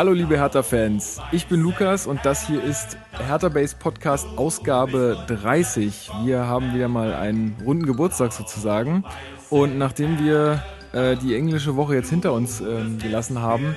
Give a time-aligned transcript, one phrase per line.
[0.00, 6.10] Hallo liebe Hertha-Fans, ich bin Lukas und das hier ist Hertha Base Podcast Ausgabe 30.
[6.24, 9.04] Wir haben wieder mal einen runden Geburtstag sozusagen
[9.50, 10.62] und nachdem wir
[10.94, 13.76] äh, die englische Woche jetzt hinter uns äh, gelassen haben,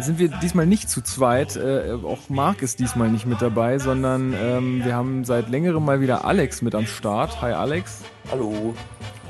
[0.00, 1.54] sind wir diesmal nicht zu zweit.
[1.56, 6.00] Äh, auch Marc ist diesmal nicht mit dabei, sondern ähm, wir haben seit längerem mal
[6.00, 7.42] wieder Alex mit am Start.
[7.42, 8.04] Hi Alex.
[8.30, 8.74] Hallo.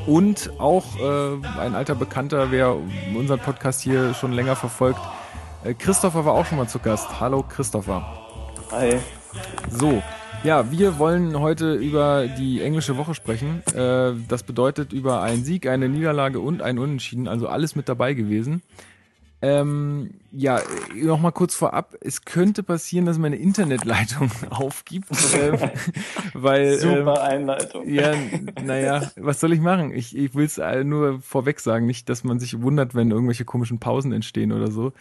[0.07, 2.77] Und auch äh, ein alter Bekannter, wer
[3.13, 5.01] unseren Podcast hier schon länger verfolgt,
[5.75, 7.21] Christopher war auch schon mal zu Gast.
[7.21, 8.05] Hallo Christopher.
[8.71, 8.99] Hi.
[9.71, 10.03] So,
[10.45, 13.63] ja, wir wollen heute über die englische Woche sprechen.
[13.75, 18.15] Äh, das bedeutet über einen Sieg, eine Niederlage und ein Unentschieden, also alles mit dabei
[18.15, 18.63] gewesen.
[19.43, 20.63] Ähm, ja,
[20.95, 21.95] nochmal kurz vorab.
[22.01, 25.11] Es könnte passieren, dass meine Internetleitung aufgibt.
[25.35, 25.71] äh,
[26.33, 27.89] weil, Super ähm, Einleitung.
[27.89, 28.15] Ja,
[28.65, 29.93] naja, was soll ich machen?
[29.93, 33.79] Ich, ich will es nur vorweg sagen, nicht, dass man sich wundert, wenn irgendwelche komischen
[33.79, 34.93] Pausen entstehen oder so.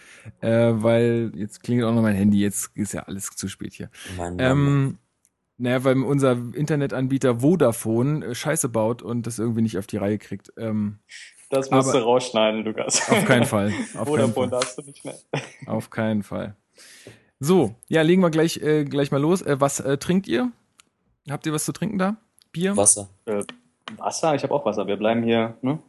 [0.42, 3.90] Äh, weil jetzt klingelt auch noch mein Handy, jetzt ist ja alles zu spät hier.
[4.18, 4.98] Mann, ähm,
[5.58, 10.18] naja, weil unser Internetanbieter Vodafone äh, Scheiße baut und das irgendwie nicht auf die Reihe
[10.18, 10.52] kriegt.
[10.58, 11.00] Ähm,
[11.50, 13.10] das musst Aber du rausschneiden, Lukas.
[13.10, 13.72] Auf keinen Fall.
[13.98, 14.50] Auf keinen Fall.
[14.50, 15.16] darfst du nicht mehr.
[15.68, 16.56] Auf keinen Fall.
[17.40, 19.42] So, ja, legen wir gleich, äh, gleich mal los.
[19.42, 20.52] Äh, was äh, trinkt ihr?
[21.30, 22.18] Habt ihr was zu trinken da?
[22.52, 22.76] Bier?
[22.78, 23.10] Wasser.
[23.26, 23.44] Äh,
[23.98, 24.36] Wasser?
[24.36, 24.88] Ich habe auch Wasser.
[24.88, 25.80] Wir bleiben hier ne?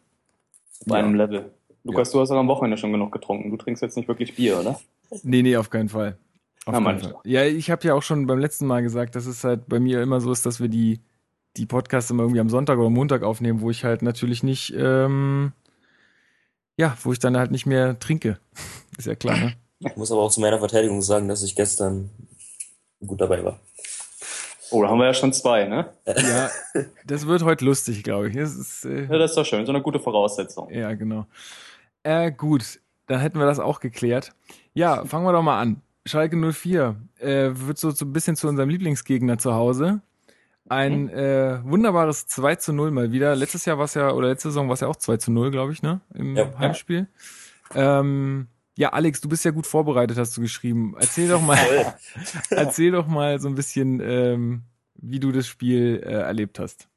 [0.86, 1.04] bei ja.
[1.04, 1.52] einem Level.
[1.84, 2.12] Lukas, ja.
[2.14, 3.50] du hast auch am Wochenende schon genug getrunken.
[3.50, 4.80] Du trinkst jetzt nicht wirklich Bier, oder?
[5.22, 6.18] Nee, nee, auf keinen Fall.
[6.64, 7.14] Auf ja, keinen Fall.
[7.24, 10.02] Ja, ich habe ja auch schon beim letzten Mal gesagt, dass es halt bei mir
[10.02, 11.00] immer so ist, dass wir die
[11.56, 15.52] die Podcasts immer irgendwie am Sonntag oder Montag aufnehmen, wo ich halt natürlich nicht, ähm,
[16.76, 18.38] ja, wo ich dann halt nicht mehr trinke.
[18.98, 19.54] Ist ja klar, ne?
[19.80, 22.10] Ich muss aber auch zu meiner Verteidigung sagen, dass ich gestern
[23.06, 23.60] gut dabei war.
[24.70, 25.92] Oh, da haben wir ja schon zwei, ne?
[26.06, 26.50] Ja,
[27.06, 28.36] das wird heute lustig, glaube ich.
[28.36, 30.70] Das ist, äh, ja, das ist doch schön, so eine gute Voraussetzung.
[30.70, 31.26] Ja, genau.
[32.02, 34.32] Äh, gut, dann hätten wir das auch geklärt.
[34.74, 35.82] Ja, fangen wir doch mal an.
[36.04, 40.00] Schalke 04 äh, wird so, so ein bisschen zu unserem Lieblingsgegner zu Hause.
[40.69, 43.37] Ein äh, wunderbares 2 zu 0 mal wieder.
[43.37, 45.50] Letztes Jahr war es ja, oder letzte Saison war es ja auch 2 zu 0,
[45.50, 46.00] glaube ich, ne?
[46.15, 47.09] Im ja, Heimspiel.
[47.75, 48.00] Ja.
[48.00, 50.94] Ähm, ja, Alex, du bist ja gut vorbereitet, hast du geschrieben.
[50.99, 51.59] Erzähl doch mal,
[52.50, 54.62] erzähl doch mal so ein bisschen, ähm,
[54.94, 56.88] wie du das Spiel äh, erlebt hast.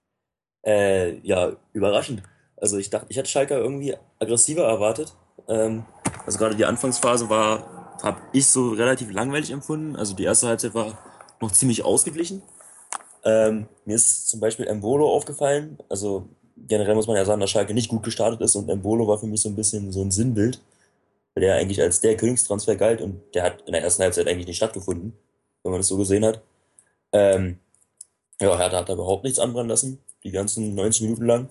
[0.66, 2.24] Äh, ja, überraschend.
[2.58, 5.16] Also ich dachte, ich hätte Schalke irgendwie aggressiver erwartet.
[5.48, 5.86] Ähm,
[6.26, 9.96] also gerade die Anfangsphase war, habe ich so relativ langweilig empfunden.
[9.96, 10.98] Also die erste Halbzeit war
[11.40, 12.42] noch ziemlich ausgeglichen.
[13.24, 15.78] Ähm, mir ist zum Beispiel Embolo aufgefallen.
[15.90, 16.30] Also
[16.68, 19.28] generell muss man ja sagen, dass Schalke nicht gut gestartet ist und Embolo war für
[19.28, 20.62] mich so ein bisschen so ein Sinnbild,
[21.34, 24.48] weil der eigentlich als der Königstransfer galt und der hat in der ersten Halbzeit eigentlich
[24.48, 25.14] nicht stattgefunden,
[25.64, 26.42] wenn man das so gesehen hat.
[27.12, 27.60] Ähm,
[28.42, 31.50] ja, Hertha hat da überhaupt nichts anbrennen lassen, die ganzen 90 Minuten lang,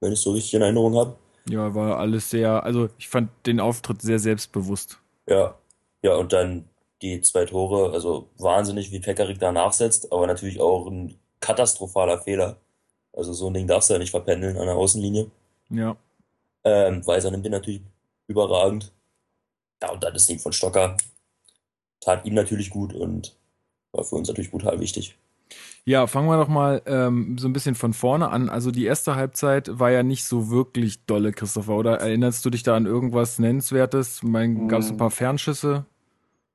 [0.00, 1.16] wenn ich so richtig in Erinnerung habe.
[1.48, 4.98] Ja, war alles sehr, also ich fand den Auftritt sehr selbstbewusst.
[5.28, 5.58] Ja,
[6.02, 6.64] ja, und dann
[7.02, 12.56] die zwei Tore, also wahnsinnig, wie Pekarik da nachsetzt, aber natürlich auch ein katastrophaler Fehler.
[13.12, 15.30] Also so ein Ding darfst du ja nicht verpendeln an der Außenlinie.
[15.70, 15.96] Ja.
[16.64, 17.82] Ähm, Weiser nimmt den natürlich
[18.26, 18.92] überragend.
[19.82, 20.96] Ja, und dann das Ding von Stocker
[22.00, 23.36] tat ihm natürlich gut und
[23.92, 25.16] war für uns natürlich brutal wichtig.
[25.84, 28.48] Ja, fangen wir doch mal ähm, so ein bisschen von vorne an.
[28.48, 32.62] Also die erste Halbzeit war ja nicht so wirklich dolle, Christopher, oder erinnerst du dich
[32.62, 34.22] da an irgendwas Nennenswertes?
[34.22, 35.84] Mein, gab es ein paar Fernschüsse?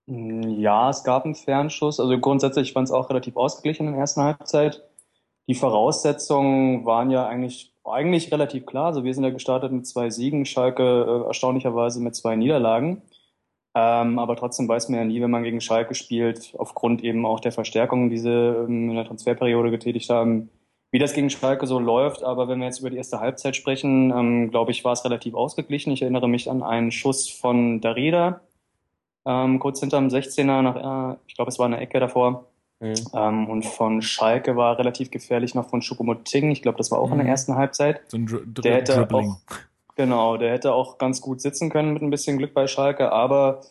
[0.10, 2.00] Mm, ja, es gab einen Fernschuss.
[2.00, 4.84] Also grundsätzlich fand es auch relativ ausgeglichen in der ersten Halbzeit.
[5.48, 8.88] Die Voraussetzungen waren ja eigentlich, eigentlich relativ klar.
[8.88, 13.04] Also wir sind ja gestartet mit zwei Siegen, Schalke äh, erstaunlicherweise mit zwei Niederlagen.
[13.76, 17.40] Ähm, aber trotzdem weiß man ja nie, wenn man gegen Schalke spielt, aufgrund eben auch
[17.40, 20.50] der Verstärkungen, die sie ähm, in der Transferperiode getätigt haben,
[20.92, 22.24] wie das gegen Schalke so läuft.
[22.24, 25.36] Aber wenn wir jetzt über die erste Halbzeit sprechen, ähm, glaube ich, war es relativ
[25.36, 25.94] ausgeglichen.
[25.94, 28.42] Ich erinnere mich an einen Schuss von Darida,
[29.30, 32.46] ähm, kurz hinterm 16er, nach, äh, ich glaube, es war eine Ecke davor.
[32.80, 32.96] Mhm.
[33.14, 36.50] Ähm, und von Schalke war relativ gefährlich noch von Choupo-Moting.
[36.50, 37.14] Ich glaube, das war auch mhm.
[37.14, 37.32] in der mhm.
[37.32, 38.02] ersten Halbzeit.
[38.08, 39.38] So ein Dr der hätte auch,
[39.96, 43.62] genau, der hätte auch ganz gut sitzen können mit ein bisschen Glück bei Schalke, aber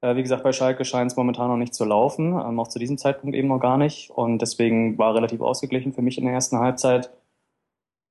[0.00, 2.80] äh, wie gesagt, bei Schalke scheint es momentan noch nicht zu laufen, ähm, auch zu
[2.80, 4.10] diesem Zeitpunkt eben noch gar nicht.
[4.10, 7.10] Und deswegen war relativ ausgeglichen für mich in der ersten Halbzeit.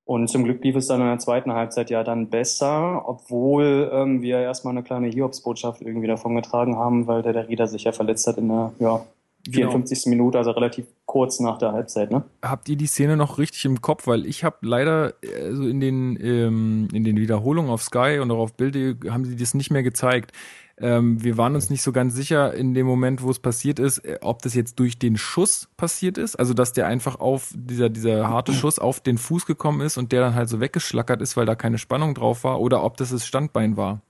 [0.05, 4.21] Und zum Glück lief es dann in der zweiten Halbzeit ja dann besser, obwohl ähm,
[4.21, 7.91] wir erstmal eine kleine Hiobsbotschaft irgendwie davon getragen haben, weil der, der Rieder sich ja
[7.91, 9.03] verletzt hat in der ja,
[9.51, 10.03] 54.
[10.03, 10.15] Genau.
[10.15, 12.11] Minute, also relativ kurz nach der Halbzeit.
[12.11, 12.23] Ne?
[12.43, 14.05] Habt ihr die Szene noch richtig im Kopf?
[14.05, 18.39] Weil ich habe leider also in den ähm, in den Wiederholungen auf Sky und auch
[18.39, 20.31] auf Bilde haben sie das nicht mehr gezeigt.
[20.77, 23.99] Ähm, wir waren uns nicht so ganz sicher in dem Moment, wo es passiert ist,
[23.99, 27.89] äh, ob das jetzt durch den Schuss passiert ist, also dass der einfach auf dieser
[27.89, 31.37] dieser harte Schuss auf den Fuß gekommen ist und der dann halt so weggeschlackert ist,
[31.37, 34.01] weil da keine Spannung drauf war, oder ob das das Standbein war.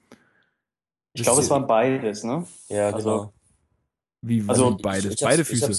[1.14, 2.46] Ich glaube, es war beides, ne?
[2.68, 3.34] Ja, Also, genau.
[4.22, 5.06] Wie, Also, wie beides?
[5.06, 5.72] Ich- ich Beide Füße.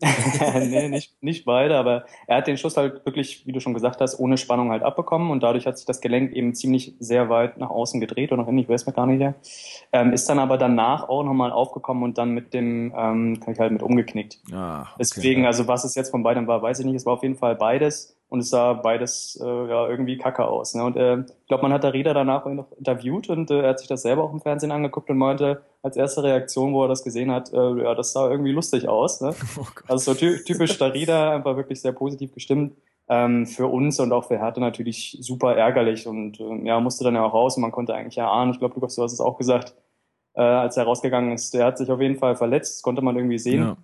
[0.00, 4.00] nee, nicht, nicht beide, aber er hat den Schuss halt wirklich, wie du schon gesagt
[4.00, 7.58] hast, ohne Spannung halt abbekommen und dadurch hat sich das Gelenk eben ziemlich sehr weit
[7.58, 9.34] nach außen gedreht oder nach innen, ich weiß mir gar nicht mehr.
[9.92, 13.60] Ähm, ist dann aber danach auch nochmal aufgekommen und dann mit dem, ähm, kann ich
[13.60, 14.38] halt mit umgeknickt.
[14.52, 14.90] Ah, okay.
[15.00, 16.96] Deswegen, also was es jetzt von beidem war, weiß ich nicht.
[16.96, 20.74] Es war auf jeden Fall beides und es sah beides äh, ja irgendwie kacke aus.
[20.74, 20.84] Ne?
[20.84, 23.78] Und äh, ich glaube, man hat der Rieder danach noch interviewt und äh, er hat
[23.78, 27.02] sich das selber auch im Fernsehen angeguckt und meinte, als erste Reaktion, wo er das
[27.04, 29.20] gesehen hat, äh, ja, das sah irgendwie lustig aus.
[29.20, 29.34] Ne?
[29.58, 29.64] Oh.
[29.88, 32.74] Also so ty typisch Darida, einfach wirklich sehr positiv gestimmt.
[33.08, 37.14] Ähm, für uns und auch für Hertha natürlich super ärgerlich und ähm, ja, musste dann
[37.14, 39.38] ja auch raus und man konnte eigentlich erahnen, ich glaube, Lukas, du hast es auch
[39.38, 39.74] gesagt,
[40.34, 43.16] äh, als er rausgegangen ist, der hat sich auf jeden Fall verletzt, das konnte man
[43.16, 43.76] irgendwie sehen Ja.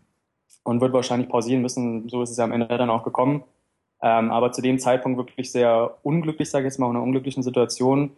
[0.64, 2.06] und wird wahrscheinlich pausieren müssen.
[2.10, 3.44] So ist es ja am Ende dann auch gekommen.
[4.02, 7.42] Ähm, aber zu dem Zeitpunkt wirklich sehr unglücklich, sage ich jetzt mal, in einer unglücklichen
[7.42, 8.10] Situation,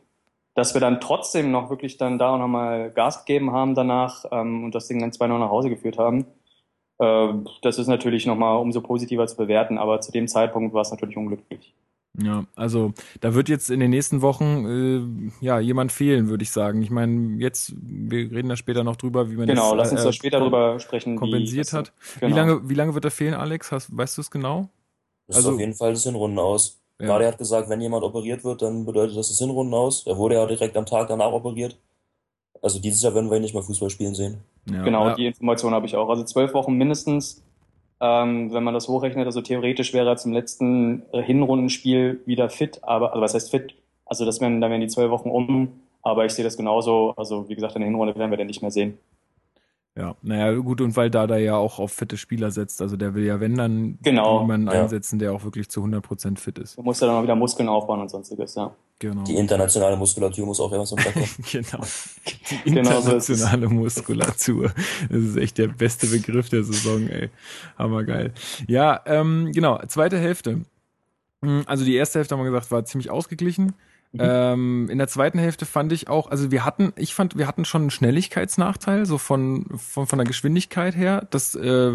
[0.54, 4.64] dass wir dann trotzdem noch wirklich dann da auch nochmal Gas gegeben haben danach ähm,
[4.64, 6.26] und das Ding dann 2-0 nach Hause geführt haben.
[6.98, 7.28] Äh,
[7.62, 11.16] das ist natürlich nochmal umso positiver zu bewerten, aber zu dem Zeitpunkt war es natürlich
[11.16, 11.74] unglücklich.
[12.18, 16.50] Ja, also da wird jetzt in den nächsten Wochen äh, ja jemand fehlen, würde ich
[16.50, 16.80] sagen.
[16.80, 20.00] Ich meine, jetzt, wir reden da später noch drüber, wie man Genau, das lass uns
[20.00, 21.12] äh, da später drüber sprechen.
[21.14, 21.92] wie kompensiert das- hat.
[22.20, 22.32] Genau.
[22.34, 23.70] Wie lange, wie lange wird er fehlen, Alex?
[23.70, 24.70] Hast, weißt du es genau?
[25.26, 26.80] Das Also- ist auf jeden Fall das Hinrunden aus.
[27.00, 27.06] Ja.
[27.08, 30.06] Gadi hat gesagt, wenn jemand operiert wird, dann bedeutet das das Hinrunden aus.
[30.06, 31.76] Er wurde ja direkt am Tag danach operiert.
[32.62, 34.38] Also dieses Jahr werden wir ihn nicht mehr Fußball spielen sehen.
[34.70, 35.14] Ja, Genau, ja.
[35.14, 36.08] die Information habe ich auch.
[36.08, 37.42] Also zwölf Wochen mindestens,
[38.00, 39.26] ähm, wenn man das hochrechnet.
[39.26, 43.74] Also theoretisch wäre er zum letzten äh, Hinrundenspiel wieder fit, aber also was heißt fit?
[44.06, 45.80] Also das wären, da wären die zwölf Wochen um.
[46.02, 47.12] Aber ich sehe das genauso.
[47.16, 48.96] Also wie gesagt, in der Hinrunde werden wir den nicht mehr sehen.
[49.96, 53.24] Ja, naja, gut, und weil Dada ja auch auf fitte Spieler setzt, also der will
[53.24, 54.82] ja, wenn dann Genau, jemanden ja.
[54.82, 56.76] einsetzen, der auch wirklich zu 100% fit ist.
[56.76, 58.74] Du musst ja dann auch wieder Muskeln aufbauen und sonstiges, ja.
[58.98, 59.24] Genau.
[59.24, 61.26] Die internationale Muskulatur muss auch immer Tag kommen.
[61.50, 61.80] genau.
[62.64, 64.72] Die Genau so internationale Muskulatur.
[65.08, 67.30] Das ist echt der beste Begriff der Saison, ey.
[67.78, 68.32] Hammergeil.
[68.66, 70.60] Ja, ähm, genau, zweite Hälfte.
[71.66, 73.74] Also die erste Hälfte, haben wir gesagt, war ziemlich ausgeglichen.
[74.16, 74.22] Mhm.
[74.22, 77.64] Ähm, in der zweiten Hälfte fand ich auch, also wir hatten, ich fand, wir hatten
[77.64, 81.26] schon einen Schnelligkeitsnachteil, so von, von, von der Geschwindigkeit her.
[81.30, 81.92] Das, äh,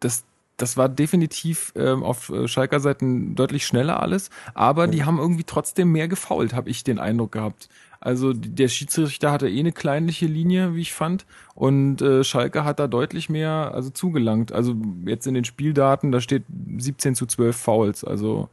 [0.00, 0.24] das,
[0.56, 5.44] das war definitiv ähm, auf äh, Schalker Seiten deutlich schneller alles, aber die haben irgendwie
[5.44, 7.68] trotzdem mehr gefault, habe ich den Eindruck gehabt.
[8.00, 12.78] Also der Schiedsrichter hatte eh eine kleinliche Linie, wie ich fand, und äh, Schalke hat
[12.78, 14.52] da deutlich mehr also zugelangt.
[14.52, 14.76] Also
[15.06, 16.44] jetzt in den Spieldaten, da steht
[16.78, 18.48] 17 zu 12 Fouls, also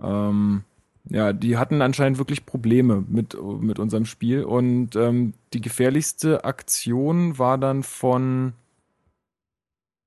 [0.00, 0.62] ähm,
[1.10, 4.44] ja, die hatten anscheinend wirklich Probleme mit, mit unserem Spiel.
[4.44, 8.52] Und ähm, die gefährlichste Aktion war dann von,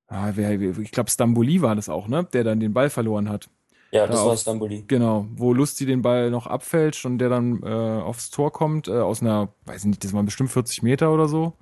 [0.08, 2.28] ah, wer, ich glaube, Stamboli war das auch, ne?
[2.34, 3.50] Der dann den Ball verloren hat.
[3.92, 4.84] Ja, das Ja, war auf- Stamboli.
[4.88, 8.92] Genau, wo Lusti den Ball noch abfälscht und der dann äh, aufs Tor kommt, äh,
[8.92, 11.54] aus einer, weiß ich nicht, das waren bestimmt 40 Meter oder so.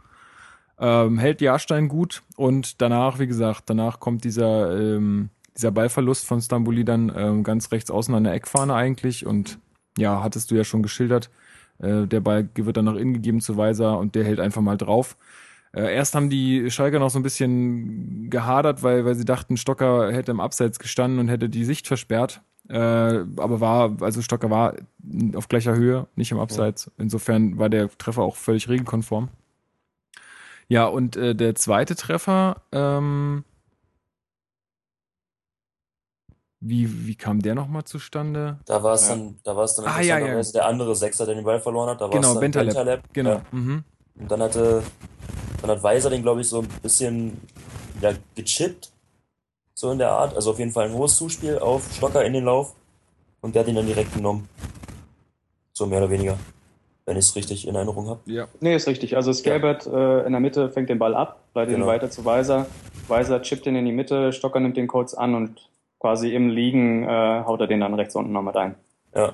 [0.80, 6.42] Ähm, hält Jahrstein gut und danach, wie gesagt, danach kommt dieser, ähm, dieser Ballverlust von
[6.42, 9.60] Stamboli dann ähm, ganz rechts außen an der Eckfahne eigentlich und
[9.98, 11.30] ja, hattest du ja schon geschildert.
[11.80, 14.78] Äh, der Ball wird dann nach innen gegeben zu Weiser und der hält einfach mal
[14.78, 15.18] drauf.
[15.74, 20.12] Äh, erst haben die Schalker noch so ein bisschen gehadert, weil, weil sie dachten, Stocker
[20.12, 22.42] hätte im Abseits gestanden und hätte die Sicht versperrt.
[22.70, 24.76] Äh, aber war, also Stocker war
[25.36, 26.90] auf gleicher Höhe, nicht im Abseits.
[26.98, 29.28] Insofern war der Treffer auch völlig regelkonform.
[30.70, 33.44] Ja, und äh, der zweite Treffer, ähm,
[36.62, 38.60] wie, wie kam der nochmal zustande?
[38.66, 39.16] Da war es Ja.
[39.16, 40.42] dann, da war es dann Ah, ja, ja.
[40.42, 42.02] der andere Sechser, der den Ball verloren hat.
[42.02, 42.74] Da war Genau, es dann Bentaleb.
[42.74, 43.02] Bentaleb.
[43.14, 43.30] Genau.
[43.32, 43.42] Ja.
[43.52, 43.84] Mhm.
[44.20, 44.84] Und dann hatte,
[45.62, 47.40] dann hat Weiser den, glaube ich, so ein bisschen
[48.02, 48.92] ja, gechippt.
[49.74, 50.36] So in der Art.
[50.36, 52.76] Also auf jeden Fall ein hohes Zuspiel auf Stocker in den Lauf.
[53.42, 54.50] Und der hat ihn dann direkt genommen.
[55.72, 56.38] So mehr oder weniger.
[57.06, 58.20] Wenn ich es richtig in Erinnerung habe.
[58.26, 58.48] Ja.
[58.60, 59.16] Nee, ist richtig.
[59.16, 61.88] Also Skelbert äh, in der Mitte fängt den Ball ab, leitet ihn Genau.
[61.88, 62.66] weiter zu Weiser.
[63.08, 65.69] Weiser chippt ihn in die Mitte, Stocker nimmt den kurz an und
[66.00, 68.76] quasi im Liegen äh, haut er den dann rechts unten noch mit ein.
[69.16, 69.34] Ja.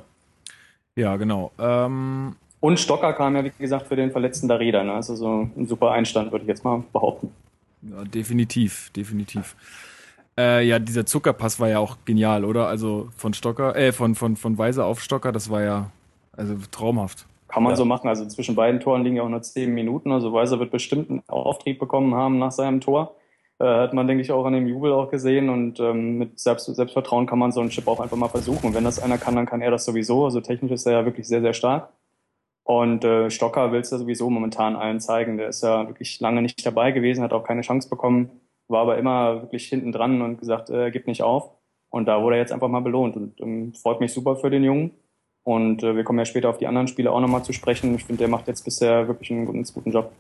[0.96, 1.52] Ja, genau.
[1.60, 4.84] Ähm, Und Stocker kam ja, wie gesagt, für den verletzten Darida.
[4.84, 4.94] Ne?
[4.94, 7.32] Also so ein super Einstand, würde ich jetzt mal behaupten.
[7.82, 9.56] Ja, definitiv, definitiv.
[10.38, 12.68] Äh, ja, dieser Zuckerpass war ja auch genial, oder?
[12.68, 15.92] Also von Stocker, äh, von, von, von Weiser auf Stocker, das war ja
[16.36, 17.26] also traumhaft.
[17.48, 17.76] Kann man Ja.
[17.78, 18.08] so machen.
[18.10, 20.12] Also zwischen beiden Toren liegen ja auch nur zehn Minuten.
[20.12, 23.16] Also Weiser wird bestimmt einen Auftrieb bekommen haben nach seinem Tor.
[23.60, 25.50] Äh, hat man, denke ich, auch an dem Jubel auch gesehen.
[25.50, 28.68] Und ähm, mit Selbst Selbstvertrauen kann man so einen Chip auch einfach mal versuchen.
[28.68, 30.26] Und wenn das einer kann, dann kann er das sowieso.
[30.26, 31.90] Also technisch ist er ja wirklich sehr, sehr stark.
[32.64, 35.38] Und äh, Stocker will es ja sowieso momentan allen zeigen.
[35.38, 38.32] Der ist ja wirklich lange nicht dabei gewesen, hat auch keine Chance bekommen,
[38.68, 41.52] war aber immer wirklich hinten dran und gesagt, äh, gib nicht auf.
[41.90, 43.16] Und da wurde er jetzt einfach mal belohnt.
[43.16, 44.92] Und ähm, freut mich super für den Jungen.
[45.44, 47.94] Und äh, wir kommen ja später auf die anderen Spiele auch nochmal zu sprechen.
[47.94, 50.12] Ich finde, der macht jetzt bisher wirklich einen, einen guten Job.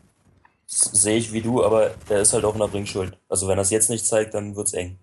[0.67, 3.17] Sehe ich wie du, aber der ist halt auch in der Bringschuld.
[3.29, 4.97] Also wenn er es jetzt nicht zeigt, dann wird's eng.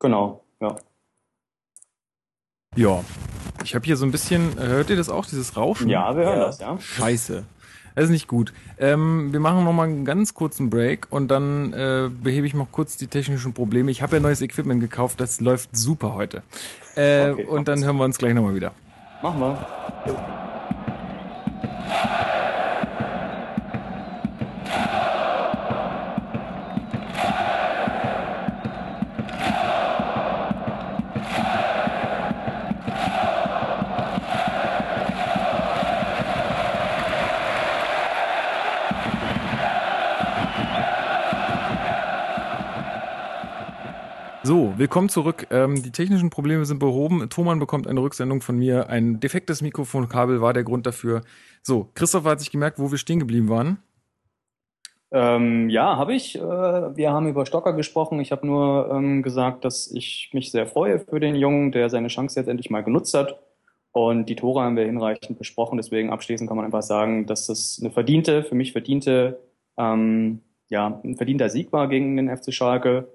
[0.00, 0.76] Genau, ja.
[2.76, 3.04] Ja.
[3.62, 5.88] Ich habe hier so ein bisschen, hört ihr das auch, dieses Rauschen?
[5.88, 6.46] Ja, wir hören Ja.
[6.46, 6.78] das, ja.
[6.78, 7.44] Scheiße.
[7.94, 8.52] Das ist nicht gut.
[8.78, 12.72] Ähm, wir machen noch mal einen ganz kurzen Break und dann äh, behebe ich noch
[12.72, 13.92] kurz die technischen Probleme.
[13.92, 16.42] Ich habe ja neues Equipment gekauft, das läuft super heute.
[16.96, 18.72] Äh, Okay, und dann hören wir uns gleich nochmal wieder.
[19.22, 20.43] Machen wir.
[44.76, 45.46] Willkommen zurück.
[45.52, 47.28] Ähm, die technischen Probleme sind behoben.
[47.30, 48.88] Thomann bekommt eine Rücksendung von mir.
[48.88, 51.22] Ein defektes Mikrofonkabel war der Grund dafür.
[51.62, 53.78] So, Christopher hat sich gemerkt, wo wir stehen geblieben waren.
[55.12, 56.36] Ähm, ja, habe ich.
[56.36, 58.18] Äh, wir haben über Stocker gesprochen.
[58.18, 62.08] Ich habe nur ähm, gesagt, dass ich mich sehr freue für den Jungen, der seine
[62.08, 63.38] Chance jetzt endlich mal genutzt hat.
[63.92, 65.76] Und die Tore haben wir hinreichend besprochen.
[65.76, 69.38] Deswegen abschließend kann man einfach sagen, dass das eine verdiente, für mich verdiente,
[69.78, 73.06] ähm, ja, ein verdienter Sieg war gegen den FC Schalke.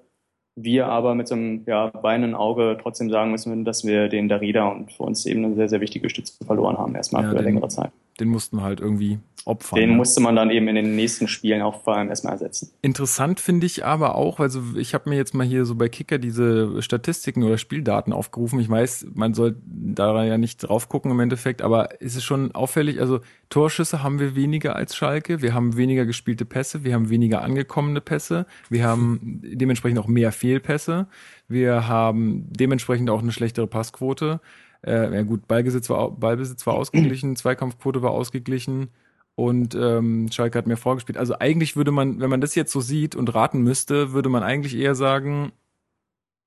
[0.56, 4.68] Wir aber mit so einem ja, weinenden Auge trotzdem sagen müssen, dass wir den Darida
[4.68, 7.68] und für uns eben eine sehr, sehr wichtige Stütze verloren haben, erstmal Ja, für längere
[7.68, 7.90] Zeit.
[8.20, 9.78] Den mussten wir halt irgendwie opfern.
[9.78, 12.70] Den musste man dann eben in den nächsten Spielen auch vor allem erstmal ersetzen.
[12.82, 16.18] Interessant finde ich aber auch, also ich habe mir jetzt mal hier so bei Kicker
[16.18, 18.60] diese Statistiken oder Spieldaten aufgerufen.
[18.60, 22.54] Ich weiß, man soll da ja nicht drauf gucken im Endeffekt, aber es ist schon
[22.54, 27.08] auffällig, also Torschüsse haben wir weniger als Schalke, wir haben weniger gespielte Pässe, wir haben
[27.08, 31.06] weniger angekommene Pässe, wir haben dementsprechend auch mehr Fehlpässe,
[31.48, 34.40] wir haben dementsprechend auch eine schlechtere Passquote.
[34.82, 38.88] Äh, ja gut, Ballbesitz war, Ballbesitz war ausgeglichen, Zweikampfquote war ausgeglichen
[39.34, 41.18] und ähm, Schalke hat mehr vorgespielt.
[41.18, 44.42] Also eigentlich würde man, wenn man das jetzt so sieht und raten müsste, würde man
[44.42, 45.52] eigentlich eher sagen,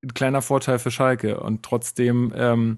[0.04, 1.40] ein kleiner Vorteil für Schalke.
[1.40, 2.78] Und trotzdem, ähm,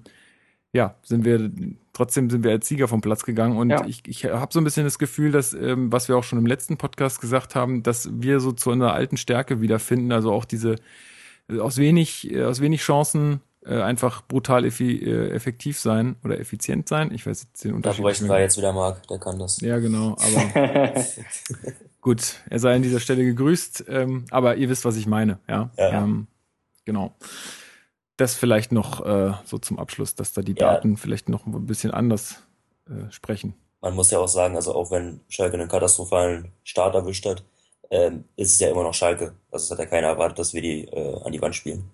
[0.72, 1.50] ja, sind wir,
[1.92, 3.56] trotzdem sind wir als Sieger vom Platz gegangen.
[3.56, 3.84] Und Ja.
[3.86, 6.46] ich, ich habe so ein bisschen das Gefühl, dass, ähm, was wir auch schon im
[6.46, 10.12] letzten Podcast gesagt haben, dass wir so zu unserer alten Stärke wiederfinden.
[10.12, 10.76] Also auch diese
[11.60, 17.12] aus wenig, aus wenig Chancen äh, einfach brutal effi äh, effektiv sein oder effizient sein.
[17.12, 18.02] Ich weiß jetzt den Da Unterschied.
[18.02, 19.60] bräuchten nicht wir jetzt wieder Marc, der kann das.
[19.60, 21.04] Ja, genau, aber
[22.00, 25.70] gut, er sei an dieser Stelle gegrüßt, ähm, aber ihr wisst, was ich meine, ja.
[25.76, 26.02] Ja.
[26.04, 26.26] Ähm,
[26.84, 27.14] genau.
[28.16, 30.72] Das vielleicht noch äh, so zum Abschluss, dass da die Ja.
[30.74, 32.42] Daten vielleicht noch ein bisschen anders
[32.88, 33.54] äh, sprechen.
[33.82, 37.44] Man muss ja auch sagen, also auch wenn Schalke einen katastrophalen Start erwischt hat,
[37.90, 39.34] ähm, ist es ja immer noch Schalke.
[39.50, 41.84] Also es hat ja keiner erwartet, dass wir die äh, an die Wand spielen.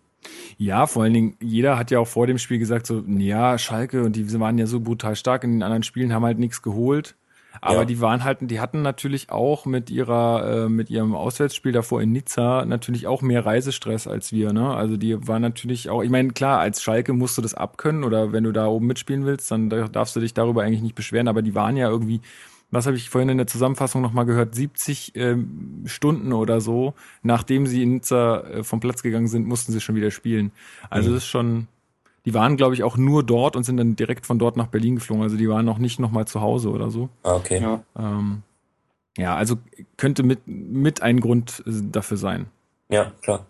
[0.59, 4.03] Ja, vor allen Dingen, jeder hat ja auch vor dem Spiel gesagt, so, ja, Schalke
[4.05, 7.17] und die waren ja so brutal stark in den anderen Spielen, haben halt nichts geholt.
[7.61, 7.85] Aber Ja.
[7.85, 12.11] die waren halt, die hatten natürlich auch mit ihrer, äh, mit ihrem Auswärtsspiel davor in
[12.13, 14.75] Nizza natürlich auch mehr Reisestress als wir, ne?
[14.75, 18.33] Also die waren natürlich auch, ich meine, klar, als Schalke musst du das abkönnen oder
[18.33, 21.29] wenn du da oben mitspielen willst, dann da- darfst du dich darüber eigentlich nicht beschweren,
[21.29, 22.21] aber die waren ja irgendwie,
[22.73, 27.67] was habe ich vorhin in der Zusammenfassung nochmal gehört, 70 ähm, Stunden oder so, nachdem
[27.67, 30.51] sie in Nizza äh, vom Platz gegangen sind, mussten sie schon wieder spielen.
[30.91, 31.15] Also Mhm.
[31.15, 31.69] das ist schon,
[32.25, 34.97] die waren, glaube ich, auch nur dort und sind dann direkt von dort nach Berlin
[34.97, 35.23] geflogen.
[35.23, 37.09] Also die waren noch nicht nochmal zu Hause oder so.
[37.23, 37.61] Ah, okay.
[37.61, 37.83] ja.
[37.97, 38.43] Ähm,
[39.19, 39.57] ja, also
[39.99, 42.47] könnte mit, mit ein Grund äh, dafür sein.
[42.89, 43.47] Ja, klar.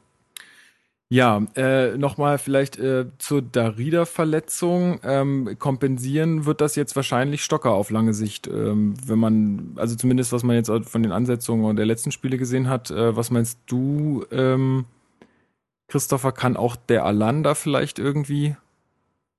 [1.12, 4.98] Ja, äh, nochmal vielleicht äh, zur Darida-Verletzung.
[5.04, 8.46] Ähm, kompensieren wird das jetzt wahrscheinlich Stocker auf lange Sicht.
[8.46, 12.70] Ähm, wenn man, also zumindest was man jetzt von den Ansetzungen der letzten Spiele gesehen
[12.70, 12.90] hat.
[12.90, 14.86] Äh, was meinst du, ähm,
[15.86, 18.56] Christopher, kann auch der Alanda vielleicht irgendwie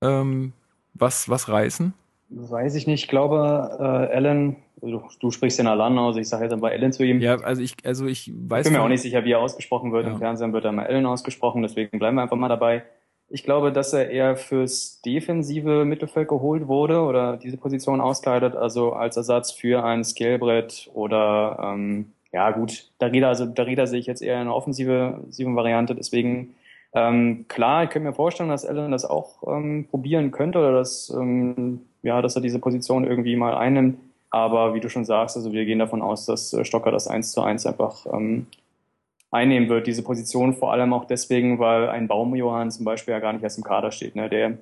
[0.03, 0.53] ähm,
[0.94, 1.96] was, was reißen?
[2.36, 3.04] Weiß ich nicht.
[3.04, 6.92] Ich glaube, äh, Alan, also du sprichst den Alan aus, ich sage jetzt aber Alan
[6.92, 7.20] zu ihm.
[7.20, 9.92] Ja, also ich, also ich ich weiß bin mir auch nicht sicher, wie er ausgesprochen
[9.92, 10.06] wird.
[10.06, 10.13] Ja.
[10.13, 12.84] Im Fernsehen wird er mal Alan ausgesprochen, deswegen bleiben wir einfach mal dabei.
[13.30, 18.94] Ich glaube, dass er eher fürs defensive Mittelfeld geholt wurde oder diese Position auskleidet, also
[18.94, 24.22] als Ersatz für ein Scalebrett oder ähm, ja gut, Darida, also Darida sehe ich jetzt
[24.22, 26.56] eher in einer offensive, offensiven Variante, deswegen
[26.96, 31.10] ähm, klar, ich könnte mir vorstellen, dass Allen das auch ähm, probieren könnte oder dass,
[31.10, 33.98] ähm, ja, dass er diese Position irgendwie mal einnimmt.
[34.30, 37.32] Aber wie du schon sagst, also wir gehen davon aus, dass äh, Stocker das eins
[37.32, 38.48] zu eins einfach ähm,
[39.32, 43.34] einnehmen wird, diese Position, vor allem auch deswegen, weil ein Baumjohann zum Beispiel ja gar
[43.34, 44.16] nicht erst im Kader steht.
[44.16, 44.30] Ne?
[44.30, 44.58] Der, Ja,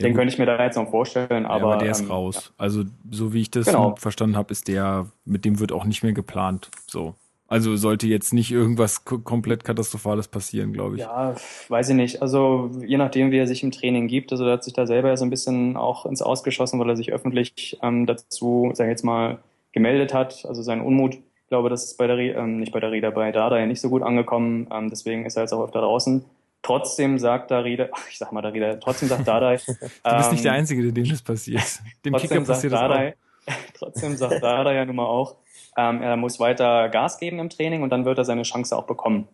[0.00, 0.16] den gut.
[0.18, 2.52] könnte ich mir da jetzt noch vorstellen, Ja, aber, aber der ist ähm, raus.
[2.58, 3.94] Also so wie ich das Genau.
[3.96, 6.70] verstanden habe, ist der, mit dem wird auch nicht mehr geplant.
[6.86, 7.14] So.
[7.52, 11.02] Also sollte jetzt nicht irgendwas komplett Katastrophales passieren, glaube ich.
[11.02, 11.34] Ja,
[11.68, 12.22] weiß ich nicht.
[12.22, 14.32] Also je nachdem, wie er sich im Training gibt.
[14.32, 17.12] Also er hat sich da selber so ein bisschen auch ins Ausgeschossen, weil er sich
[17.12, 19.36] öffentlich ähm, dazu, sag ich jetzt mal,
[19.72, 20.46] gemeldet hat.
[20.48, 23.30] Also sein Unmut, ich glaube, das ist bei der, ähm, nicht bei der Rieder, bei
[23.32, 24.66] Dada ja nicht so gut angekommen.
[24.72, 26.24] Ähm, deswegen ist er jetzt auch öfter draußen.
[26.62, 29.56] Trotzdem sagt Darida, ich sag mal Darida, trotzdem sagt Dardai.
[29.66, 31.82] du bist ähm, nicht der Einzige, dem das passiert.
[32.02, 33.60] Dem Kicker passiert Dardai, das auch.
[33.74, 35.36] Trotzdem sagt Dardai ja nun mal auch,
[35.76, 38.86] ähm, er muss weiter Gas geben im Training und dann wird er seine Chance auch
[38.86, 39.28] bekommen.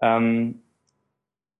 [0.00, 0.62] Ähm,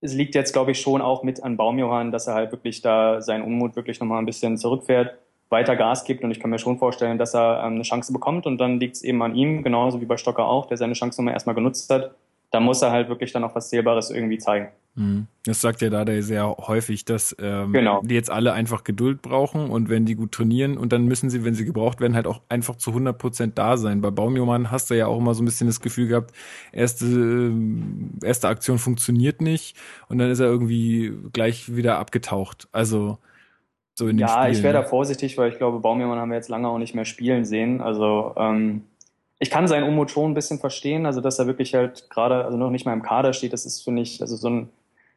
[0.00, 3.20] es liegt jetzt, glaube ich, schon auch mit an Baumjohann, dass er halt wirklich da
[3.20, 5.16] seinen Unmut wirklich nochmal ein bisschen zurückfährt,
[5.48, 8.46] weiter Gas gibt und ich kann mir schon vorstellen, dass er ähm, eine Chance bekommt
[8.46, 11.20] und dann liegt es eben an ihm, genauso wie bei Stocker auch, der seine Chance
[11.20, 12.14] nochmal erstmal genutzt hat.
[12.50, 14.68] Da muss er halt wirklich dann auch was Zählbares irgendwie zeigen.
[14.94, 15.26] Mhm.
[15.44, 18.02] Das sagt ja Dada sehr häufig, dass ähm, genau.
[18.02, 21.44] die jetzt alle einfach Geduld brauchen und wenn die gut trainieren und dann müssen sie,
[21.44, 24.02] wenn sie gebraucht werden, halt auch einfach zu 100 Prozent da sein.
[24.02, 26.32] Bei Baumjomann hast du ja auch immer so ein bisschen das Gefühl gehabt,
[26.72, 29.76] erste, äh, erste Aktion funktioniert nicht
[30.08, 32.68] und dann ist er irgendwie gleich wieder abgetaucht.
[32.72, 33.18] Also
[33.94, 34.82] so in den Ja, Spielen, ich wäre ne?
[34.82, 37.80] da vorsichtig, weil ich glaube, Baumjomann haben wir jetzt lange auch nicht mehr spielen sehen.
[37.80, 38.82] Also ähm,
[39.38, 42.56] ich kann seinen Unmut schon ein bisschen verstehen, also dass er wirklich halt gerade, also
[42.56, 44.68] noch nicht mal im Kader steht, das ist, finde ich, also so ein,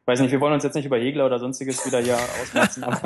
[0.06, 3.00] weiß nicht, wir wollen uns jetzt nicht über Hegler oder sonstiges wieder hier ausnutzen, aber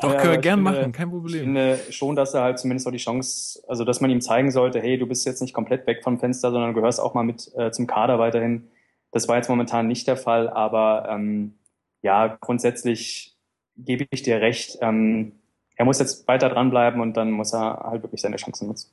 [0.00, 1.40] Doch, Ja, können wir gern ich finde- machen, kein ich Problem.
[1.44, 4.80] finde schon, dass er halt zumindest auch die Chance, also dass man ihm zeigen sollte,
[4.80, 7.70] hey, du bist jetzt nicht komplett weg vom Fenster, sondern gehörst auch mal mit äh,
[7.70, 8.68] zum Kader weiterhin.
[9.12, 11.54] Das war jetzt momentan nicht der Fall, aber ähm,
[12.02, 13.36] ja, grundsätzlich
[13.76, 14.78] gebe ich dir recht.
[14.80, 15.32] Ähm,
[15.76, 18.90] er muss jetzt weiter dranbleiben und dann muss er halt wirklich seine Chancen nutzen.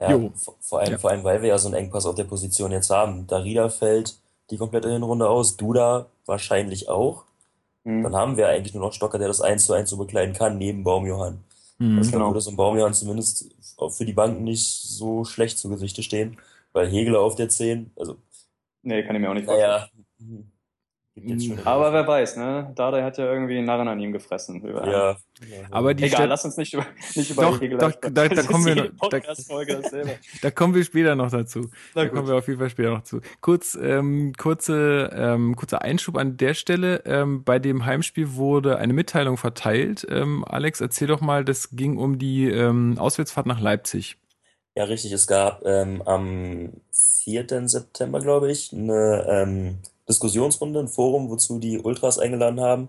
[0.00, 0.30] Ja, Jo.
[0.36, 0.98] vor- vor allem, Ja.
[0.98, 3.26] vor allem, weil wir ja so einen Engpass auf der Position jetzt haben.
[3.26, 4.14] Darida fällt
[4.50, 7.24] die komplette Hinrunde aus, Duda wahrscheinlich auch.
[7.84, 8.02] Mhm.
[8.04, 10.58] Dann haben wir eigentlich nur noch Stocker, der das 1 zu 1 so bekleiden kann,
[10.58, 11.42] neben Baumjohann.
[11.78, 11.96] Mhm.
[12.00, 12.28] Dann Genau.
[12.28, 13.50] würde so ein Baumjohann zumindest
[13.90, 16.38] für die Banken nicht so schlecht zu Gesichte stehen,
[16.72, 18.16] weil Hegler auf der 10, also,
[18.82, 19.68] Nee, kann ich mir auch nicht vorstellen.
[19.70, 19.88] naja,
[21.64, 22.72] Aber wer weiß, ne?
[22.74, 24.60] Dada hat ja irgendwie einen Narren an ihm gefressen.
[24.62, 25.16] Über- ja.
[25.70, 28.42] Aber die Egal, Stadt- lass uns nicht über, nicht über Doch, Hegel doch, da- da
[28.42, 29.20] kommen wir noch- da-.
[30.42, 31.70] Da kommen wir später noch dazu.
[31.94, 32.30] Na Da kommen gut.
[32.30, 33.20] wir auf jeden Fall später noch zu.
[33.40, 37.02] Kurz, ähm, kurze, ähm, kurzer Einschub an der Stelle.
[37.06, 40.06] Ähm, bei dem Heimspiel wurde eine Mitteilung verteilt.
[40.10, 44.18] Ähm, Alex, erzähl doch mal, das ging um die ähm, Auswärtsfahrt nach Leipzig.
[44.74, 45.12] Ja, richtig.
[45.12, 47.46] Es gab ähm, am 4.
[47.68, 52.88] September, glaube ich, eine ähm, Diskussionsrunde, ein Forum, wozu die Ultras eingeladen haben,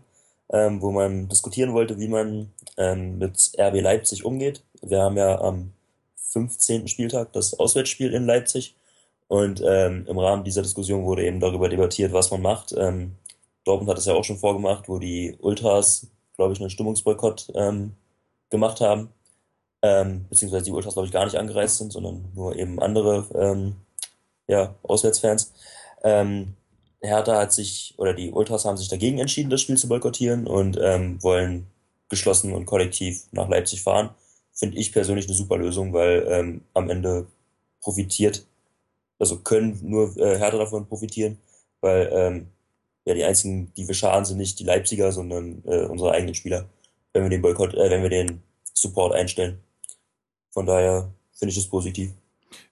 [0.49, 4.63] ähm, wo man diskutieren wollte, wie man ähm, mit RB Leipzig umgeht.
[4.82, 5.73] Wir haben ja am
[6.15, 6.88] 15.
[6.88, 8.75] Spieltag das Auswärtsspiel in Leipzig
[9.27, 12.73] und ähm, im Rahmen dieser Diskussion wurde eben darüber debattiert, was man macht.
[12.77, 13.15] Ähm,
[13.65, 17.93] Dortmund hat es ja auch schon vorgemacht, wo die Ultras, glaube ich, einen Stimmungsboykott ähm,
[18.49, 19.10] gemacht haben
[19.82, 23.75] ähm, beziehungsweise die Ultras, glaube ich, gar nicht angereist sind, sondern nur eben andere ähm,
[24.47, 25.53] ja, Auswärtsfans.
[26.03, 26.56] Ähm,
[27.07, 30.77] Hertha hat sich, oder die Ultras haben sich dagegen entschieden, das Spiel zu boykottieren und
[30.81, 31.67] ähm, wollen
[32.09, 34.09] geschlossen und kollektiv nach Leipzig fahren.
[34.53, 37.27] Finde ich persönlich eine super Lösung, weil ähm, am Ende
[37.81, 38.45] profitiert,
[39.19, 41.37] also können nur äh, Hertha davon profitieren,
[41.81, 42.47] weil ähm,
[43.05, 46.65] ja die einzigen, die wir schaden, sind nicht die Leipziger, sondern äh, unsere eigenen Spieler,
[47.13, 48.41] wenn wir den Boykott, äh, wenn wir den
[48.73, 49.59] Support einstellen.
[50.51, 52.11] Von daher finde ich das positiv.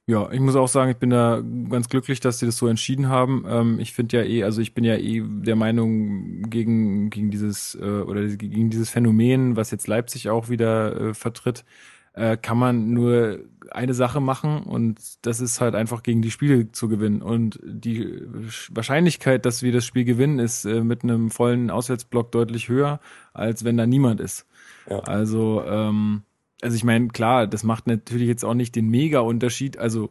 [0.08, 3.10] Ja, ich muss auch sagen, ich bin da ganz glücklich, dass sie das so entschieden
[3.10, 3.44] haben.
[3.48, 7.76] Ähm, ich finde ja eh, also ich bin ja eh der Meinung gegen gegen dieses
[7.76, 11.66] äh, oder gegen dieses Phänomen, was jetzt Leipzig auch wieder äh, vertritt,
[12.14, 13.40] äh, kann man nur
[13.72, 17.24] eine Sache machen und das ist halt einfach gegen die Spiele zu gewinnen.
[17.24, 18.22] Und die
[18.70, 23.00] Wahrscheinlichkeit, dass wir das Spiel gewinnen, ist äh, mit einem vollen Auswärtsblock deutlich höher,
[23.34, 24.46] als wenn da niemand ist.
[24.88, 25.00] Ja.
[25.00, 26.22] Also ähm,
[26.62, 29.78] also ich meine, klar, das macht natürlich jetzt auch nicht den Mega-Unterschied.
[29.78, 30.10] Also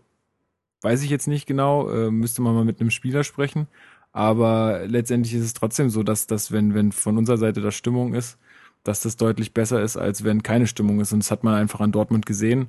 [0.82, 3.66] weiß ich jetzt nicht genau, äh, müsste man mal mit einem Spieler sprechen.
[4.12, 8.14] Aber letztendlich ist es trotzdem so, dass das, wenn, wenn von unserer Seite da Stimmung
[8.14, 8.38] ist,
[8.84, 11.12] dass das deutlich besser ist, als wenn keine Stimmung ist.
[11.12, 12.68] Und das hat man einfach an Dortmund gesehen.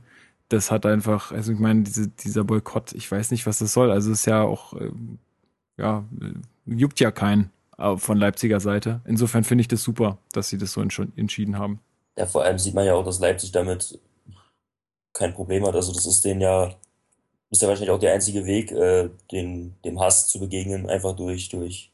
[0.49, 3.91] Das hat einfach, also ich meine, diese, dieser Boykott, ich weiß nicht, was das soll.
[3.91, 4.91] Also es ist ja auch, äh,
[5.77, 6.33] ja, äh,
[6.65, 9.01] juckt ja keinen äh, von Leipziger Seite.
[9.05, 11.79] Insofern finde ich das super, dass sie das so entsch entschieden haben.
[12.17, 13.99] Ja, vor allem sieht man ja auch, dass Leipzig damit
[15.13, 15.75] kein Problem hat.
[15.75, 16.75] Also das ist denen ja,
[17.49, 21.49] ist ja wahrscheinlich auch der einzige Weg, äh, den, dem Hass zu begegnen, einfach durch,
[21.49, 21.91] durch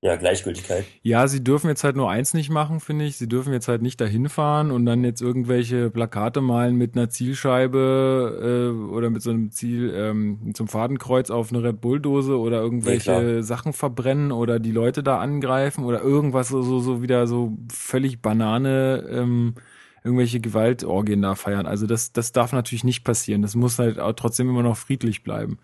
[0.00, 0.84] ja, Gleichgültigkeit.
[1.02, 3.16] Ja, sie dürfen jetzt halt nur eins nicht machen, finde ich.
[3.16, 7.10] Sie dürfen jetzt halt nicht dahin fahren und dann jetzt irgendwelche Plakate malen mit einer
[7.10, 12.60] Zielscheibe äh, oder mit so einem Ziel, ähm, einem Fadenkreuz auf eine Red Bull-Dose oder
[12.60, 13.42] irgendwelche klar.
[13.42, 18.22] Sachen verbrennen oder die Leute da angreifen oder irgendwas so, so, so wieder so völlig
[18.22, 19.56] Banane, ähm,
[20.04, 21.66] irgendwelche Gewaltorgien da feiern.
[21.66, 23.42] Also das, das darf natürlich nicht passieren.
[23.42, 25.58] Das muss halt auch trotzdem immer noch friedlich bleiben.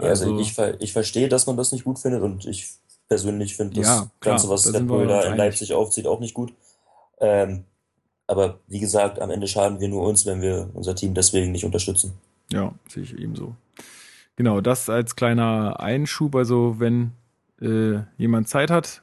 [0.00, 3.56] Ja, also, also ich, ich verstehe, dass man das nicht gut findet und ich persönlich
[3.56, 6.52] finde das ja, Ganze, was Red Bull da in Leipzig aufzieht, auch nicht gut.
[7.20, 7.64] Ähm,
[8.26, 11.64] aber wie gesagt, am Ende schaden wir nur uns, wenn wir unser Team deswegen nicht
[11.64, 12.14] unterstützen.
[12.50, 13.54] Ja, sehe ich ebenso.
[14.36, 16.34] Genau, das als kleiner Einschub.
[16.34, 17.12] Also wenn
[17.60, 19.02] äh, jemand Zeit hat,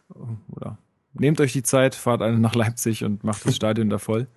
[0.51, 0.77] oder
[1.13, 4.27] nehmt euch die Zeit, fahrt eine nach Leipzig und macht das Stadion da voll.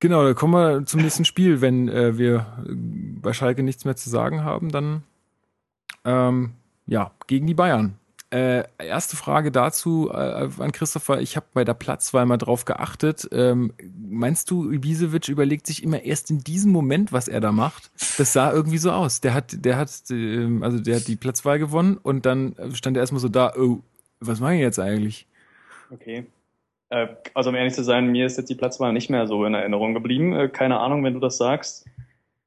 [0.00, 1.60] Genau, dann kommen wir zum nächsten Spiel.
[1.60, 2.46] Wenn äh, wir
[3.20, 5.02] bei Schalke nichts mehr zu sagen haben, dann
[6.04, 6.54] ähm,
[6.86, 7.98] ja, gegen die Bayern.
[8.32, 11.20] Äh, erste Frage dazu äh, an Christopher.
[11.20, 13.28] Ich habe bei der Platzwahl mal drauf geachtet.
[13.30, 17.90] Ähm, meinst du, Ibisevic überlegt sich immer erst in diesem Moment, was er da macht?
[18.16, 19.20] Das sah irgendwie so aus.
[19.20, 23.02] Der hat, der hat, äh, also der hat die Platzwahl gewonnen und dann stand er
[23.02, 23.80] erstmal so da, oh,
[24.18, 25.26] was mache ich jetzt eigentlich?
[25.90, 26.24] Okay.
[26.88, 29.52] Äh, also um ehrlich zu sein, mir ist jetzt die Platzwahl nicht mehr so in
[29.52, 30.34] Erinnerung geblieben.
[30.34, 31.84] Äh, keine Ahnung, wenn du das sagst.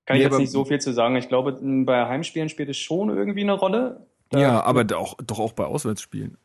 [0.07, 1.15] Kann ich ja, jetzt nicht so viel zu sagen.
[1.15, 4.07] Ich glaube, bei Heimspielen spielt es schon irgendwie eine Rolle.
[4.33, 6.37] Ja, aber auch, doch auch bei Auswärtsspielen.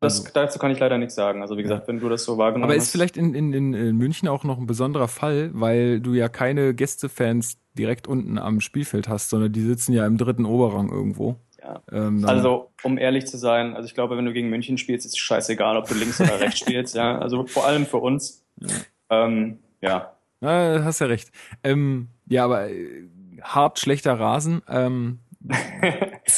[0.00, 0.30] Das, also.
[0.32, 1.42] Dazu kann ich leider nichts sagen.
[1.42, 2.76] Also wie gesagt, wenn du das so wahrgenommen hast.
[2.76, 6.28] Aber ist vielleicht in, in, in München auch noch ein besonderer Fall, weil du ja
[6.28, 11.36] keine Gästefans direkt unten am Spielfeld hast, sondern die sitzen ja im dritten Oberrang irgendwo.
[11.62, 11.82] Ja.
[11.92, 15.12] Ähm, also, um ehrlich zu sein, also ich glaube, wenn du gegen München spielst, ist
[15.12, 17.18] es scheißegal, ob du links oder rechts spielst, ja.
[17.18, 18.42] Also vor allem für uns.
[18.56, 18.68] Ja.
[19.10, 20.12] Ähm, ja.
[20.40, 20.82] ja.
[20.82, 21.30] hast ja recht.
[21.62, 23.04] Ähm, ja, aber äh,
[23.42, 24.62] hart schlechter Rasen.
[24.68, 25.18] Ähm,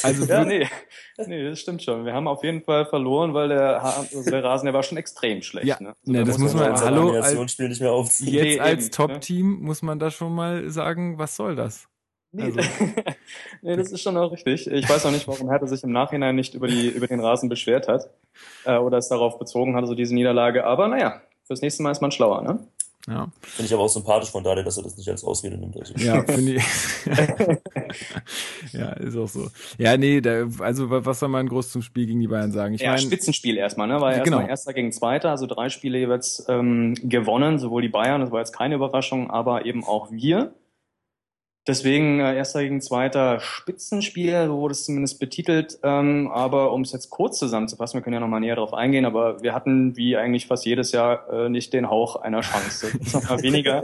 [0.03, 0.67] also ja, nee.
[1.25, 2.05] nee, das stimmt schon.
[2.05, 5.41] Wir haben auf jeden Fall verloren, weil der, also der Rasen, der war schon extrem
[5.41, 5.67] schlecht.
[5.67, 5.89] Ja, ne?
[5.89, 8.33] Also nee, das muss man, man hallo, als, nicht mehr aufziehen.
[8.33, 9.65] jetzt nee, als Top-Team ne?
[9.65, 11.87] muss man da schon mal sagen, was soll das?
[12.31, 12.59] Nee, also.
[13.61, 14.67] nee, das ist schon auch richtig.
[14.67, 17.49] Ich weiß auch nicht, warum Hertha sich im Nachhinein nicht über, die, über den Rasen
[17.49, 18.09] beschwert hat
[18.65, 20.65] äh, oder es darauf bezogen hat, also diese Niederlage.
[20.65, 22.67] Aber naja, fürs nächste Mal ist man schlauer, ne?
[23.07, 23.27] Ja.
[23.41, 25.77] Finde ich aber auch sympathisch von Daniel, dass er das nicht als Ausrede nimmt.
[25.77, 25.93] Also.
[25.97, 26.63] Ja, finde ich.
[28.73, 29.49] ja, ist auch so.
[29.77, 32.73] Ja, nee, da, also was soll man groß zum Spiel gegen die Bayern sagen?
[32.75, 33.99] Ich ja, mein, Spitzenspiel erstmal, ne?
[33.99, 34.37] War ja genau.
[34.37, 38.39] erstmal erster gegen zweiter, also drei Spiele jeweils ähm, gewonnen, sowohl die Bayern, das war
[38.39, 40.53] jetzt keine Überraschung, aber eben auch wir.
[41.65, 45.79] Deswegen äh, erster gegen zweiter Spitzenspiel, so wurde es zumindest betitelt.
[45.81, 49.41] Ähm, aber um es jetzt kurz zusammenzufassen, wir können ja nochmal näher darauf eingehen, aber
[49.41, 52.99] wir hatten wie eigentlich fast jedes Jahr äh, nicht den Hauch einer Chance.
[53.13, 53.83] Nochmal weniger,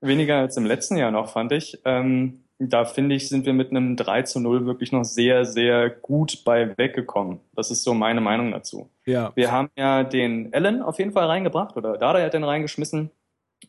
[0.00, 1.78] weniger als im letzten Jahr noch, fand ich.
[1.84, 5.90] Ähm, da finde ich, sind wir mit einem 3 zu 0 wirklich noch sehr, sehr
[5.90, 7.40] gut bei weggekommen.
[7.54, 8.88] Das ist so meine Meinung dazu.
[9.04, 9.32] Ja.
[9.34, 13.10] Wir haben ja den Ellen auf jeden Fall reingebracht oder Dada hat den reingeschmissen.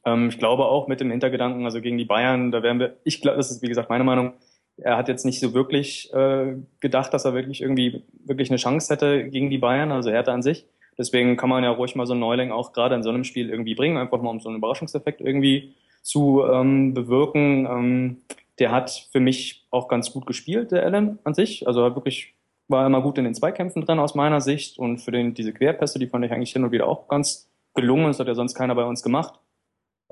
[0.05, 3.21] Ähm, ich glaube auch mit dem Hintergedanken, also gegen die Bayern, da werden wir, ich
[3.21, 4.33] glaube, das ist wie gesagt meine Meinung,
[4.77, 8.93] er hat jetzt nicht so wirklich äh, gedacht, dass er wirklich irgendwie wirklich eine Chance
[8.93, 10.65] hätte gegen die Bayern, also er hatte an sich.
[10.97, 13.49] Deswegen kann man ja ruhig mal so einen Neuling auch gerade in so einem Spiel
[13.49, 17.65] irgendwie bringen, einfach mal um so einen Überraschungseffekt irgendwie zu ähm, bewirken.
[17.65, 18.21] Ähm,
[18.59, 21.67] der hat für mich auch ganz gut gespielt, der Allen an sich.
[21.67, 22.35] Also er wirklich
[22.67, 25.99] war immer gut in den Zweikämpfen drin aus meiner Sicht und für den, diese Querpässe,
[25.99, 28.05] die fand ich eigentlich hin und wieder auch ganz gelungen.
[28.05, 29.39] Das hat ja sonst keiner bei uns gemacht.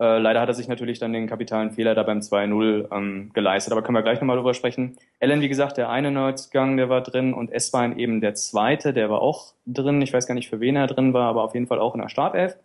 [0.01, 3.71] Äh, leider hat er sich natürlich dann den kapitalen Fehler da beim 2-0 ähm, geleistet,
[3.71, 4.97] aber können wir gleich nochmal drüber sprechen.
[5.19, 9.11] Ellen, wie gesagt, der eine Neuzugang, der war drin und Eswein eben der zweite, der
[9.11, 10.01] war auch drin.
[10.01, 12.01] Ich weiß gar nicht, für wen er drin war, aber auf jeden Fall auch in
[12.01, 12.57] der Startelf.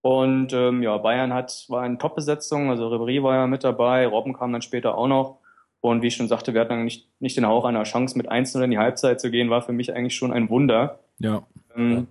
[0.00, 4.32] Und ähm, ja, Bayern hat war eine Top-Besetzung, also Ribéry war ja mit dabei, Robben
[4.32, 5.40] kam dann später auch noch.
[5.82, 8.64] Und wie ich schon sagte, wir hatten eigentlich nicht den Hauch einer Chance, mit 1-0
[8.64, 10.98] in die Halbzeit zu gehen, war für mich eigentlich schon ein Wunder.
[11.18, 11.42] Ja.
[11.76, 12.08] Ähm,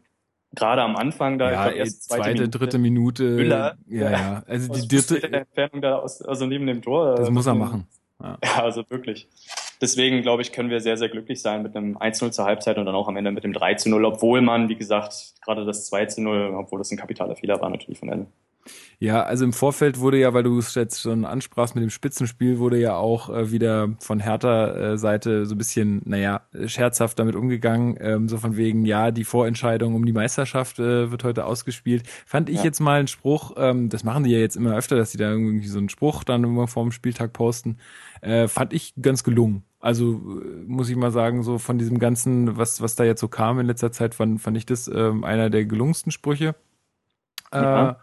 [0.55, 4.73] gerade am Anfang da ja, erst zweite, zweite Minute, dritte Minute Müller, ja ja also
[4.73, 7.87] die dritte Entfernung da aus, also neben dem Tor das muss er machen
[8.21, 8.37] ja.
[8.43, 8.63] ja.
[8.63, 9.27] also wirklich
[9.81, 12.85] deswegen glaube ich können wir sehr sehr glücklich sein mit einem 1-0 zur Halbzeit und
[12.85, 16.79] dann auch am Ende mit dem 3-0 obwohl man wie gesagt gerade das 2-0 obwohl
[16.79, 18.27] das ein kapitaler Fehler war natürlich von Ende
[18.99, 22.57] ja, also im Vorfeld wurde ja, weil du es jetzt schon ansprachst mit dem Spitzenspiel,
[22.57, 27.95] wurde ja auch äh, wieder von Hertha-Seite so ein bisschen, naja, scherzhaft damit umgegangen.
[27.99, 32.07] Ähm, so von wegen, ja, die Vorentscheidung um die Meisterschaft äh, wird heute ausgespielt.
[32.25, 32.63] Fand ich ja.
[32.63, 35.29] jetzt mal einen Spruch, ähm, das machen die ja jetzt immer öfter, dass die da
[35.29, 37.77] irgendwie so einen Spruch dann immer vorm Spieltag posten.
[38.21, 39.63] Äh, fand ich ganz gelungen.
[39.79, 43.27] Also äh, muss ich mal sagen, so von diesem ganzen, was, was da jetzt so
[43.27, 46.55] kam in letzter Zeit, fand, fand ich das ähm, einer der gelungensten Sprüche.
[47.51, 47.99] Äh, ja.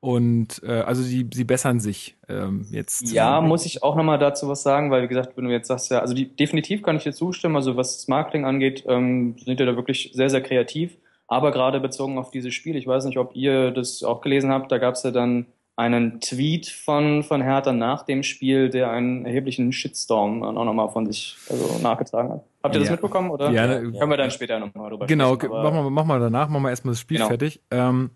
[0.00, 3.12] Und äh, also sie, sie bessern sich ähm, jetzt.
[3.12, 5.90] Ja, muss ich auch nochmal dazu was sagen, weil wie gesagt, wenn du jetzt sagst,
[5.90, 9.60] ja, also die, definitiv kann ich dir zustimmen, also was das Marketing angeht, ähm, sind
[9.60, 10.96] ja da wirklich sehr, sehr kreativ.
[11.28, 14.72] Aber gerade bezogen auf dieses Spiel, ich weiß nicht, ob ihr das auch gelesen habt,
[14.72, 19.24] da gab es ja dann einen Tweet von, von Hertha nach dem Spiel, der einen
[19.24, 22.44] erheblichen Shitstorm auch nochmal von sich also nachgetragen hat.
[22.62, 22.84] Habt ihr ja.
[22.84, 23.30] das mitbekommen?
[23.30, 23.50] Oder?
[23.50, 25.52] Ja, ja, können wir dann später nochmal drüber genau, sprechen.
[25.52, 27.28] Genau, machen wir, machen wir danach, machen wir erstmal das Spiel genau.
[27.28, 27.62] fertig.
[27.70, 28.10] Ähm,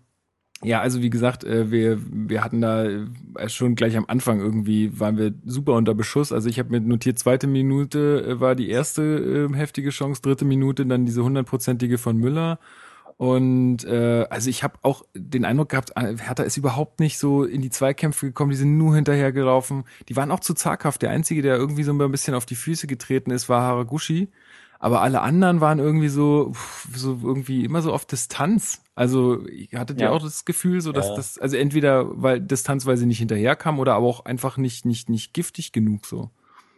[0.63, 4.99] Ja, also wie gesagt, äh, wir, wir hatten da äh, schon gleich am Anfang irgendwie,
[4.99, 6.31] waren wir super unter Beschuss.
[6.31, 10.85] Also ich habe mir notiert, zweite Minute äh, war die erste heftige Chance, dritte Minute
[10.85, 12.59] dann diese hundertprozentige von Müller.
[13.17, 17.61] Und äh, also ich habe auch den Eindruck gehabt, Hertha ist überhaupt nicht so in
[17.61, 19.85] die Zweikämpfe gekommen, die sind nur hinterher gelaufen.
[20.09, 21.01] Die waren auch zu zaghaft.
[21.01, 24.29] Der Einzige, der irgendwie so ein bisschen auf die Füße getreten ist, war Haraguchi.
[24.85, 26.53] Aber alle anderen waren irgendwie so,
[26.95, 28.83] so irgendwie immer so auf Distanz.
[28.93, 29.39] Also
[29.73, 30.11] hattet ihr ja.
[30.11, 31.15] auch das Gefühl, so dass ja.
[31.15, 35.09] das, also entweder weil Distanz, weil sie nicht hinterherkam oder aber auch einfach nicht, nicht,
[35.09, 36.29] nicht giftig genug so.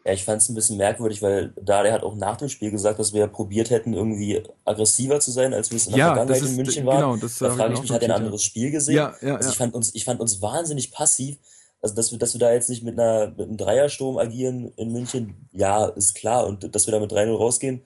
[0.06, 2.98] Ja, ich fand es ein bisschen merkwürdig, weil Dade hat auch nach dem Spiel gesagt,
[2.98, 6.41] dass wir probiert hätten, irgendwie aggressiver zu sein, als wir es in der ja, Vergangenheit
[6.41, 7.02] ist, in München waren.
[7.02, 8.96] Genau, das da frage ich mich, hat er ein anderes Spiel gesehen?
[8.96, 9.52] Ja, ja, also ja.
[9.52, 11.36] ich fand uns, ich fand uns wahnsinnig passiv.
[11.82, 14.93] Also dass wir, dass wir da jetzt nicht mit einer mit einem Dreiersturm agieren in
[14.93, 16.48] München, ja, ist klar.
[16.48, 17.82] Und dass wir da mit 3-0 rausgehen,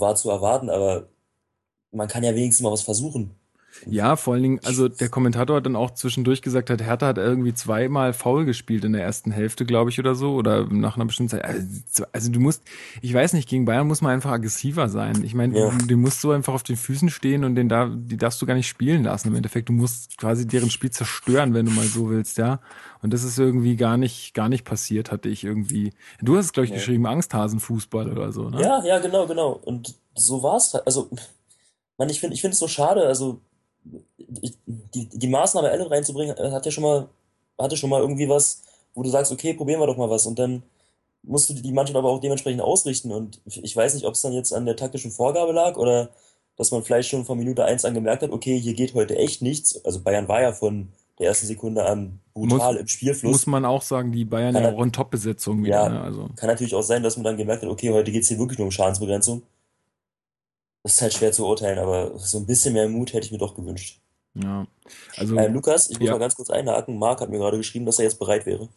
[0.00, 1.08] war zu erwarten, aber
[1.92, 3.34] man kann ja wenigstens mal was versuchen.
[3.86, 7.18] Ja, vor allen Dingen, also der Kommentator hat dann auch zwischendurch gesagt, hat Hertha hat
[7.18, 11.04] irgendwie zweimal faul gespielt in der ersten Hälfte, glaube ich, oder so, oder nach einer
[11.04, 11.44] bestimmten Zeit.
[11.44, 12.62] Also, also, du musst,
[13.02, 15.22] ich weiß nicht, gegen Bayern muss man einfach aggressiver sein.
[15.22, 15.70] Ich meine, ja.
[15.70, 18.46] du, du, musst so einfach auf den Füßen stehen und den da, die darfst du
[18.46, 19.28] gar nicht spielen lassen.
[19.28, 22.60] Im Endeffekt, du musst quasi deren Spiel zerstören, wenn du mal so willst, ja.
[23.02, 25.92] Und das ist irgendwie gar nicht, gar nicht passiert, hatte ich irgendwie.
[26.20, 26.78] Du hast, glaube ich, nee.
[26.78, 28.60] geschrieben, Angsthasenfußball oder so, ne?
[28.60, 29.60] Ja, ja, genau, genau.
[29.64, 30.74] Und so war's.
[30.74, 31.08] Also,
[31.96, 33.06] man, ich finde, ich finde es so schade.
[33.06, 33.40] Also
[34.16, 37.08] die, die Maßnahme Allen reinzubringen, äh, hat ja schon mal,
[37.58, 38.62] hatte schon mal irgendwie was,
[38.94, 40.26] wo du sagst, okay, probieren wir doch mal was.
[40.26, 40.62] Und dann
[41.22, 43.12] musst du die Mannschaft aber auch dementsprechend ausrichten.
[43.12, 46.10] Und ich weiß nicht, ob es dann jetzt an der taktischen Vorgabe lag oder
[46.56, 49.42] dass man vielleicht schon von Minute eins an gemerkt hat, okay, hier geht heute echt
[49.42, 49.84] nichts.
[49.84, 53.32] Also Bayern war ja von der ersten Sekunde an brutal muss, im Spielfluss.
[53.32, 55.84] Muss man auch sagen, die Bayern kann ja auch in Top-Besetzung wieder.
[55.84, 56.00] Ja, ne?
[56.00, 56.28] also.
[56.36, 58.66] Kann natürlich auch sein, dass man dann gemerkt hat, okay, heute geht's hier wirklich nur
[58.66, 59.42] um Schadensbegrenzung.
[60.84, 63.38] Das ist halt schwer zu urteilen, aber so ein bisschen mehr Mut hätte ich mir
[63.38, 64.00] doch gewünscht.
[64.34, 64.66] Ja.
[65.16, 66.12] Also, äh, Lukas, ich muss ja.
[66.12, 66.98] mal ganz kurz einhaken.
[66.98, 68.68] Marc hat mir gerade geschrieben, dass er jetzt bereit wäre.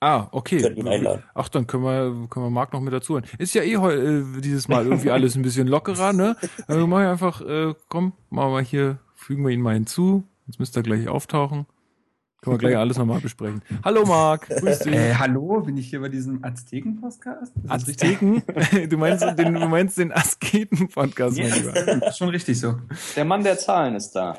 [0.00, 0.60] Ah, okay.
[0.60, 1.22] Können ihn einladen.
[1.34, 3.24] Ach, dann können wir, können wir Marc noch mit dazu holen.
[3.38, 6.36] Ist ja eh äh, dieses Mal irgendwie alles ein bisschen lockerer, ne?
[6.66, 10.24] Also mach einfach, äh, komm, machen wir hier, fügen wir ihn mal hinzu.
[10.46, 11.66] Jetzt müsste er gleich auftauchen.
[12.46, 13.60] Können wir gleich alles nochmal besprechen.
[13.84, 14.94] Hallo Marc, grüß dich.
[14.94, 17.52] Äh, hallo, bin ich hier bei diesem Azteken-Podcast?
[17.66, 18.40] Azteken?
[18.88, 22.76] du meinst den, du meinst den Asketen-Podcast, ja, ist schon richtig so.
[23.16, 24.38] Der Mann der Zahlen ist da.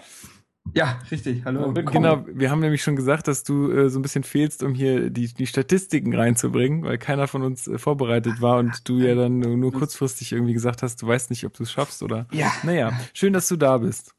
[0.74, 1.44] Ja, richtig.
[1.44, 1.76] Hallo.
[1.76, 2.04] Willkommen.
[2.04, 5.10] Genau, wir haben nämlich schon gesagt, dass du äh, so ein bisschen fehlst, um hier
[5.10, 9.40] die, die Statistiken reinzubringen, weil keiner von uns äh, vorbereitet war und du ja dann
[9.40, 12.26] nur, nur kurzfristig irgendwie gesagt hast, du weißt nicht, ob du es schaffst oder.
[12.32, 12.54] Ja.
[12.64, 14.14] Naja, schön, dass du da bist.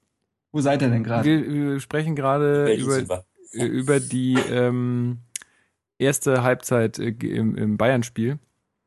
[0.53, 1.27] Wo seid ihr denn gerade?
[1.27, 5.19] Wir, wir sprechen gerade über, über die ähm,
[5.99, 8.39] erste Halbzeit äh, im, im Bayern-Spiel.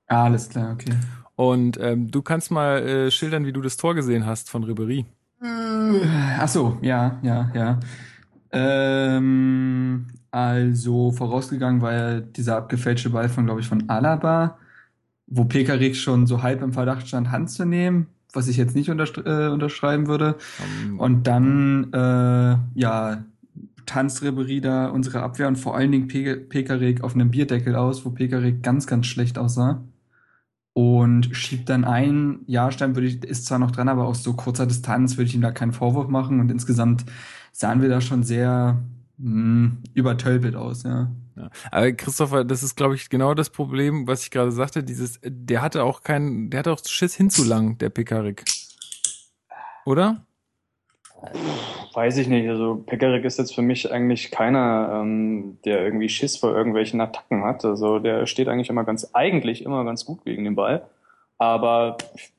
[0.07, 0.93] Ah, alles klar, okay.
[1.35, 5.05] Und ähm, du kannst mal äh, schildern, wie du das Tor gesehen hast von Ribery.
[5.43, 7.79] Ach so, ja, ja, ja.
[8.51, 14.57] Ähm, also vorausgegangen war ja dieser abgefälschte Ball von, glaube ich, von Alaba,
[15.27, 18.89] wo Pekarik schon so halb im Verdacht stand, Hand zu nehmen, was ich jetzt nicht
[18.89, 20.35] äh, unterschreiben würde.
[20.85, 23.23] Um, und dann, äh, ja,
[23.85, 28.05] tanzt Ribery da unsere Abwehr und vor allen Dingen Pe Pekarik auf einem Bierdeckel aus,
[28.05, 29.83] wo Pekarik ganz, ganz schlecht aussah
[30.73, 32.39] und schiebt dann ein.
[32.47, 35.41] Jahrstein würde ich, ist zwar noch dran, aber aus so kurzer Distanz würde ich ihm
[35.41, 37.05] da keinen Vorwurf machen und insgesamt
[37.51, 38.81] sahen wir da schon sehr
[39.17, 41.11] mh, hm, übertölpelt aus, ja.
[41.35, 41.49] ja.
[41.71, 44.83] Aber Christopher, das ist, glaube ich, genau das Problem, was ich gerade sagte.
[44.83, 48.45] Dieses, der hatte auch keinen, der hatte auch Schiss hinzulang, der Pekarik.
[49.85, 50.25] Oder?
[51.93, 52.47] Weiß ich nicht.
[52.49, 57.43] Also Pekarik ist jetzt für mich eigentlich keiner, ähm, der irgendwie Schiss vor irgendwelchen Attacken
[57.43, 57.63] hat.
[57.65, 60.83] Also der steht eigentlich immer ganz, eigentlich immer ganz gut gegen den Ball.
[61.37, 61.97] Aber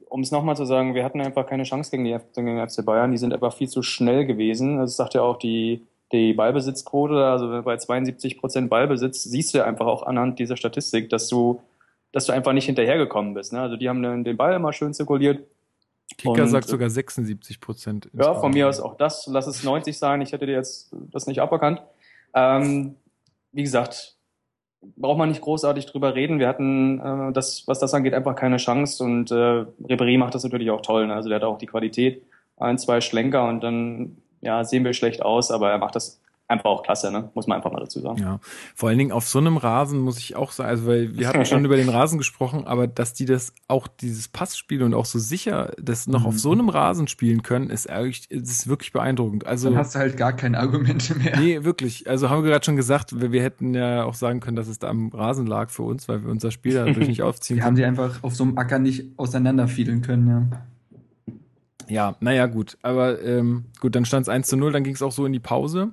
[0.08, 3.12] um es nochmal zu sagen, wir hatten einfach keine Chance gegen, die, gegen FC Bayern.
[3.12, 4.78] Die sind einfach viel zu schnell gewesen.
[4.78, 7.24] Das sagt ja auch die, die Ballbesitzquote.
[7.24, 11.60] Also bei 72 Prozent Ballbesitz siehst du ja einfach auch anhand dieser Statistik, dass du,
[12.10, 13.52] dass du einfach nicht hinterhergekommen bist.
[13.52, 13.60] Ne?
[13.60, 15.40] Also die haben den Ball immer schön zirkuliert
[16.16, 18.08] Kicker und, sagt sogar 76 Prozent.
[18.12, 19.26] Ja, von mir aus auch das.
[19.26, 20.20] Lass es 90 sein.
[20.20, 21.82] Ich hätte dir jetzt das nicht aberkannt.
[22.34, 22.96] Ähm,
[23.52, 24.16] wie gesagt,
[24.96, 26.38] braucht man nicht großartig drüber reden.
[26.38, 29.02] Wir hatten, äh, das, was das angeht, einfach keine Chance.
[29.04, 31.06] Und äh, Ribéry macht das natürlich auch toll.
[31.06, 31.14] Ne?
[31.14, 32.22] Also der hat auch die Qualität,
[32.56, 36.21] ein, zwei Schlenker und dann ja, sehen wir schlecht aus, aber er macht das
[36.52, 37.30] einfach auch klasse, ne?
[37.34, 38.18] muss man einfach mal dazu sagen.
[38.18, 38.38] Ja,
[38.74, 41.44] vor allen Dingen auf so einem Rasen muss ich auch sagen, also weil wir hatten
[41.44, 45.18] schon über den Rasen gesprochen, aber dass die das auch dieses Passspiel und auch so
[45.18, 46.26] sicher das noch mhm.
[46.26, 49.46] auf so einem Rasen spielen können, ist eigentlich ist wirklich beeindruckend.
[49.46, 51.38] Also dann hast du halt gar keine Argumente mehr.
[51.38, 52.08] Nee, wirklich.
[52.08, 54.78] Also haben wir gerade schon gesagt, wir, wir, hätten ja auch sagen können, dass es
[54.78, 57.76] da am Rasen lag für uns, weil wir unser Spiel dadurch nicht aufziehen wir haben
[57.76, 60.62] sie einfach auf so einem Acker nicht auseinanderfiedeln können, ja.
[61.88, 62.78] Ja, naja, gut.
[62.82, 65.32] Aber ähm, gut, dann stand es 1 zu 0, dann ging es auch so in
[65.32, 65.92] die Pause.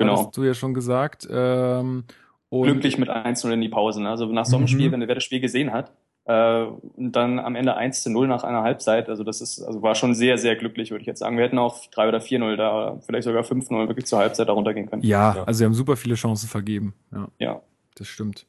[0.00, 0.16] Genau.
[0.26, 1.26] Hast du ja schon gesagt.
[1.30, 2.04] Ähm,
[2.48, 4.02] und Glücklich mit 1-0 in die Pause.
[4.02, 4.10] Ne?
[4.10, 4.68] Also nach so einem Mhm.
[4.68, 5.92] Spiel, wenn wer das Spiel gesehen hat,
[6.24, 6.64] äh,
[6.96, 9.94] und dann am Ende 1 zu 0 nach einer Halbzeit, also das ist, also war
[9.94, 11.36] schon sehr, sehr glücklich, würde ich jetzt sagen.
[11.36, 14.88] Wir hätten auch 3 oder 4-0 da, vielleicht sogar 5-0 wirklich zur Halbzeit da runtergehen
[14.90, 15.02] können.
[15.02, 15.44] ja, Ja.
[15.44, 16.94] also wir haben super viele Chancen vergeben.
[17.12, 17.60] Ja, Ja.
[17.96, 18.46] das stimmt.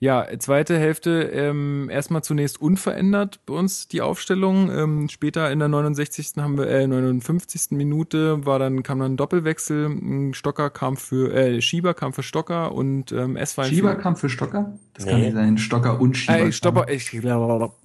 [0.00, 4.70] Ja, zweite Hälfte ähm, erstmal zunächst unverändert bei uns die Aufstellung.
[4.70, 6.34] Ähm, später in der 69.
[6.36, 7.72] haben wir äh, 59.
[7.72, 10.32] Minute war dann kam dann ein Doppelwechsel.
[10.34, 14.28] Stocker kam für äh, Schieber kam für Stocker und ähm, S war Schieber kam für
[14.28, 14.78] Stocker?
[14.94, 15.26] Das kann Nee.
[15.26, 15.58] nicht sein.
[15.58, 16.38] Stocker und Schieber.
[16.46, 17.12] Äh, Stopper, ich,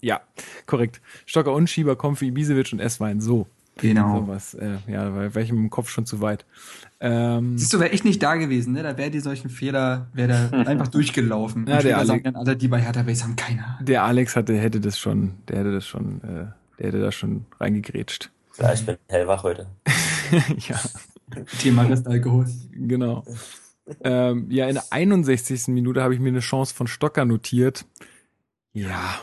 [0.02, 0.22] ja,
[0.68, 1.02] korrekt.
[1.26, 3.22] Stocker und Schieber kommen für Ibisevic und S-Wein.
[3.22, 4.22] So, Genau.
[4.22, 4.54] sowas.
[4.54, 6.46] Äh, ja, weil welchem im Kopf schon zu weit.
[7.00, 8.84] Ähm, Siehst du, wäre ich nicht da gewesen, ne?
[8.84, 11.66] Da wäre die solchen Fehler, wäre da einfach durchgelaufen.
[11.68, 13.86] Ja, Und der später Ale- sagen dann alle, die bei Hertha Base haben keine Ahnung.
[13.86, 16.46] der Alex hatte, hätte das schon, der hätte das schon, äh,
[16.80, 18.30] der hätte da schon reingegrätscht.
[18.60, 19.66] Ja, ich bin hellwach heute.
[20.68, 20.80] ja,
[21.60, 22.46] Thema Restalkohol.
[22.72, 23.24] genau.
[24.04, 25.68] Ähm, ja, in der 61.
[25.70, 27.86] Minute habe ich mir eine Chance von Stocker notiert.
[28.74, 29.20] Ja,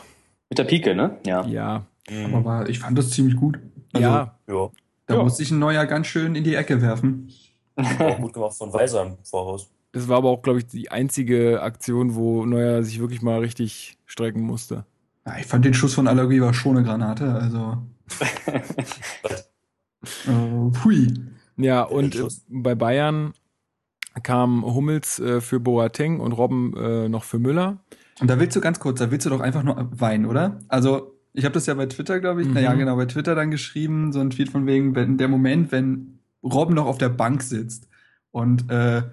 [0.49, 1.17] Mit der Pike, ne?
[1.25, 1.45] Ja.
[1.47, 2.33] ja, Mhm.
[2.35, 3.59] Aber ich fand das ziemlich gut.
[3.93, 4.69] Also, ja, Ja,
[5.07, 5.23] Da Ja.
[5.23, 7.29] muss sich ein neuer ganz schön in die Ecke werfen.
[7.75, 9.69] auch gut gemacht von Weiser im Voraus.
[9.93, 13.97] das war aber auch, glaube ich, die einzige Aktion, wo Neuer sich wirklich mal richtig
[14.05, 14.85] strecken musste.
[15.25, 17.77] Ja, ich fand den Schuss von Allergie war schon eine Granate, also.
[20.27, 21.07] äh, hui.
[21.57, 23.33] Ja, und äh, bei Bayern
[24.23, 27.79] kam Hummels äh, für Boateng und Robben äh, noch für Müller.
[28.19, 30.59] Und da willst du ganz kurz, da willst du doch einfach nur weinen, oder?
[30.67, 32.53] Also, ich habe das ja bei Twitter, glaube ich, Mhm.
[32.53, 36.19] naja, genau, bei Twitter dann geschrieben, so ein Tweet von wegen, wenn der Moment, wenn
[36.43, 37.87] Robben noch auf der Bank sitzt
[38.31, 39.03] und äh,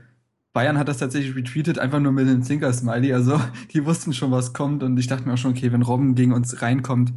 [0.55, 3.13] Bayern hat das tatsächlich retweetet, einfach nur mit dem Zinker-Smiley.
[3.13, 3.41] Also,
[3.73, 4.83] die wussten schon, was kommt.
[4.83, 7.13] Und ich dachte mir auch schon, okay, wenn Robben gegen uns reinkommt,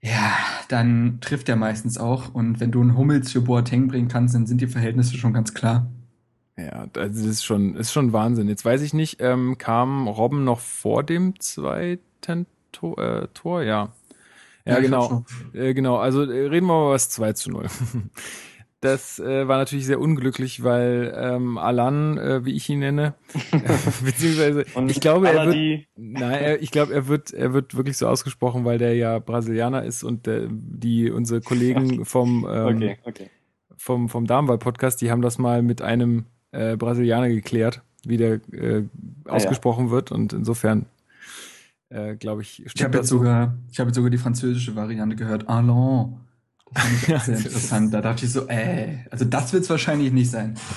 [0.00, 0.32] ja,
[0.68, 2.34] dann trifft er meistens auch.
[2.34, 5.54] Und wenn du einen Hummels für Boateng bringen kannst, dann sind die Verhältnisse schon ganz
[5.54, 5.86] klar.
[6.56, 8.48] Ja, also das ist schon, ist schon Wahnsinn.
[8.48, 12.98] Jetzt weiß ich nicht, ähm, kam Robben noch vor dem zweiten Tor?
[12.98, 13.62] Äh, Tor?
[13.62, 13.92] Ja.
[14.64, 15.24] Ja, ich genau.
[15.54, 17.66] Äh, genau, also äh, reden wir mal über das 2 zu 0.
[18.80, 23.14] Das äh, war natürlich sehr unglücklich, weil ähm, Alan, äh, wie ich ihn nenne,
[24.04, 27.96] beziehungsweise Und ich glaube, er wird, nein, er, ich glaube, er wird, er wird wirklich
[27.96, 32.98] so ausgesprochen, weil der ja Brasilianer ist und der, die unsere Kollegen vom ähm, okay,
[33.02, 33.30] okay.
[33.76, 38.84] vom, vom Damenwahl-Podcast, die haben das mal mit einem äh, Brasilianer geklärt, wie der äh,
[39.26, 40.12] ausgesprochen wird.
[40.12, 40.86] Und insofern,
[41.90, 45.46] äh, glaube ich, Ich habe jetzt sogar, ich habe jetzt sogar die französische Variante gehört.
[46.92, 47.92] Ich auch sehr Ja, interessant.
[47.94, 50.54] Da dachte ich so, äh, also das wird's wahrscheinlich nicht sein.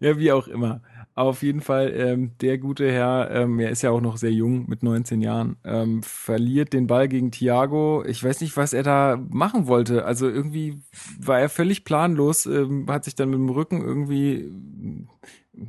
[0.00, 0.82] Ja, wie auch immer.
[1.14, 4.66] Auf jeden Fall, ähm, der gute Herr, ähm, er ist ja auch noch sehr jung,
[4.68, 8.04] mit 19 Jahren, ähm, verliert den Ball gegen Thiago.
[8.06, 10.04] Ich weiß nicht, was er da machen wollte.
[10.06, 10.82] Also irgendwie
[11.18, 14.50] war er völlig planlos, ähm, hat sich dann mit dem Rücken irgendwie.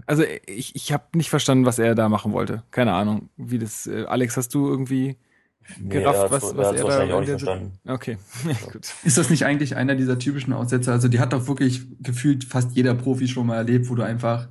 [0.05, 2.63] Also ich, ich habe nicht verstanden, was er da machen wollte.
[2.71, 3.87] Keine Ahnung, wie das.
[3.87, 5.17] Äh, Alex, hast du irgendwie
[5.87, 7.73] gerafft, er hat's- was, er was er da auch verstanden.
[7.87, 8.17] Okay,
[8.71, 8.93] gut.
[9.03, 10.91] Ist das nicht eigentlich einer dieser typischen Aussätze?
[10.91, 14.47] Also die hat doch wirklich gefühlt fast jeder Profi schon mal erlebt, wo du einfach,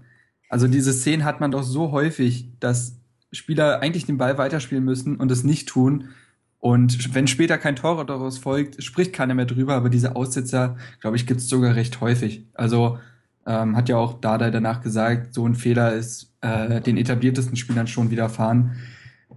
[0.48, 2.96] also diese Szenen hat man doch so häufig, dass
[3.33, 6.09] Spieler eigentlich den Ball weiterspielen müssen und es nicht tun.
[6.59, 11.16] Und wenn später kein Tor daraus folgt, spricht keiner mehr drüber, aber diese Aussetzer, glaube
[11.16, 12.44] ich, gibt es sogar recht häufig.
[12.55, 12.98] Also
[13.50, 17.88] ähm, hat ja auch Dada danach gesagt, so ein Fehler ist äh, den etabliertesten Spielern
[17.88, 18.76] schon widerfahren.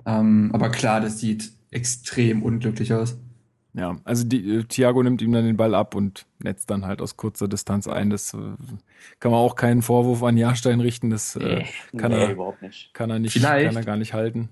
[0.06, 3.18] Ähm, aber klar, das sieht extrem unglücklich aus.
[3.74, 7.02] Ja, also die, äh, Thiago nimmt ihm dann den Ball ab und netzt dann halt
[7.02, 8.12] aus kurzer Distanz ein.
[8.12, 8.38] Das äh,
[9.20, 11.10] kann man auch keinen Vorwurf an Jahrstein richten.
[11.10, 11.64] Das äh,
[11.98, 12.94] kann, nee, er, überhaupt nicht.
[12.94, 13.66] kann er nicht, Vielleicht.
[13.66, 14.50] kann er gar nicht halten.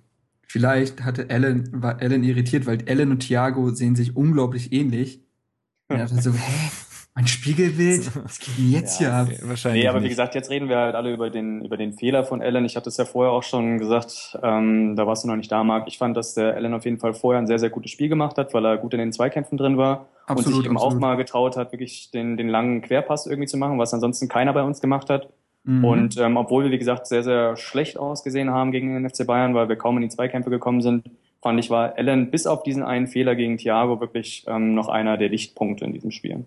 [0.47, 5.21] Vielleicht hatte Alan, war Alan irritiert, weil Alan und Thiago sehen sich unglaublich ähnlich.
[5.91, 6.71] Und er dachte so, hä,
[7.13, 8.09] mein Spiegelbild?
[8.23, 9.49] Was geht denn jetzt Ja, hier ab?
[9.49, 10.11] Wahrscheinlich Nee, aber wie nicht.
[10.11, 12.63] gesagt, jetzt reden wir halt alle über den, über den Fehler von Allen.
[12.65, 15.63] Ich hatte es ja vorher auch schon gesagt, ähm, da warst du noch nicht da,
[15.63, 15.87] Marc.
[15.87, 18.37] Ich fand, dass der Allen auf jeden Fall vorher ein sehr, sehr gutes Spiel gemacht
[18.37, 21.01] hat, weil er gut in den Zweikämpfen drin war und Absolut, sich eben auch absolut.
[21.01, 24.63] mal getraut hat, wirklich den, den langen Querpass irgendwie zu machen, was ansonsten keiner bei
[24.63, 25.29] uns gemacht hat.
[25.63, 25.85] Mhm.
[25.85, 29.53] Und ähm, obwohl wir, wie gesagt, sehr, sehr schlecht ausgesehen haben gegen den FC Bayern,
[29.53, 31.09] weil wir kaum in die Zweikämpfe gekommen sind,
[31.41, 35.17] fand ich, war Allen bis auf diesen einen Fehler gegen Thiago wirklich ähm, noch einer
[35.17, 36.45] der Lichtpunkte in diesem Spiel.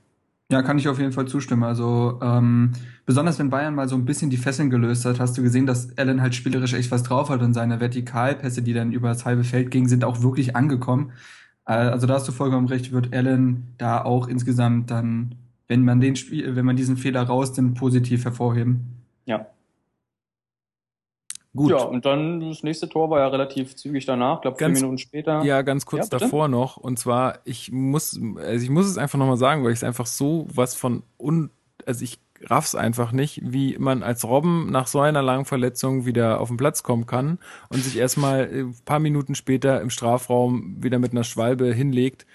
[0.51, 1.64] Ja, kann ich auf jeden Fall zustimmen.
[1.64, 2.72] Also ähm,
[3.07, 5.97] besonders wenn Bayern mal so ein bisschen die Fesseln gelöst hat, hast du gesehen, dass
[5.97, 9.45] Allen halt spielerisch echt was drauf hat und seine Vertikalpässe, die dann über das halbe
[9.45, 11.12] Feld gingen, sind auch wirklich angekommen.
[11.66, 15.34] Äh, also da hast du vollkommen recht, wird Allen da auch insgesamt dann,
[15.66, 19.03] wenn man den Spiel, wenn man diesen Fehler rausnimmt, positiv hervorheben.
[19.24, 19.47] Ja.
[21.57, 21.70] Gut.
[21.70, 24.98] Ja, und dann das nächste Tor war ja relativ zügig danach, glaube vier Ganz- Minuten
[24.98, 25.42] später.
[25.44, 26.76] Ja, ganz kurz Ja, davor noch.
[26.76, 30.07] Und zwar, ich muss, also ich muss es einfach nochmal sagen, weil ich es einfach
[30.07, 31.50] so was von un,
[31.86, 36.40] also ich raff's einfach nicht, wie man als Robben nach so einer langen Verletzung wieder
[36.40, 37.38] auf den Platz kommen kann
[37.70, 42.26] und sich erstmal äh, ein paar Minuten später im Strafraum wieder mit einer Schwalbe hinlegt.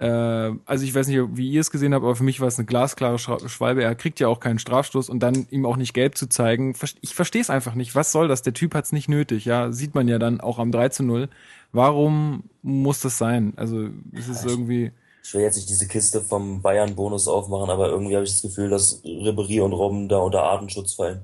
[0.00, 2.58] Äh, also ich weiß nicht, wie ihr es gesehen habt, aber für mich war es
[2.58, 3.82] eine glasklare Schwalbe.
[3.82, 6.74] Er kriegt ja auch keinen Strafstoß und dann ihm auch nicht gelb zu zeigen.
[7.00, 7.94] Ich verstehe es einfach nicht.
[7.94, 8.42] Was soll das?
[8.42, 9.44] Der Typ hat's nicht nötig.
[9.44, 11.28] Ja, sieht man ja dann auch am 3 zu 0.
[11.72, 13.52] Warum muss das sein?
[13.56, 14.92] Also es ist Ja, ich- irgendwie,
[15.24, 18.70] Ich will jetzt nicht diese Kiste vom Bayern-Bonus aufmachen, aber irgendwie habe ich das Gefühl,
[18.70, 21.20] dass Ribery und Robben da unter Artenschutz fallen.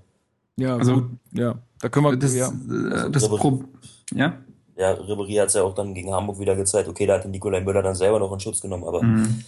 [0.56, 2.48] ja, Also- gut, ja, da können wir, Das, ja.
[2.48, 3.64] äh, das Pro
[4.12, 4.34] ja?
[4.76, 6.88] Ja, Ribery hat es ja auch dann gegen Hamburg wieder gezeigt.
[6.88, 9.44] Okay, da hat Nikolai Müller dann selber noch in Schutz genommen, aber Mhm.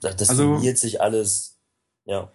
[0.00, 1.56] das, Also- sich alles.
[2.04, 2.28] Ja,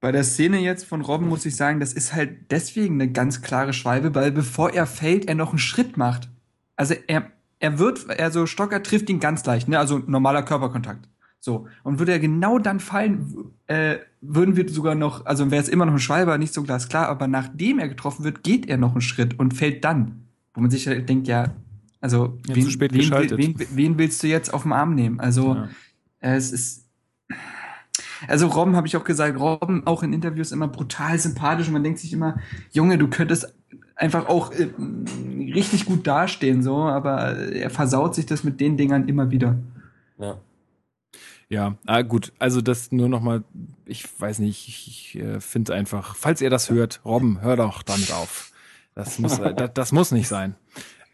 [0.00, 3.40] Bei der Szene jetzt von Robben muss ich sagen, das ist halt deswegen eine ganz
[3.40, 6.28] klare Schwalbe, weil bevor er fällt, er noch einen Schritt macht.
[6.74, 9.78] Also er, er wird, also Stocker trifft ihn ganz leicht, ne?
[9.78, 11.08] Also normaler Körperkontakt.
[11.38, 11.68] So.
[11.84, 15.86] Und würde er genau dann fallen, äh, würden wir sogar noch, also wäre es immer
[15.86, 19.00] noch ein Schwalbe, nicht so glasklar, aber nachdem er getroffen wird, geht er noch einen
[19.02, 20.26] Schritt und fällt dann.
[20.54, 21.54] Wo man sich halt denkt, ja,
[22.00, 23.38] also Ja, wen, zu spät wen, geschaltet.
[23.38, 25.20] wen, wen willst du jetzt auf den Arm nehmen?
[25.20, 25.68] Also Ja.
[26.20, 26.82] äh, es ist.
[28.28, 31.82] Also Robben habe ich auch gesagt, Robben auch in Interviews immer brutal sympathisch und man
[31.82, 32.38] denkt sich immer,
[32.70, 33.52] Junge, du könntest
[33.96, 34.70] einfach auch äh,
[35.54, 39.58] richtig gut dastehen, so, aber er versaut sich das mit den Dingern immer wieder.
[40.18, 40.38] ja.
[41.48, 43.44] Ja, ah, gut, also das nur nochmal,
[43.84, 47.82] ich weiß nicht, ich, ich äh, finde einfach, falls ihr das hört, Robben, hör doch
[47.82, 48.51] damit auf.
[48.94, 50.54] Das muss, äh, das, das muss nicht sein.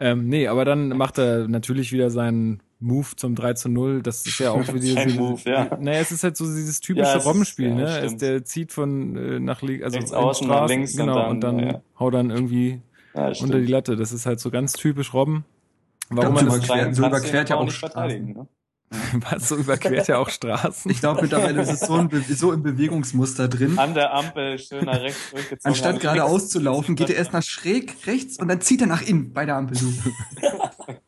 [0.01, 4.03] Ähm, nee, aber dann macht er natürlich wieder seinen Move zum 3 zu 0.
[4.03, 5.77] Das ist ja auch wieder Sein diese, Move, ja.
[5.81, 7.99] Naja, es ist halt so dieses typische Ja, es ist- Robbenspiel, ja, ne?
[8.01, 11.15] Es, der zieht von äh, nach links, also Rechts außen nach Straßen, links und genau,
[11.17, 12.81] dann, und dann ja, haut dann irgendwie
[13.15, 13.97] Ja, unter die Latte.
[13.97, 15.45] Das ist halt so ganz typisch Robben.
[16.11, 17.93] Warum man so das, überquert- so überquert ja auch Straßen.
[17.93, 18.33] verteidigen.
[18.35, 18.47] Ne?
[19.31, 20.91] was so überquert ja auch Straßen.
[20.91, 23.79] Ich glaube mittlerweile ist es so, ein Be so im Bewegungsmuster drin.
[23.79, 25.71] An der Ampel schön nach rechts durchgezogen.
[25.71, 28.87] Anstatt an geradeaus zu laufen, geht er erst nach schräg rechts und dann zieht er
[28.87, 29.77] nach innen bei der Ampel.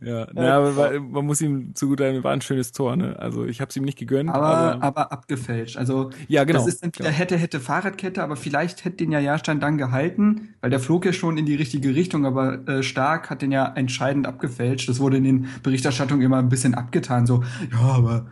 [0.00, 3.18] Ja, na, aber man muss ihm zugutehalten, war ein schönes Tor, ne?
[3.18, 5.76] Also ich habe es ihm nicht gegönnt, Aber, aber, aber abgefälscht.
[5.76, 6.58] Also ja, genau.
[6.60, 10.54] Das ist dann wieder hätte, hätte Fahrradkette, aber vielleicht hätte den ja Jahrstein dann gehalten,
[10.60, 13.66] weil der flog ja schon in die richtige Richtung, aber äh, Stark hat den ja
[13.74, 14.88] entscheidend abgefälscht.
[14.88, 18.26] Das wurde in den Berichterstattungen immer ein bisschen abgetan, so, ja, aber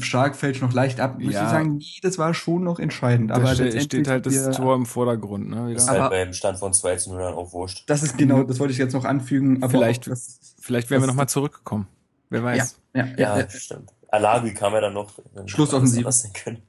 [0.00, 1.18] Stark fällt noch leicht ab.
[1.18, 1.44] Muss Ja.
[1.44, 3.30] ich sagen, nee, das war schon noch entscheidend.
[3.30, 5.72] Da aber ste- letztendlich steht halt das wir- Tor im Vordergrund, ne?
[5.74, 7.84] Ist halt beim Stand von 2 zu 0 dann auch wurscht.
[7.88, 9.62] Das ist genau, das wollte ich jetzt noch anfügen.
[9.62, 11.86] Aber Vielleicht- das, Vielleicht wären wir nochmal zurückgekommen.
[12.30, 12.80] Wer weiß.
[12.94, 13.48] ja, ja, Ja, ja.
[13.50, 13.90] stimmt.
[14.10, 15.10] Alagi kam ja dann noch.
[15.46, 16.04] Schlussoffensive.
[16.06, 16.62] Was sein können.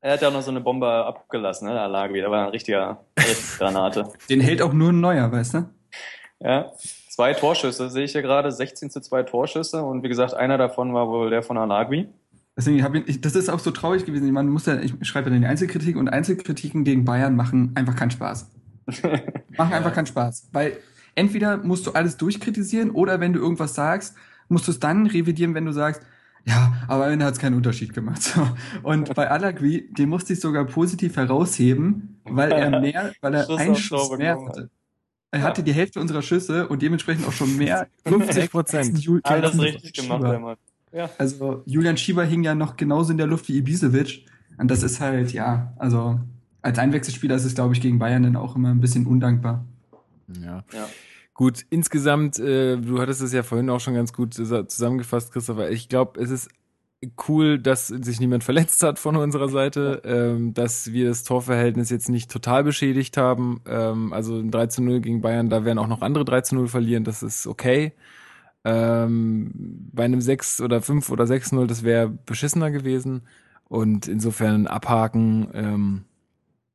[0.00, 1.74] Er hat ja auch noch so eine Bombe abgelassen, ne?
[1.74, 2.30] Der wieder.
[2.30, 4.12] war ein richtiger richtige Granate.
[4.30, 5.68] Den hält auch nur ein Neuer, weißt du?
[6.40, 6.70] Ja.
[7.16, 10.92] Zwei Torschüsse sehe ich hier gerade, 16 zu 2 Torschüsse und wie gesagt, einer davon
[10.92, 12.10] war wohl der von Alagui.
[12.54, 14.30] Deswegen habe ich, das ist auch so traurig gewesen.
[14.32, 17.96] Man muss ja, ich schreibe ja dann die Einzelkritik und Einzelkritiken gegen Bayern machen einfach
[17.96, 18.50] keinen Spaß.
[19.56, 20.50] Machen einfach keinen Spaß.
[20.52, 20.76] Weil
[21.14, 24.14] entweder musst du alles durchkritisieren oder wenn du irgendwas sagst,
[24.50, 26.02] musst du es dann revidieren, wenn du sagst,
[26.44, 28.20] ja, aber am Ende hat es keinen Unterschied gemacht.
[28.20, 28.46] So.
[28.82, 33.74] Und bei Alagui, den musste ich sogar positiv herausheben, weil er mehr, weil er einen
[33.74, 34.68] Schuss mehr hatte.
[35.32, 37.88] Er hatte die Hälfte unserer Schüsse und dementsprechend auch schon mehr.
[38.06, 39.08] 50 Prozent.
[39.24, 39.62] Alles Schieber.
[39.64, 40.56] richtig gemacht, Mann.
[40.92, 41.10] Ja.
[41.18, 44.24] Also Julian Schieber hing ja noch genauso in der Luft wie Ibisevic.
[44.56, 46.18] Und das ist halt, ja, also
[46.62, 49.64] als Einwechselspieler ist es, glaube ich, gegen Bayern dann auch immer ein bisschen undankbar.
[50.40, 50.64] Ja.
[50.72, 50.88] Ja.
[51.34, 55.70] Gut, insgesamt, äh, du hattest es ja vorhin auch schon ganz gut zus- zusammengefasst, Christopher.
[55.70, 56.48] Ich glaube, es ist
[57.28, 62.08] cool, dass sich niemand verletzt hat von unserer Seite, ähm, dass wir das Torverhältnis jetzt
[62.08, 63.60] nicht total beschädigt haben.
[63.66, 66.54] Ähm, also ein 3 zu 0 gegen Bayern, da werden auch noch andere 3 zu
[66.56, 67.92] 0 verlieren, das ist okay.
[68.64, 69.52] Ähm,
[69.92, 73.22] bei einem 6 oder 5 oder 6 0, das wäre beschissener gewesen.
[73.68, 76.04] Und insofern abhaken, ähm,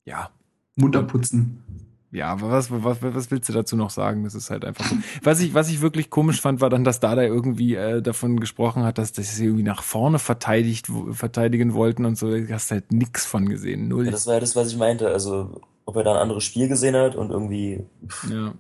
[0.06, 0.30] ja,
[0.76, 1.64] Mund abputzen.
[2.12, 4.26] Ja, aber was, was, was willst du dazu noch sagen?
[4.26, 4.98] Das ist halt einfach so.
[5.24, 8.84] Was ich, was ich wirklich komisch fand, war dann, dass Dada irgendwie äh, davon gesprochen
[8.84, 12.30] hat, dass, dass sie irgendwie nach vorne verteidigt, verteidigen wollten und so.
[12.30, 13.88] Da hast halt nix von gesehen.
[13.88, 14.06] Null.
[14.06, 15.08] Ja, das war ja das, was ich meinte.
[15.08, 17.86] Also, ob er da ein anderes Spiel gesehen hat und irgendwie
[18.30, 18.54] Ja.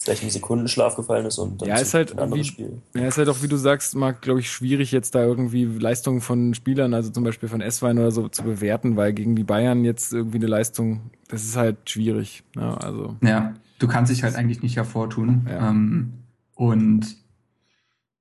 [0.00, 2.82] Vielleicht im Sekundenschlaf gefallen ist und dann Ja, ist halt ein anderes wie- Spiel.
[2.94, 6.20] Ja, ist halt auch, wie du sagst, Marc, glaube ich, schwierig jetzt da irgendwie Leistungen
[6.20, 9.84] von Spielern, also zum Beispiel von S-Wein oder so, zu bewerten, weil gegen die Bayern
[9.84, 12.44] jetzt irgendwie eine Leistung, das ist halt schwierig.
[12.56, 13.16] Ja, also.
[13.22, 15.46] Ja, du kannst dich halt eigentlich nicht hervortun.
[15.50, 15.70] Ja.
[15.70, 16.12] Ähm,
[16.54, 17.16] und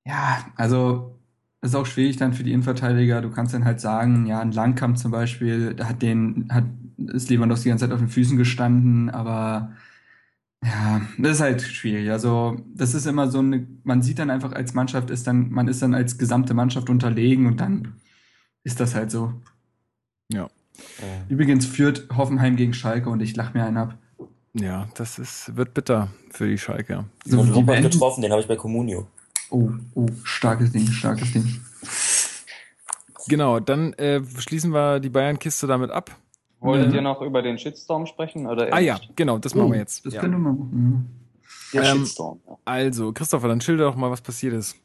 [0.05, 1.13] ja, also
[1.61, 3.21] ist auch schwierig dann für die Innenverteidiger.
[3.21, 6.65] Du kannst dann halt sagen, ja, ein Langkamp zum Beispiel, da hat den, hat,
[6.97, 9.71] ist Lewandowski die ganze Zeit auf den Füßen gestanden, aber
[10.63, 12.09] Ja, das ist halt schwierig.
[12.11, 15.67] Also, das ist immer so eine, man sieht dann einfach als Mannschaft ist dann, man
[15.67, 17.95] ist dann als gesamte Mannschaft unterlegen und dann
[18.63, 19.33] ist das halt so.
[20.31, 20.49] Ja.
[21.29, 23.97] Übrigens führt Hoffenheim gegen Schalke und ich lach mir einen ab.
[24.53, 27.05] Ja, das ist, wird bitter für die Schalke.
[27.23, 29.07] So, So, den die Robert beenden- getroffen, den habe ich bei Comunio.
[29.49, 31.61] Oh, oh, starkes Ding, starkes Ding.
[33.27, 36.15] Genau, dann äh, schließen wir die Bayern-Kiste damit ab.
[36.59, 36.95] Wolltet Mhm.
[36.95, 38.47] ihr noch über den Shitstorm sprechen?
[38.47, 40.05] Oder Ah ja, genau, das machen Oh, wir jetzt.
[40.05, 40.21] Das ja.
[40.21, 41.09] könnte man machen.
[41.73, 42.57] Der Ähm, Shitstorm, ja.
[42.65, 44.75] Also, Christopher, dann schilder doch mal, was passiert ist.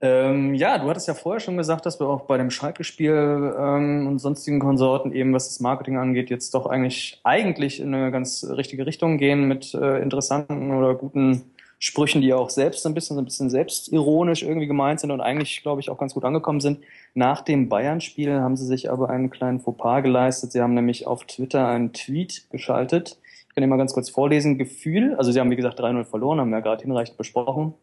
[0.00, 4.06] Ähm, ja, du hattest ja vorher schon gesagt, dass wir auch bei dem Schalke-Spiel ähm,
[4.06, 8.44] und sonstigen Konsorten eben, was das Marketing angeht, jetzt doch eigentlich eigentlich in eine ganz
[8.50, 11.44] richtige Richtung gehen mit äh, interessanten oder guten
[11.78, 15.62] Sprüchen, die auch selbst ein bisschen, so ein bisschen selbstironisch irgendwie gemeint sind und eigentlich,
[15.62, 16.80] glaube ich, auch ganz gut angekommen sind.
[17.14, 20.52] Nach dem Bayern-Spiel haben sie sich aber einen kleinen Fauxpas geleistet.
[20.52, 23.18] Sie haben nämlich auf Twitter einen Tweet geschaltet.
[23.48, 24.58] Ich kann ihn mal ganz kurz vorlesen.
[24.58, 27.74] Gefühl, also sie haben wie gesagt 3-0 verloren, haben wir ja gerade hinreichend besprochen.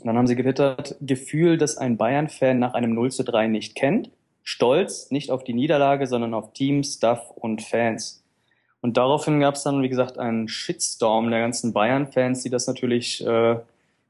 [0.00, 3.76] Und dann haben sie gewittert, Gefühl, das ein Bayern-Fan nach einem 0 zu 3 nicht
[3.76, 4.10] kennt.
[4.42, 8.23] Stolz, nicht auf die Niederlage, sondern auf Team, Staff und Fans.
[8.84, 13.26] Und daraufhin gab es dann, wie gesagt, einen Shitstorm der ganzen Bayern-Fans, die das natürlich
[13.26, 13.56] äh,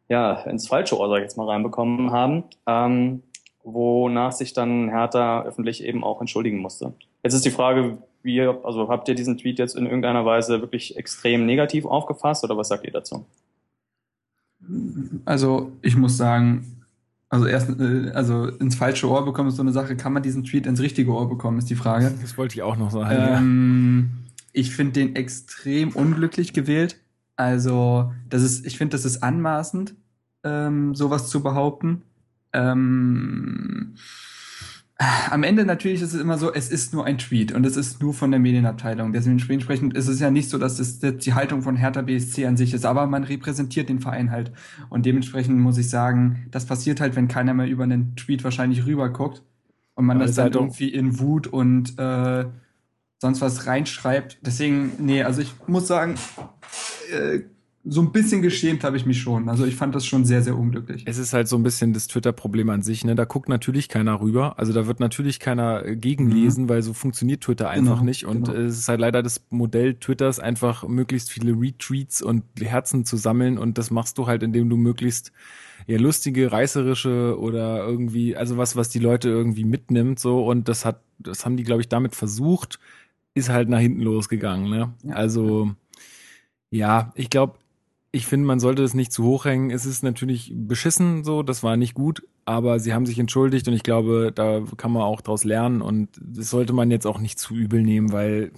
[0.08, 2.42] ja ins falsche Ohr, sag ich jetzt mal, reinbekommen haben.
[2.66, 3.22] Ähm,
[3.62, 6.92] wonach sich dann Hertha öffentlich eben auch entschuldigen musste.
[7.22, 10.96] Jetzt ist die Frage, wie, also habt ihr diesen Tweet jetzt in irgendeiner Weise wirklich
[10.96, 13.24] extrem negativ aufgefasst oder was sagt ihr dazu?
[15.24, 16.82] Also, ich muss sagen,
[17.28, 19.94] also erst, äh, also ins falsche Ohr bekommen ist so eine Sache.
[19.94, 22.12] Kann man diesen Tweet ins richtige Ohr bekommen, ist die Frage.
[22.20, 24.10] Das wollte ich auch noch sagen.
[24.10, 24.23] ja.
[24.54, 27.00] Ich finde den extrem unglücklich gewählt.
[27.36, 29.94] Also, das ist, ich finde, das ist anmaßend,
[30.44, 32.02] ähm, sowas zu behaupten.
[32.52, 33.96] Ähm,
[35.30, 38.00] am Ende natürlich ist es immer so, es ist nur ein Tweet und es ist
[38.00, 39.12] nur von der Medienabteilung.
[39.12, 42.72] Dementsprechend ist es ja nicht so, dass es die Haltung von Hertha BSC an sich
[42.74, 44.52] ist, aber man repräsentiert den Verein halt.
[44.90, 48.86] Und dementsprechend muss ich sagen, das passiert halt, wenn keiner mehr über einen Tweet wahrscheinlich
[48.86, 49.42] rüberguckt
[49.94, 52.44] und man Aber das ist dann halt irgendwie in Wut und äh,
[53.20, 54.38] sonst was reinschreibt.
[54.42, 56.16] Deswegen, nee, also ich muss sagen,
[57.12, 57.40] äh,
[57.86, 59.50] so ein bisschen geschämt habe ich mich schon.
[59.50, 61.02] Also ich fand das schon sehr, sehr unglücklich.
[61.06, 63.14] Es ist halt so ein bisschen das Twitter-Problem an sich, ne?
[63.14, 64.58] Da guckt natürlich keiner rüber.
[64.58, 68.24] Also da wird natürlich keiner äh, gegenlesen, weil so funktioniert Twitter einfach Genau, nicht.
[68.24, 68.58] Und genau.
[68.58, 73.18] äh, es ist halt leider das Modell Twitters, einfach möglichst viele Retweets und Herzen zu
[73.18, 73.58] sammeln.
[73.58, 75.30] Und das machst du halt, indem du möglichst
[75.86, 80.42] ja lustige, reißerische oder irgendwie, also was, was die Leute irgendwie mitnimmt, so.
[80.46, 82.78] Und das hat, das haben die, glaube ich, damit versucht,
[83.34, 84.94] ist halt nach hinten losgegangen, ne?
[85.02, 85.14] Ja.
[85.14, 85.72] Also,
[86.70, 87.58] ja, ich glaube,
[88.12, 89.70] ich finde, man sollte es nicht zu hoch hängen.
[89.70, 93.74] Es ist natürlich beschissen so, das war nicht gut, aber sie haben sich entschuldigt und
[93.74, 97.40] ich glaube, da kann man auch draus lernen und das sollte man jetzt auch nicht
[97.40, 98.52] zu übel nehmen, weil,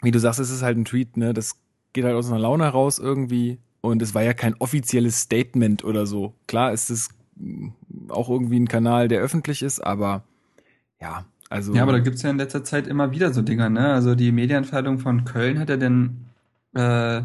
[0.00, 1.34] wie du sagst, es ist halt ein Tweet, ne?
[1.34, 1.56] Das
[1.92, 6.06] geht halt aus einer Laune heraus irgendwie und es war ja kein offizielles Statement oder
[6.06, 6.34] so.
[6.46, 7.08] Klar ist es
[8.08, 10.22] auch irgendwie ein Kanal, der öffentlich ist, aber
[11.00, 11.72] ja, also.
[11.72, 13.92] Ja, aber da gibt's ja in letzter Zeit immer wieder so Dinger, ne?
[13.92, 16.26] Also die Medienabteilung von Köln hat ja den,
[16.74, 17.22] äh,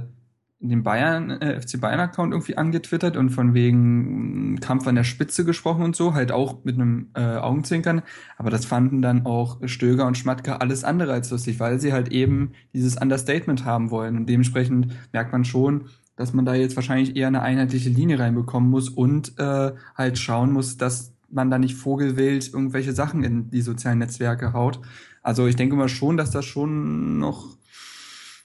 [0.59, 5.45] den Bayern, äh, FC Bayern-Account irgendwie angetwittert und von wegen mm, Kampf an der Spitze
[5.45, 8.03] gesprochen und so, halt auch mit einem äh, Augenzwinkern.
[8.37, 12.09] Aber das fanden dann auch Stöger und Schmatke alles andere als lustig, weil sie halt
[12.09, 14.15] eben dieses Understatement haben wollen.
[14.15, 15.85] Und dementsprechend merkt man schon,
[16.17, 20.51] dass man da jetzt wahrscheinlich eher eine einheitliche Linie reinbekommen muss und äh, halt schauen
[20.51, 24.79] muss, dass man da nicht vogelwild irgendwelche Sachen in die sozialen Netzwerke haut.
[25.21, 27.57] Also ich denke mal schon, dass da schon noch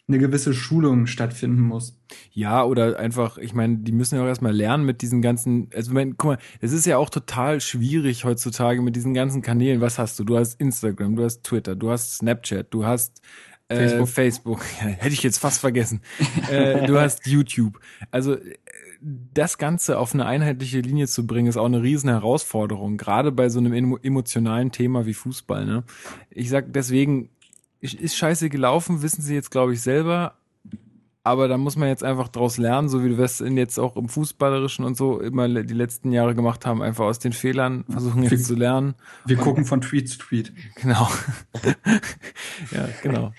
[0.06, 1.98] eine gewisse Schulung stattfinden muss.
[2.30, 5.90] Ja, oder einfach, ich meine, die müssen ja auch erstmal lernen mit diesen ganzen, also
[5.90, 9.80] ich mein, guck mal, es ist ja auch total schwierig heutzutage mit diesen ganzen Kanälen.
[9.80, 10.24] Was hast du?
[10.24, 13.22] Du hast Instagram, du hast Twitter, du hast Snapchat, du hast
[13.68, 14.08] äh, Facebook.
[14.08, 14.60] Facebook.
[14.80, 16.02] Ja, hätte ich jetzt fast vergessen.
[16.50, 17.80] äh, du hast YouTube.
[18.10, 18.36] Also
[19.34, 23.50] das Ganze auf eine einheitliche Linie zu bringen, ist auch eine riesen Herausforderung, gerade bei
[23.50, 25.66] so einem emo emotionalen Thema wie Fußball.
[25.66, 25.84] Ne?
[26.30, 27.28] Ich sag deswegen,
[27.80, 30.34] ist scheiße gelaufen, wissen sie jetzt, glaube ich, selber.
[31.26, 33.96] Aber da muss man jetzt einfach draus lernen, so wie wir es in jetzt auch
[33.96, 38.22] im Fußballerischen und so immer die letzten Jahre gemacht haben, einfach aus den Fehlern versuchen
[38.22, 38.94] Wir- jetzt zu lernen.
[39.26, 40.52] Wir gucken von Tweet zu Tweet.
[40.76, 41.08] Genau.
[42.72, 43.32] ja, genau.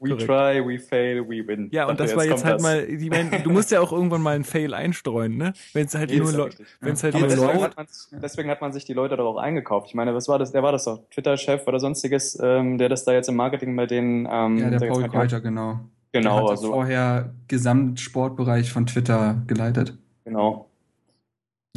[0.00, 0.26] We Korrekt.
[0.26, 1.68] try, we fail, we win.
[1.72, 2.62] Ja, und Dachte, das war jetzt kommt halt das.
[2.62, 5.52] mal, ich mein, du musst ja auch irgendwann mal einen Fail einstreuen, ne?
[5.72, 7.86] Wenn es halt Nee, nur Leute, wenn es halt Aber nur deswegen hat, man,
[8.22, 9.88] deswegen hat man sich die Leute doch auch eingekauft.
[9.88, 10.52] Ich meine, was war das?
[10.52, 13.86] Der war das doch, Twitter-Chef oder sonstiges, ähm, der das da jetzt im Marketing bei
[13.86, 14.28] denen.
[14.30, 15.80] Ähm, Ja, der jetzt Paul mal, Kräuter, genau.
[16.14, 19.98] der Genau, hat also vorher Gesamtsportbereich von Twitter geleitet.
[20.24, 20.67] genau.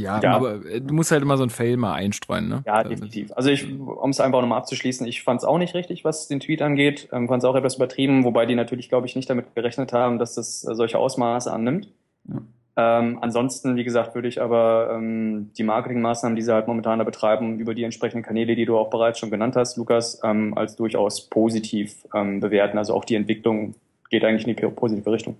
[0.01, 0.35] Ja, Ja.
[0.35, 2.63] aber äh, du musst halt immer so ein Fail mal einstreuen, ne?
[2.65, 3.31] Ja, definitiv.
[3.35, 6.39] Also ich, um es einfach nochmal abzuschließen, ich fand es auch nicht richtig, was den
[6.39, 7.07] Tweet angeht.
[7.11, 10.19] Ähm, fand es auch etwas übertrieben, wobei die natürlich, glaube ich, nicht damit gerechnet haben,
[10.19, 11.89] dass das äh, solche Ausmaße annimmt.
[12.27, 12.41] Ja.
[12.77, 17.05] Ähm, ansonsten, wie gesagt, würde ich aber ähm, die Marketingmaßnahmen, die sie halt momentan da
[17.05, 20.77] betreiben, über die entsprechenden Kanäle, die du auch bereits schon genannt hast, Lukas, ähm, als
[20.77, 22.77] durchaus positiv ähm, bewerten.
[22.77, 23.75] Also auch die Entwicklung
[24.09, 25.35] geht eigentlich in die positive Richtung.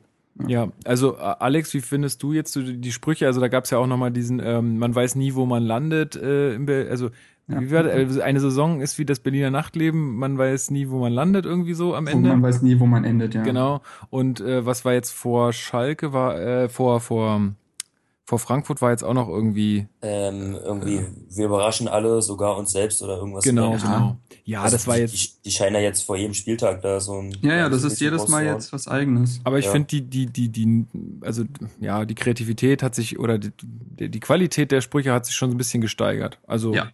[0.48, 3.28] Ja, also Alex, wie findest du jetzt die Sprüche?
[3.28, 6.16] Also da gab es ja auch nochmal diesen, ähm, man weiß nie, wo man landet.
[6.16, 7.10] Äh, im also
[7.48, 7.60] Ja.
[7.60, 7.94] wie war das?
[7.94, 11.74] Also eine Saison ist wie das Berliner Nachtleben, man weiß nie, wo man landet, irgendwie
[11.74, 12.30] so am Und Ende.
[12.30, 13.44] man weiß nie, wo man endet, ja.
[13.44, 13.82] Genau.
[14.10, 17.42] Und äh, was war jetzt vor Schalke, war äh, vor, vor,
[18.32, 19.88] vor Frankfurt war jetzt auch noch irgendwie.
[20.02, 23.44] Ähm, irgendwie, wir überraschen alle, sogar uns selbst oder irgendwas.
[23.44, 23.78] Genau, Ja.
[23.78, 24.18] genau.
[24.46, 25.14] Ja, Also das war die, jetzt.
[25.14, 27.36] Die, die scheinen ja jetzt vor jedem Spieltag da so ein.
[27.42, 29.42] Ja, ja, das ist jedes Mal jetzt was Eigenes.
[29.44, 29.72] Aber ich Ja.
[29.74, 30.86] finde die, die, die, die,
[31.20, 31.44] also
[31.82, 35.50] ja, die Kreativität hat sich oder die, die, die Qualität der Sprüche hat sich schon
[35.50, 36.40] so ein bisschen gesteigert.
[36.48, 36.90] Also Ja.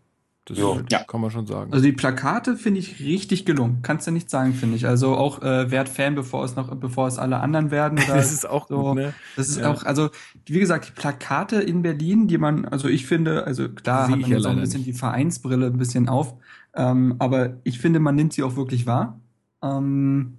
[0.47, 0.79] Das Jo.
[0.89, 1.03] Ja.
[1.03, 1.73] kann man schon sagen.
[1.73, 3.79] Also die Plakate finde ich richtig gelungen.
[3.81, 4.87] Kannst du nicht sagen, finde ich.
[4.87, 7.99] Also auch äh, werd Fan, bevor es noch, bevor es alle anderen werden.
[8.07, 8.81] Das ist auch so.
[8.81, 9.13] gut, ne?
[9.35, 9.71] Das ist Ja.
[9.71, 10.09] auch, also
[10.45, 14.19] wie gesagt, die Plakate in Berlin, die man, also ich finde, also klar Sehe hat
[14.19, 14.87] ich man ja jetzt auch ein bisschen nicht.
[14.89, 16.35] die Vereinsbrille ein bisschen auf,
[16.75, 19.19] ähm, aber ich finde, man nimmt sie auch wirklich wahr.
[19.61, 20.37] Ähm,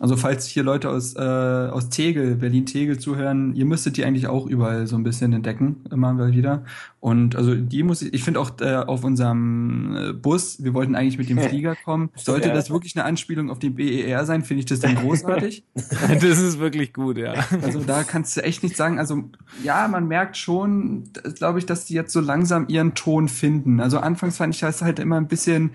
[0.00, 4.46] also falls hier Leute aus, äh, aus Tegel, Berlin-Tegel zuhören, ihr müsstet die eigentlich auch
[4.46, 6.62] überall so ein bisschen entdecken, immer mal wieder.
[7.00, 10.94] Und also die muss ich, ich finde auch äh, auf unserem äh, Bus, wir wollten
[10.94, 12.54] eigentlich mit dem Flieger kommen, sollte Ja.
[12.54, 15.64] das wirklich eine Anspielung auf den BER sein, finde ich das dann großartig.
[15.74, 17.34] das ist wirklich gut, ja.
[17.62, 19.00] Also da kannst du echt nicht sagen.
[19.00, 19.24] Also
[19.64, 23.80] ja, man merkt schon, glaube ich, dass die jetzt so langsam ihren Ton finden.
[23.80, 25.72] Also anfangs fand ich das halt immer ein bisschen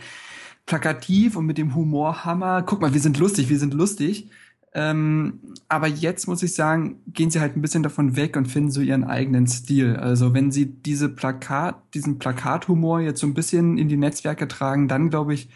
[0.65, 2.63] plakativ und mit dem Humorhammer.
[2.63, 4.29] Guck mal, wir sind lustig, wir sind lustig.
[4.75, 5.39] Ähm,
[5.69, 8.81] aber jetzt muss ich sagen, gehen sie halt ein bisschen davon weg und finden so
[8.81, 9.97] ihren eigenen Stil.
[9.97, 14.87] Also wenn sie diese Plakat, diesen Plakathumor jetzt so ein bisschen in die Netzwerke tragen,
[14.87, 15.49] dann glaube ich,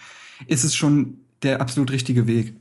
[0.45, 2.53] ist es schon der absolut richtige Weg.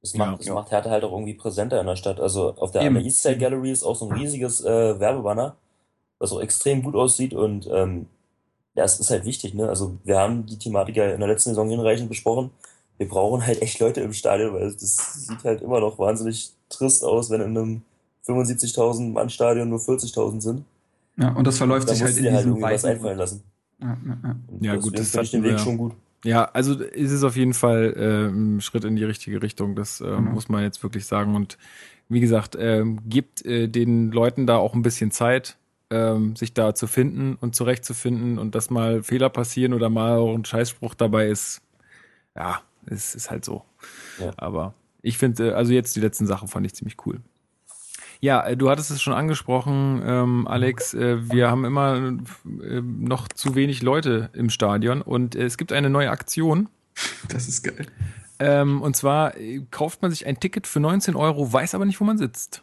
[0.00, 0.36] Das macht, Ja.
[0.38, 2.20] das macht Hertha halt auch irgendwie präsenter in der Stadt.
[2.20, 2.94] Also auf der, Eben.
[2.94, 5.56] der Eastside Gallery ist auch so ein riesiges äh, Werbebanner,
[6.18, 8.06] was auch extrem gut aussieht und ähm,
[8.74, 9.68] ja, es ist halt wichtig, ne?
[9.68, 12.50] Also wir haben die Thematik ja in der letzten Saison hinreichend besprochen.
[12.98, 17.04] Wir brauchen halt echt Leute im Stadion, weil das sieht halt immer noch wahnsinnig trist
[17.04, 17.82] aus, wenn in einem
[18.26, 20.64] 75.000 Mann Stadion nur 40.000 sind.
[21.18, 23.42] Ja, und das verläuft Da sich halt in halt diesem irgendwie was weiten- einfallen lassen.
[23.80, 24.36] Ja, ja, ja.
[24.48, 25.92] Und Ja, gut, das finde ich den Weg wir- schon gut.
[26.24, 29.74] Ja, also ist es auf jeden Fall äh, ein Schritt in die richtige Richtung.
[29.74, 30.20] Das äh, Genau.
[30.20, 31.34] muss man jetzt wirklich sagen.
[31.34, 31.58] Und
[32.08, 35.56] wie gesagt, ähm, gibt äh, den Leuten da auch ein bisschen Zeit,
[35.92, 40.34] ähm, sich da zu finden und zurechtzufinden und dass mal Fehler passieren oder mal auch
[40.34, 41.60] ein Scheißspruch dabei ist.
[42.34, 43.62] Ja, es ist halt so.
[44.18, 44.32] Ja.
[44.36, 47.20] Aber ich finde, äh, also jetzt die letzten Sachen fand ich ziemlich cool.
[48.20, 50.94] Ja, äh, du hattest es schon angesprochen, ähm, Alex.
[50.94, 52.16] Äh, wir haben immer
[52.62, 56.68] äh, noch zu wenig Leute im Stadion und äh, es gibt eine neue Aktion.
[57.28, 57.86] Das ist geil.
[58.38, 62.00] Ähm, und zwar äh, kauft man sich ein Ticket für 19 Euro, weiß aber nicht,
[62.00, 62.62] wo man sitzt.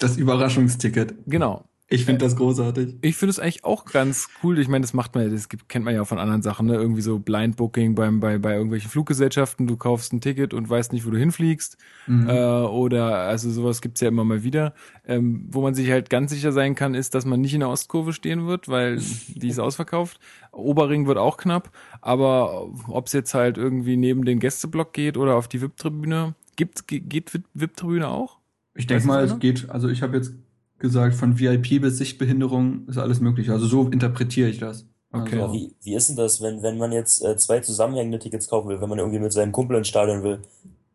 [0.00, 1.14] Das Überraschungsticket.
[1.26, 1.64] Genau.
[1.88, 2.96] Ich finde das großartig.
[3.02, 4.58] Ich finde es eigentlich auch ganz cool.
[4.58, 6.74] Ich meine, das macht man, das gibt, kennt man ja auch von anderen Sachen, ne?
[6.74, 9.68] Irgendwie so Blind Booking beim, bei, bei irgendwelchen Fluggesellschaften.
[9.68, 11.76] Du kaufst ein Ticket und weißt nicht, wo du hinfliegst.
[12.08, 12.28] Mhm.
[12.28, 14.74] Äh, oder also sowas gibt's ja immer mal wieder.
[15.06, 17.68] Ähm, wo man sich halt ganz sicher sein kann, ist, dass man nicht in der
[17.68, 20.18] Ostkurve stehen wird, weil die ist ausverkauft.
[20.50, 21.70] Oberring wird auch knapp.
[22.00, 26.88] Aber ob es jetzt halt irgendwie neben den Gästeblock geht oder auf die VIP-Tribüne, gibt,
[26.88, 28.38] ge- geht VIP-Tribüne auch?
[28.74, 30.34] Ich denke mal, es geht, also ich habe jetzt
[30.78, 33.50] gesagt, von VIP bis Sichtbehinderung ist alles möglich.
[33.50, 34.86] Also so interpretiere ich das.
[35.12, 35.36] Okay.
[35.36, 38.48] Aber Also, wie, wie ist denn das, wenn, wenn man jetzt äh, zwei zusammenhängende Tickets
[38.48, 40.40] kaufen will, wenn man irgendwie mit seinem Kumpel ins Stadion will?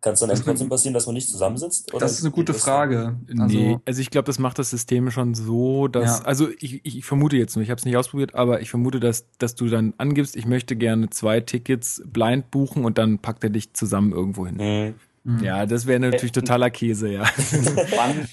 [0.01, 1.93] Kann es dann Das trotzdem passieren, dass man nicht zusammensitzt?
[1.93, 3.17] Oder das ist eine gute Frage.
[3.29, 6.25] Also, Also, nee, also ich glaube, das macht das System schon so, dass, Ja.
[6.25, 9.25] also ich, ich vermute jetzt nur, ich habe es nicht ausprobiert, aber ich vermute, dass,
[9.37, 13.51] dass du dann angibst, ich möchte gerne zwei Tickets blind buchen und dann packt er
[13.51, 14.59] dich zusammen irgendwo hin.
[14.59, 14.93] Hm.
[15.23, 15.43] Mh.
[15.43, 17.21] Ja, das wäre natürlich Äh, totaler Käse, ja.
[17.95, 18.27] wann,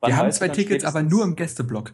[0.00, 1.92] wann wir haben zwei Tickets, aber nur im Gästeblock.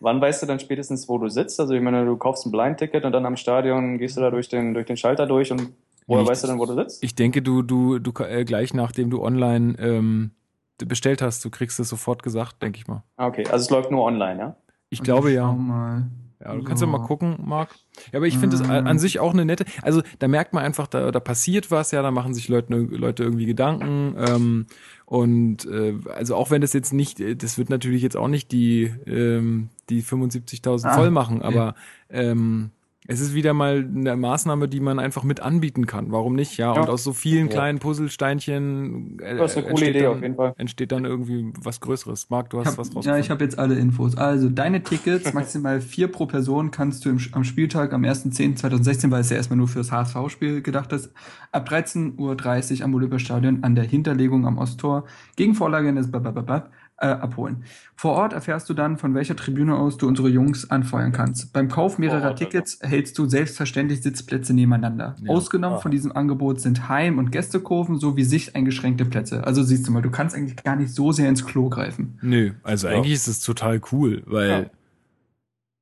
[0.00, 1.58] Wann weißt du dann spätestens, wo du sitzt?
[1.60, 4.48] Also ich meine, du kaufst ein Blind-Ticket und dann am Stadion gehst du da durch
[4.48, 5.70] den, durch den Schalter durch und
[6.06, 7.02] woher Ich- weißt du dann, wo du sitzt?
[7.02, 10.32] Ich denke, du, du, du äh, gleich nachdem du online ähm,
[10.78, 13.04] bestellt hast, du kriegst es sofort gesagt, denke ich mal.
[13.16, 14.56] Ah, okay, also es läuft nur online, ja?
[14.90, 15.52] Ich glaube Schau ja.
[15.52, 16.10] Mal.
[16.44, 16.92] Ja, du kannst ja So.
[16.92, 17.70] mal gucken, Marc.
[18.12, 18.70] Ja, aber ich finde es Mm.
[18.70, 19.64] an sich auch eine nette.
[19.82, 23.22] Also da merkt man einfach, da, da passiert was, ja, da machen sich Leute, Leute
[23.24, 24.14] irgendwie Gedanken.
[24.18, 24.66] Ähm,
[25.06, 28.52] und äh, also auch wenn das jetzt nicht, äh, das wird natürlich jetzt auch nicht
[28.52, 31.44] die, ähm, die 75.000 Ah, voll machen, ja.
[31.44, 31.74] aber
[32.10, 32.70] ähm,
[33.06, 36.10] es ist wieder mal eine Maßnahme, die man einfach mit anbieten kann.
[36.10, 36.56] Warum nicht?
[36.56, 36.80] Ja, Ja.
[36.82, 37.52] und aus so vielen Ja.
[37.52, 40.54] kleinen Puzzlesteinchen äh, Das ist eine coole entsteht Idee dann, auf jeden Fall.
[40.56, 42.30] entsteht dann irgendwie was Größeres.
[42.30, 43.20] Marc, du hast hab, was ja, rausgefunden.
[43.20, 44.16] ich habe jetzt alle Infos.
[44.16, 49.20] Also, deine Tickets, maximal vier pro Person, kannst du im, am Spieltag am 1.10.2016, weil
[49.20, 51.12] es ja erstmal nur fürs HSV-Spiel gedacht ist,
[51.52, 55.04] ab 13.30 Uhr am Olympiastadion an der Hinterlegung am Osttor
[55.36, 57.64] gegen Vorlage des Babababab äh, abholen.
[57.96, 61.52] Vor Ort erfährst du dann, von welcher Tribüne aus du unsere Jungs anfeuern kannst.
[61.52, 62.44] Beim Kauf mehrerer Ort, also.
[62.44, 65.16] Tickets hältst du selbstverständlich Sitzplätze nebeneinander.
[65.22, 65.30] Ja.
[65.30, 65.80] Ausgenommen Ah.
[65.80, 69.44] von diesem Angebot sind Heim- und Gästekurven sowie sichteingeschränkte Plätze.
[69.44, 72.18] Also siehst du mal, du kannst eigentlich gar nicht so sehr ins Klo greifen.
[72.22, 72.94] Nö, also Ja.
[72.94, 74.70] eigentlich ist es total cool, weil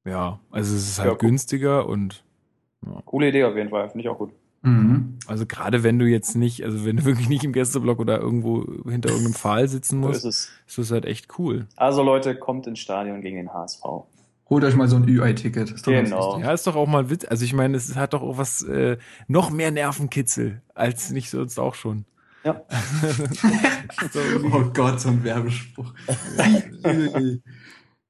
[0.08, 2.24] ja, also es ist halt Ja, günstiger und
[3.04, 4.32] Coole Idee auf jeden Fall, finde ich auch gut.
[4.64, 5.18] Mhm.
[5.26, 8.64] also gerade wenn du jetzt nicht, also wenn du wirklich nicht im Gästeblock oder irgendwo
[8.88, 10.50] hinter irgendeinem Pfahl sitzen So musst, ist es.
[10.68, 11.66] ist das halt echt cool.
[11.76, 13.82] Also Leute, kommt ins Stadion gegen den HSV.
[14.50, 15.70] Holt euch mal so ein UI-Ticket.
[15.70, 16.38] Ist doch ganz Genau.
[16.38, 17.24] Ja, ist doch auch mal Witz.
[17.24, 21.58] Also ich meine, es hat doch auch was äh, noch mehr Nervenkitzel als nicht sonst
[21.58, 22.04] auch schon.
[22.44, 22.60] Ja.
[24.12, 24.20] so,
[24.52, 25.94] Oh Gott, so ein Werbespruch.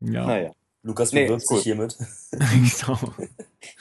[0.00, 0.50] ja, Naja.
[0.82, 1.56] Lukas Nee, bewirbt ist cool.
[1.58, 1.96] sich hiermit.
[2.32, 2.98] genau.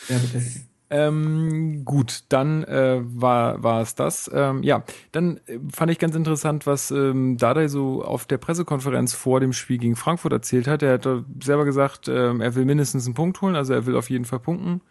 [0.08, 0.71] Werbetechnik.
[0.94, 4.30] Ähm, gut, dann äh, war war es das.
[4.34, 4.84] Ähm, ja,
[5.14, 9.54] dann äh, fand ich ganz interessant, was ähm, Dardai so auf der Pressekonferenz vor dem
[9.54, 10.84] Spiel gegen Frankfurt erzählt hat.
[10.84, 11.08] Er hat
[11.42, 14.40] selber gesagt, ähm, er will mindestens einen Punkt holen, also er will auf jeden Fall
[14.40, 14.82] punkten.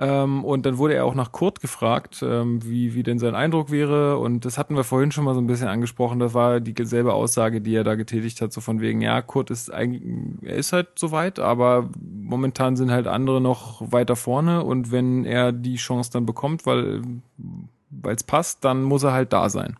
[0.00, 3.72] Ähm, und dann wurde er auch nach Kurt gefragt, ähm, wie, wie denn sein Eindruck
[3.72, 4.18] wäre.
[4.18, 6.20] Und das hatten wir vorhin schon mal so ein bisschen angesprochen.
[6.20, 9.72] Das war dieselbe Aussage, die er da getätigt hat, so von wegen, ja, Kurt ist
[9.72, 10.02] eigentlich,
[10.42, 14.62] er ist halt soweit, aber momentan sind halt andere noch weiter vorne.
[14.62, 17.02] Und wenn er die Chance dann bekommt, weil
[18.04, 19.76] es passt, dann muss er halt da sein.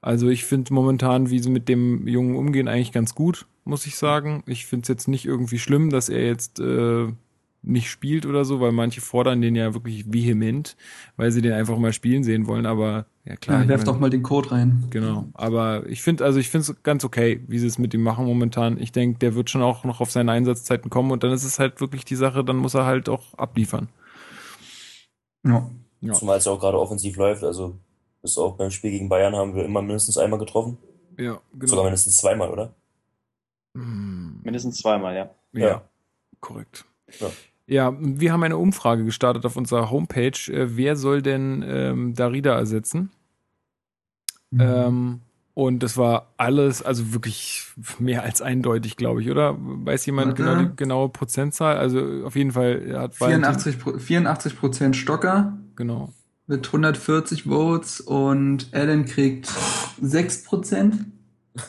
[0.00, 3.96] Also ich finde momentan, wie sie mit dem Jungen umgehen, eigentlich ganz gut, muss ich
[3.96, 4.44] sagen.
[4.46, 7.08] Ich finde es jetzt nicht irgendwie schlimm, dass er jetzt äh,
[7.66, 10.76] nicht spielt oder so, weil manche fordern den ja wirklich vehement,
[11.16, 12.66] weil sie den einfach mal spielen sehen wollen.
[12.66, 14.84] Aber ja klar, Ja, ich werft doch mal den Code rein.
[14.90, 18.02] Genau, aber ich finde, also ich finde es ganz okay, wie sie es mit ihm
[18.02, 18.78] machen momentan.
[18.80, 21.58] Ich denke, der wird schon auch noch auf seine Einsatzzeiten kommen und dann ist es
[21.58, 23.88] halt wirklich die Sache, dann muss er halt auch abliefern.
[25.44, 25.70] Ja.
[26.00, 27.44] Ja, Zumal es ja auch gerade offensiv läuft.
[27.44, 27.78] Also
[28.20, 30.76] bis auch beim Spiel gegen Bayern haben wir immer mindestens einmal getroffen.
[31.18, 31.66] ja genau.
[31.66, 32.74] Sogar mindestens zweimal, oder?
[33.74, 35.30] Hm, Mindestens zweimal, ja.
[35.52, 35.88] ja, Ja.
[36.40, 36.84] korrekt.
[37.20, 37.28] Ja.
[37.66, 40.32] Ja, wir haben eine Umfrage gestartet auf unserer Homepage.
[40.52, 43.10] Äh, wer soll denn ähm, Darida ersetzen?
[44.50, 44.60] Mhm.
[44.60, 45.20] Ähm,
[45.54, 47.64] und das war alles, also wirklich
[48.00, 49.56] mehr als eindeutig, glaube ich, oder?
[49.58, 50.42] Weiß jemand Warte.
[50.42, 51.76] genau die genaue Prozentzahl?
[51.78, 56.12] Also auf jeden Fall hat Valentin- 84, Pro- 84 Prozent Stocker Genau.
[56.48, 59.48] mit 140 Votes und Alan kriegt
[60.02, 61.06] 6 Prozent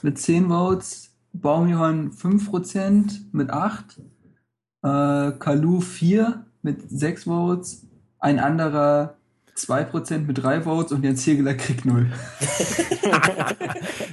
[0.02, 1.12] mit 10 Votes.
[1.34, 4.02] Baumjohann 5 Prozent mit 8.
[4.86, 7.88] Äh, Kalu 4 mit 6 Votes.
[8.20, 9.16] Ein anderer
[9.56, 12.12] 2 Prozent mit 3 Votes und Jens Hegeler kriegt 0.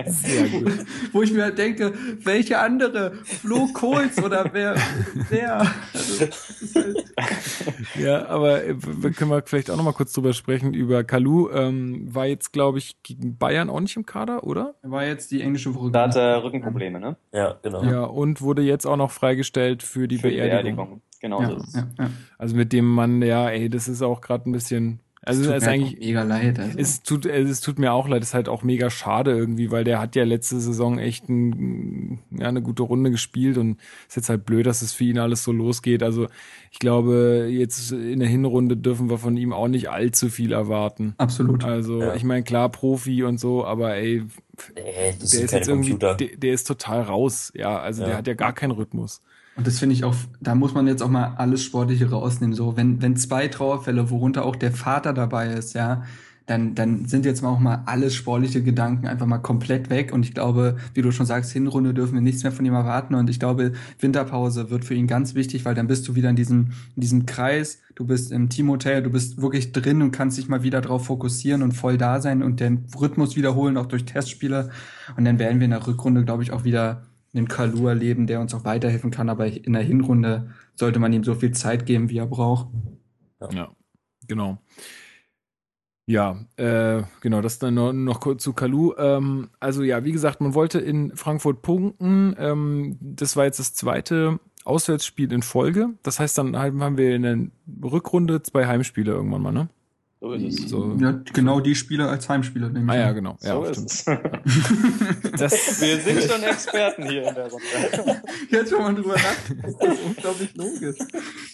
[0.07, 0.73] Sehr gut.
[1.13, 3.13] Wo ich mir halt denke, welche andere?
[3.25, 4.77] Flo Kohls oder wer?
[5.29, 5.67] wer?
[5.93, 6.27] Also,
[6.77, 7.13] halt,
[7.99, 11.51] Ja, aber äh, wir können wir vielleicht auch noch mal kurz drüber sprechen über Kalu.
[11.51, 14.75] Ähm, war jetzt, glaube ich, gegen Bayern auch nicht im Kader, oder?
[14.83, 15.91] war jetzt die englische Woche.
[15.91, 17.17] Da hat er Rückenprobleme, ne?
[17.33, 17.83] Ja, genau.
[17.83, 20.77] Ja, und wurde jetzt auch noch freigestellt für die Für die Beerdigung.
[20.77, 21.03] Beerdigung.
[21.21, 21.75] Genau ja, so ist es.
[21.75, 22.11] ja, ja.
[22.39, 25.01] Also mit dem Mann, ja, ey, das ist auch gerade ein bisschen.
[25.25, 25.95] Also tut ist mir halt eigentlich.
[25.97, 26.59] auch mega leid.
[26.59, 26.79] Also.
[26.79, 29.85] Es tut, es tut mir auch leid, es ist halt auch mega schade irgendwie, weil
[29.85, 34.29] der hat ja letzte Saison echt ein, ja, eine gute Runde gespielt und ist jetzt
[34.29, 36.03] halt blöd, dass es für ihn alles so losgeht.
[36.03, 36.27] Also
[36.73, 41.15] ich glaube, jetzt in der Hinrunde dürfen wir von ihm auch nicht allzu viel erwarten.
[41.19, 41.63] Absolut.
[41.65, 42.15] Also Ja.
[42.15, 44.25] ich meine, klar, Profi und so, aber ey,
[44.75, 47.53] Nee, das der ist jetzt irgendwie, der, der ist total raus.
[47.55, 48.17] Ja, also der Ja.
[48.19, 49.23] hat ja gar keinen Rhythmus.
[49.57, 52.55] Und das finde ich auch, da muss man jetzt auch mal alles Sportliche rausnehmen.
[52.55, 56.03] So, wenn, wenn zwei Trauerfälle, worunter auch der Vater dabei ist, ja,
[56.47, 60.13] dann, dann sind jetzt mal auch mal alles sportliche Gedanken einfach mal komplett weg.
[60.13, 63.15] Und ich glaube, wie du schon sagst, Hinrunde dürfen wir nichts mehr von ihm erwarten.
[63.15, 66.37] Und ich glaube, Winterpause wird für ihn ganz wichtig, weil dann bist du wieder in
[66.37, 67.79] diesem, in diesem Kreis.
[67.95, 71.63] Du bist im Teamhotel, du bist wirklich drin und kannst dich mal wieder drauf fokussieren
[71.63, 74.71] und voll da sein und den Rhythmus wiederholen, auch durch Testspiele.
[75.17, 77.03] Und dann werden wir in der Rückrunde, glaube ich, auch wieder
[77.35, 79.29] einen Kalu erleben, der uns auch weiterhelfen kann.
[79.29, 82.69] Aber in der Hinrunde sollte man ihm so viel Zeit geben, wie er braucht.
[83.53, 83.73] Ja,
[84.29, 84.59] genau.
[86.07, 88.95] Ja, äh, genau, das dann noch, noch kurz zu Kalu.
[88.99, 92.35] Ähm, also ja, wie gesagt, man wollte in Frankfurt punkten.
[92.39, 95.91] Ähm, das war jetzt das zweite Auswärtsspiel in Folge.
[96.03, 97.39] Das heißt, dann haben wir in der
[97.91, 99.69] Rückrunde zwei Heimspiele irgendwann mal, ne?
[100.23, 100.71] So ist es.
[100.71, 100.97] So.
[101.01, 102.69] Ja, genau die Spieler als Heimspieler.
[102.69, 103.37] nehme ich Ah ja, genau.
[103.43, 103.91] Ja, so stimmt.
[103.91, 105.33] ist es.
[105.37, 107.67] Das, Wir sind schon Experten hier in der Runde.
[108.51, 110.97] Jetzt, wenn man drüber nachdenkt, ist das unglaublich logisch.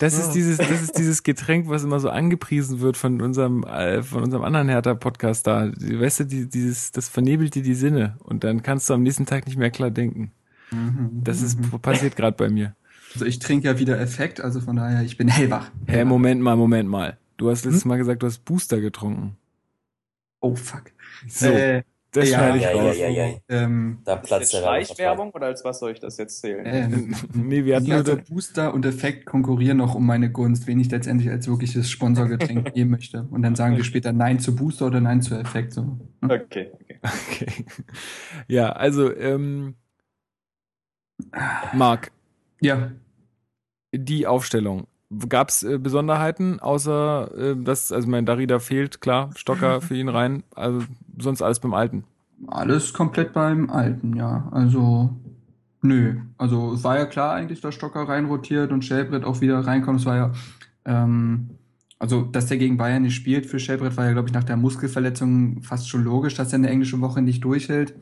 [0.01, 4.03] das ist dieses, das ist dieses Getränk, was immer so angepriesen wird von unserem, äh,
[4.03, 5.71] von unserem anderen Hertha-Podcast da.
[5.75, 9.25] Weißt du, die, dieses, das vernebelt dir die Sinne und dann kannst du am nächsten
[9.25, 10.33] Tag nicht mehr klar denken.
[11.23, 12.75] Das ist passiert gerade bei mir.
[13.15, 15.71] Also ich trinke ja wieder Effekt, also von daher, ich bin hellwach.
[15.87, 17.17] Hä, Moment mal, Moment mal.
[17.39, 19.37] Du hast letztes Mal gesagt, du hast Booster getrunken.
[20.41, 20.93] Oh fuck.
[21.27, 22.97] So, Äh, das ja, schneide ich ja, ja, raus.
[22.99, 23.35] ja, ja.
[23.49, 24.87] ähm, Da Ist platzt Werbevertrag.
[24.87, 26.65] Schleichwerbung oder als was soll ich das jetzt zählen?
[26.67, 30.91] ähm, Nee, wir hatten also Booster und Effekt konkurrieren noch um meine Gunst, wen ich
[30.91, 33.25] letztendlich als wirkliches Sponsorgetränk geben möchte.
[33.31, 35.75] Und dann sagen wir später Nein zu Booster oder Nein zu Effekt.
[35.75, 35.83] So.
[35.83, 36.01] Hm?
[36.31, 36.99] Okay, okay.
[37.03, 37.65] Okay.
[38.49, 39.77] Ja, also, ähm,
[41.73, 42.11] Marc,
[42.61, 42.91] Ja,
[43.95, 44.87] die Aufstellung.
[45.29, 50.09] Gab es äh, Besonderheiten, außer äh, dass, also mein Darida fehlt, klar, Stocker für ihn
[50.09, 50.83] rein, also
[51.19, 52.05] sonst alles beim Alten.
[52.47, 54.49] alles komplett beim Alten, ja.
[54.51, 55.17] Also,
[55.81, 56.17] nö.
[56.37, 60.01] Also, es war ja klar eigentlich, dass Stocker reinrotiert und Schellbrett auch wieder reinkommt.
[60.01, 60.33] Es war ja,
[60.85, 61.51] ähm,
[61.99, 64.59] also, dass der gegen Bayern nicht spielt für Schellbrett, war ja, glaube ich, nach der
[64.59, 67.95] Muskelverletzung fast schon logisch, dass er eine englische Woche nicht durchhält.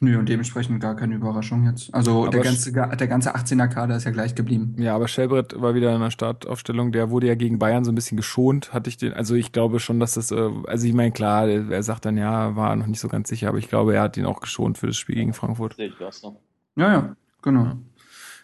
[0.00, 1.92] Nö, und dementsprechend gar keine Überraschung jetzt.
[1.94, 4.74] Also, Aber der ganze, der ganze 18er Kader ist ja gleich geblieben.
[4.78, 7.94] Ja, aber Schellbrett war wieder in der Startaufstellung, der wurde ja gegen Bayern so ein
[7.94, 11.12] bisschen geschont, hatte ich den, also ich glaube schon, dass das, äh, also ich meine,
[11.12, 14.02] klar, er sagt dann, ja, war noch nicht so ganz sicher, aber ich glaube, er
[14.02, 15.76] hat ihn auch geschont für das Spiel gegen Frankfurt.
[15.76, 16.40] Sehe ich auch so.
[16.76, 17.64] Ja, ja, genau.
[17.64, 17.78] Ja.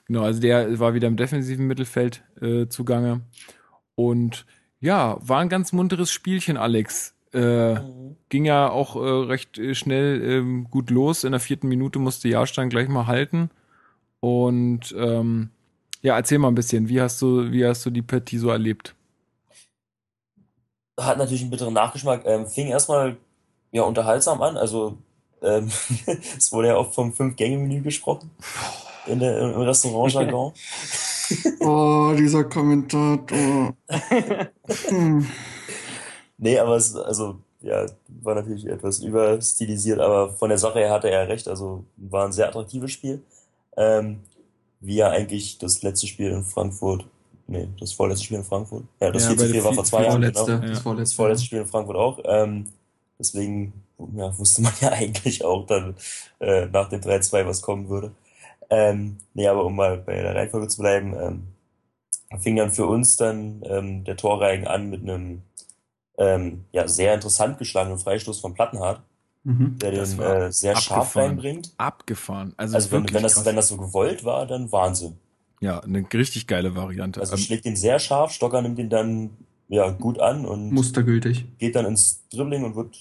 [0.06, 3.22] Genau, also der war wieder im defensiven Mittelfeld äh, zugange.
[3.94, 4.46] Und
[4.80, 7.14] ja, war ein ganz munteres Spielchen, Alex.
[7.34, 8.16] Äh, Mhm.
[8.28, 11.24] ging ja auch äh, recht äh, schnell ähm, gut los.
[11.24, 13.50] In der vierten Minute musste Jahrstein gleich mal halten.
[14.20, 15.50] Und ähm,
[16.02, 18.94] ja, erzähl mal ein bisschen, wie hast du, wie hast du die Partie so erlebt?
[21.00, 22.22] Hat natürlich einen bitteren Nachgeschmack.
[22.26, 23.16] Ähm, fing erstmal
[23.72, 24.56] ja unterhaltsam an.
[24.56, 24.98] Also
[25.42, 25.70] ähm,
[26.36, 28.30] es wurde ja oft vom Fünf-Gänge-Menü gesprochen
[29.06, 30.52] in der, im Restaurant-Jargon.
[31.60, 33.74] Oh, dieser Kommentator.
[34.88, 35.26] Hm.
[36.42, 41.08] Nee, aber es, also, ja, war natürlich etwas überstilisiert, aber von der Sache her hatte
[41.08, 43.22] er recht, also war ein sehr attraktives Spiel.
[43.76, 44.18] Ähm,
[44.80, 47.06] wie ja eigentlich das letzte Spiel in Frankfurt,
[47.46, 48.82] nee, das vorletzte Spiel in Frankfurt.
[49.00, 50.32] Ja, das Ja, 4 zu bei der 4 war vor zwei Jahren, genau.
[50.32, 50.58] das Ja.
[50.58, 51.16] Das vorletzte.
[51.16, 52.18] vorletzte Spiel in Frankfurt auch.
[52.24, 52.64] Ähm,
[53.20, 53.72] deswegen
[54.16, 55.94] ja, wusste man ja eigentlich auch dann
[56.40, 58.10] äh, nach dem 3-2, was kommen würde.
[58.68, 63.16] Ähm, nee, aber um mal bei der Reihenfolge zu bleiben, ähm, fing dann für uns
[63.16, 65.42] dann ähm, der Torreigen an mit einem
[66.22, 69.00] ähm, ja, sehr interessant geschlagenen Freistoß von Plattenhardt,
[69.44, 69.76] Mhm.
[69.80, 71.30] der den äh, sehr scharf abgefahren.
[71.30, 71.72] reinbringt.
[71.76, 72.54] Abgefahren.
[72.56, 73.44] Also, Also wenn, wenn, das, krass.
[73.44, 75.16] wenn das so gewollt war, dann Wahnsinn.
[75.60, 77.18] ja, eine richtig geile Variante.
[77.20, 79.30] Also Ähm, schlägt ihn sehr scharf, Stocker nimmt ihn dann
[79.68, 81.44] ja gut an und Mustergültig.
[81.58, 82.96] geht dann ins Dribbling und wird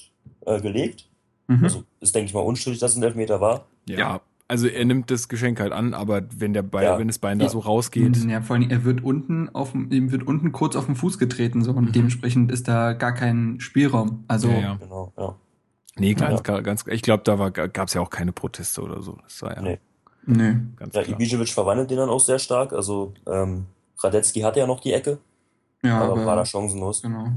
[0.48, 1.08] äh, gelegt.
[1.48, 1.64] Mhm.
[1.64, 3.66] Also ist, denke ich mal, unstrittig, dass es ein Elfmeter war.
[3.88, 4.22] ja, ja.
[4.52, 7.00] Also er nimmt das Geschenk halt an, aber wenn der Bein, Ja.
[7.00, 7.50] wenn das Bein da Ja.
[7.52, 10.86] so rausgeht, Ja, vor allem, er wird unten auf dem, ihm wird unten kurz auf
[10.86, 11.92] den Fuß getreten, so, und Mhm.
[11.94, 14.26] dementsprechend ist da gar kein Spielraum.
[14.28, 14.76] Also, Ja, ja.
[14.76, 15.36] Genau, ja.
[15.98, 16.60] Nee, ganz, Ja.
[16.60, 19.18] ganz, ich glaube, da war, gab's ja auch keine Proteste oder so.
[19.24, 19.80] Das war ja Nee.
[20.26, 20.56] nö.
[20.76, 21.16] ganz Ja, klar.
[21.20, 22.74] Ibisevic verwandelt den dann auch sehr stark.
[22.74, 23.66] Also ähm,
[24.00, 25.18] Radetzky hatte ja noch die Ecke,
[25.84, 27.02] Ja, aber, war da aber, chancenlos.
[27.02, 27.28] genau.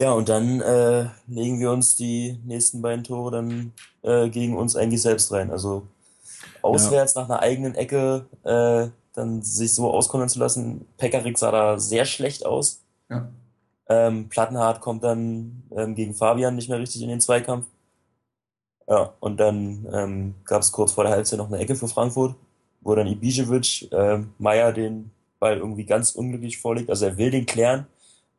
[0.00, 3.72] Ja, und dann äh, legen wir uns die nächsten beiden Tore dann
[4.02, 5.50] äh, gegen uns eigentlich selbst rein.
[5.50, 5.88] Also
[6.62, 10.86] auswärts nach einer eigenen Ecke äh, dann sich so auskontern zu lassen.
[10.96, 12.82] Pekarik sah da sehr schlecht aus.
[13.10, 13.28] Ja.
[13.88, 17.66] Ähm, Plattenhardt kommt dann ähm, gegen Fabian nicht mehr richtig in den Zweikampf.
[18.86, 22.36] Ja, und dann ähm, gab es kurz vor der Halbzeit noch eine Ecke für Frankfurt,
[22.80, 26.88] wo dann Ibisevic äh, Meier den Ball irgendwie ganz unglücklich vorlegt.
[26.88, 27.86] Also er will den klären,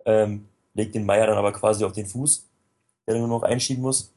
[0.06, 2.48] ähm, legt den Meier dann aber quasi auf den Fuß,
[3.08, 4.14] der dann nur noch einschieben muss.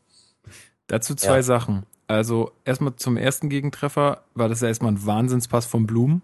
[0.86, 1.42] Dazu zwei Ja.
[1.42, 1.84] Sachen.
[2.09, 6.20] Also erstmal zum ersten Gegentreffer war das ja erstmal ein Wahnsinnspass von Blum.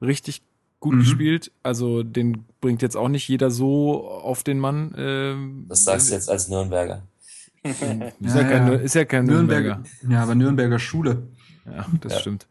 [0.00, 0.42] Richtig
[0.78, 0.98] gut Mhm.
[1.00, 1.50] gespielt.
[1.62, 4.94] Also den bringt jetzt auch nicht jeder so auf den Mann.
[4.96, 7.02] Ähm, Das sagst du jetzt als Nürnberger.
[7.64, 9.76] Ist ja, Ja, kein, ist ja kein Nürnberger.
[9.76, 10.12] Nürnberger.
[10.12, 11.28] Ja, aber Nürnberger Schule.
[11.64, 12.18] Ja, das Ja.
[12.20, 12.48] stimmt.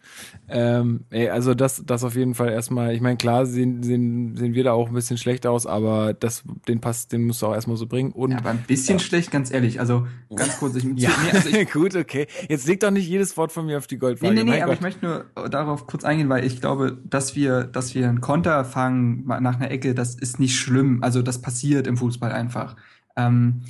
[0.47, 4.53] Ähm, ey, also das, das auf jeden Fall erstmal, ich meine, klar sehen, sehen, sehen
[4.53, 7.53] wir da auch ein bisschen schlecht aus, aber das, den Pass, den musst du auch
[7.53, 8.12] erstmal so bringen.
[8.12, 9.03] Und Ja, aber ein bisschen Ja.
[9.03, 9.80] schlecht, ganz ehrlich.
[9.80, 12.28] Also, ganz kurz, ich, Ja, nee, also ich, gut, okay.
[12.47, 14.34] Jetzt leg doch nicht jedes Wort von mir auf die Nee, Goldwaage.
[14.34, 15.01] nee, nee, mein aber ich Gott.
[15.01, 19.26] möchte nur darauf kurz eingehen, weil ich glaube, dass wir, dass wir einen Konter fangen
[19.28, 21.03] nach einer Ecke, das ist nicht schlimm.
[21.03, 22.76] Also das passiert im Fußball einfach.
[23.18, 23.62] Ähm,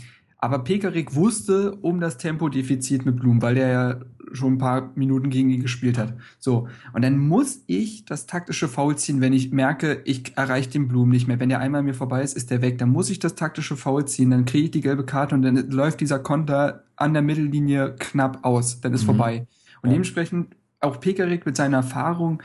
[0.44, 4.00] aber Pekarik wusste um das Tempodefizit mit Blum, weil der ja
[4.34, 6.14] schon ein paar Minuten gegen ihn gespielt hat.
[6.40, 6.68] So.
[6.94, 11.12] Und dann muss ich das taktische Foul ziehen, wenn ich merke, ich erreiche den Blumen
[11.12, 11.40] nicht mehr.
[11.40, 12.78] Wenn der einmal mir vorbei ist, ist der weg.
[12.78, 15.70] Dann muss ich das taktische Foul ziehen, dann kriege ich die gelbe Karte und dann
[15.70, 18.82] läuft dieser Konter an der Mittellinie knapp aus.
[18.82, 19.08] Dann ist mhm.
[19.08, 19.48] vorbei.
[19.82, 19.94] Und ja.
[19.94, 22.42] dementsprechend auch Pekarik mit seiner Erfahrung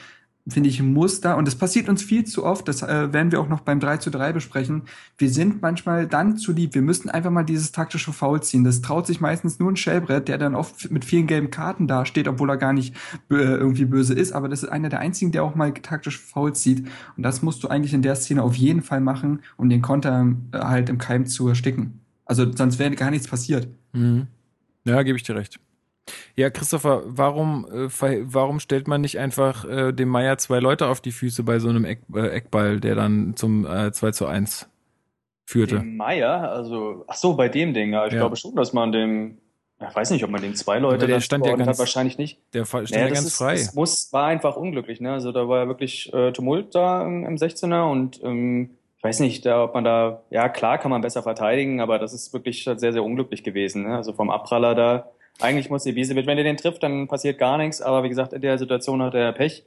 [0.48, 1.36] finde ich, ein Muster.
[1.36, 2.68] Und das passiert uns viel zu oft.
[2.68, 4.82] Das äh, werden wir auch noch beim 3 zu 3 besprechen.
[5.18, 6.74] Wir sind manchmal dann zu lieb.
[6.74, 8.62] Wir müssen einfach mal dieses taktische Foul ziehen.
[8.62, 12.28] Das traut sich meistens nur ein Shellbrett, der dann oft mit vielen gelben Karten dasteht,
[12.28, 12.94] obwohl er gar nicht
[13.30, 14.32] äh, irgendwie böse ist.
[14.32, 16.86] Aber das ist einer der einzigen, der auch mal taktisch Foul zieht.
[17.16, 20.32] Und das musst du eigentlich in der Szene auf jeden Fall machen, um den Konter
[20.52, 22.00] äh, halt im Keim zu ersticken.
[22.24, 23.68] Also sonst wäre gar nichts passiert.
[23.92, 24.28] Mhm.
[24.84, 25.58] Ja, gebe ich dir recht.
[26.34, 27.88] Ja, Christopher, warum, äh,
[28.22, 31.68] warum stellt man nicht einfach äh, dem Meier zwei Leute auf die Füße bei so
[31.68, 34.68] einem Eck, äh, Eckball, der dann zum äh, 2 zu 1
[35.44, 35.76] führte?
[35.76, 36.50] Dem Meier?
[36.50, 38.06] Also, ach so, bei dem Ding, ja.
[38.06, 38.20] Ich ja.
[38.20, 39.38] glaube schon, dass man dem,
[39.80, 42.18] ich weiß nicht, ob man dem zwei Leute Aber der stand ja ganz, hat, wahrscheinlich
[42.18, 42.38] nicht.
[42.52, 43.54] Der stand naja, ja ganz ist, frei.
[43.54, 45.12] Es muss, war einfach unglücklich, ne?
[45.12, 49.20] Also da war ja wirklich äh, Tumult da im, im 16er und ähm, ich weiß
[49.20, 52.64] nicht, da, ob man da, ja klar kann man besser verteidigen, aber das ist wirklich
[52.64, 53.84] sehr, sehr unglücklich gewesen.
[53.84, 53.96] Ne?
[53.96, 55.10] Also vom Abpraller da
[55.40, 57.82] eigentlich muss Ibisevic, wenn er den trifft, dann passiert gar nichts.
[57.82, 59.64] Aber wie gesagt, in der Situation hat er Pech.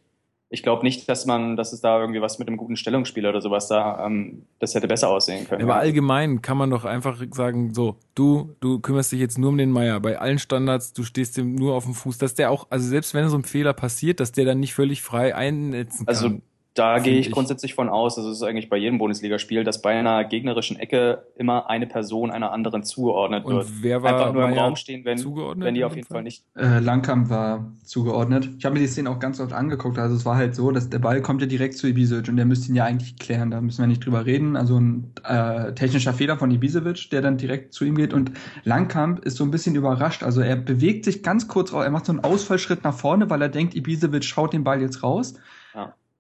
[0.52, 3.42] Ich glaube nicht, dass man, dass es da irgendwie was mit einem guten Stellungsspieler oder
[3.42, 5.62] sowas da, ähm, das hätte besser aussehen können.
[5.62, 9.60] Aber allgemein kann man doch einfach sagen, so, du, du kümmerst dich jetzt nur um
[9.60, 10.00] den Meier.
[10.00, 13.14] Bei allen Standards, du stehst dem nur auf dem Fuß, dass der auch, also selbst
[13.14, 16.16] wenn so ein Fehler passiert, dass der dann nicht völlig frei einnetzen kann.
[16.16, 16.42] Also
[16.80, 19.98] da gehe ich, ich, grundsätzlich von aus, das ist eigentlich bei jedem Bundesligaspiel, dass bei
[19.98, 23.66] einer gegnerischen Ecke immer eine Person einer anderen zugeordnet wird.
[23.66, 26.24] Und wer war Einfach nur im Raum stehen, wenn, wenn die auf jeden Fall, Fall
[26.24, 26.46] nicht.
[26.56, 28.50] Äh, Langkamp war zugeordnet.
[28.58, 30.00] Ich habe mir die Szene auch ganz oft angeguckt.
[30.00, 32.46] Also es war halt so, dass der Ball kommt ja direkt zu Ibisevic und der
[32.46, 33.52] müsste ihn ja eigentlich klären.
[33.52, 34.56] Da müssen wir nicht drüber reden.
[34.56, 38.14] Also ein äh, technischer Fehler von Ibisevic, der dann direkt zu ihm geht.
[38.14, 38.32] Und
[38.64, 40.24] Langkamp ist so ein bisschen überrascht.
[40.24, 41.84] Also er bewegt sich ganz kurz raus.
[41.84, 45.04] Er macht so einen Ausfallschritt nach vorne, weil er denkt, Ibisevic schaut den Ball jetzt
[45.04, 45.36] raus.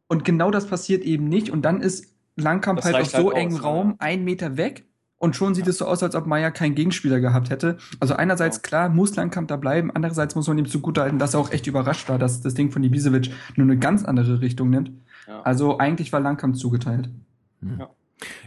[0.09, 0.15] Ja.
[0.15, 1.49] Und genau das passiert eben nicht.
[1.49, 3.95] Und dann ist Langkamp halt auf so halt engem Raum, ja.
[3.99, 4.85] ein Meter weg.
[5.17, 5.71] Und schon sieht ja.
[5.71, 7.77] es so aus, als ob Meier keinen Gegenspieler gehabt hätte.
[7.99, 8.61] Also einerseits ja.
[8.61, 9.91] klar, muss Langkamp da bleiben.
[9.93, 12.83] Andererseits muss man ihm zugutehalten, dass er auch echt überrascht war, dass das Ding von
[12.83, 14.91] Ibisevic nur eine ganz andere Richtung nimmt.
[15.43, 17.09] Also eigentlich war Langkamp zugeteilt.
[17.61, 17.89] Ja.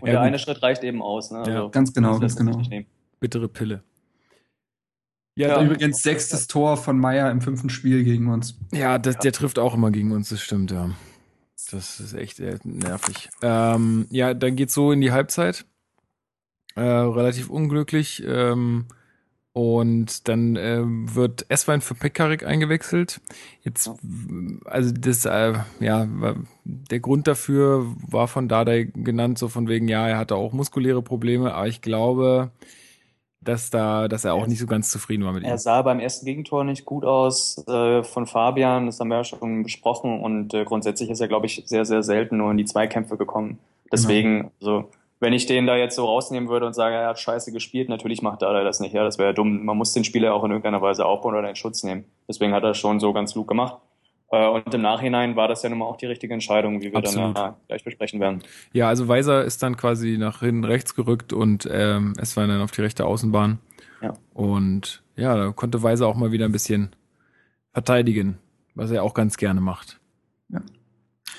[0.00, 1.30] Und der eine Schritt reicht eben aus.
[1.30, 1.38] Ne?
[1.38, 2.60] Also, ganz genau, ganz genau.
[3.20, 3.82] Bittere Pille.
[5.34, 8.58] Ja, ja übrigens sechstes Tor von Meier im fünften Spiel gegen uns.
[8.72, 10.90] Ja, das, der trifft auch immer gegen uns, das stimmt, ja.
[11.72, 13.30] Das ist echt nervig.
[13.42, 15.64] Ähm, ja, dann geht's so in die Halbzeit.
[16.74, 18.22] Äh, relativ unglücklich.
[18.26, 18.86] Ähm,
[19.54, 23.20] und dann äh, wird Esswein für Pekarik eingewechselt.
[23.62, 23.90] Jetzt,
[24.64, 26.08] also das, äh, ja,
[26.64, 31.02] der Grund dafür war von Dardai genannt, so von wegen, ja, er hatte auch muskuläre
[31.02, 32.50] Probleme, aber ich glaube,
[33.44, 35.48] dass da, dass er auch nicht so ganz zufrieden war mit ihm.
[35.48, 39.24] Er sah beim ersten Gegentor nicht gut aus äh, von Fabian, das haben wir ja
[39.24, 42.64] schon besprochen und äh, grundsätzlich ist er, glaube ich, sehr, sehr selten nur in die
[42.64, 43.58] Zweikämpfe gekommen.
[43.90, 44.52] Deswegen, genau.
[44.60, 44.90] so,
[45.20, 48.22] wenn ich den da jetzt so rausnehmen würde und sage, er hat scheiße gespielt, natürlich
[48.22, 49.64] macht er das nicht, ja, das wäre ja dumm.
[49.64, 52.04] Man muss den Spieler auch in irgendeiner Weise aufbauen oder in Schutz nehmen.
[52.28, 53.76] Deswegen hat er schon so ganz klug gemacht.
[54.32, 56.96] Äh, und im Nachhinein war das ja nun mal auch die richtige Entscheidung, wie wir
[56.96, 57.36] Absolut.
[57.36, 58.42] dann gleich besprechen werden.
[58.72, 62.62] Ja, also Weiser ist dann quasi nach hinten rechts gerückt und ähm, es war dann
[62.62, 63.58] auf die rechte Außenbahn.
[64.00, 64.14] Ja.
[64.32, 66.96] Und ja, da konnte Weiser auch mal wieder ein bisschen
[67.72, 68.38] verteidigen,
[68.74, 70.00] was er auch ganz gerne macht.
[70.48, 70.60] Ja.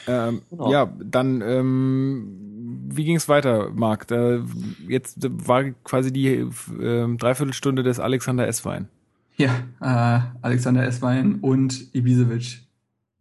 [0.05, 0.71] Ähm, genau.
[0.71, 2.43] Ja, dann ähm,
[2.89, 4.07] wie ging es weiter, Marc?
[4.07, 4.43] Da,
[4.87, 5.17] jetzt
[5.47, 8.87] war quasi die äh, Dreiviertelstunde des Alexander Esswein.
[9.35, 12.63] Ja, äh, Alexander Esswein und Ibisevic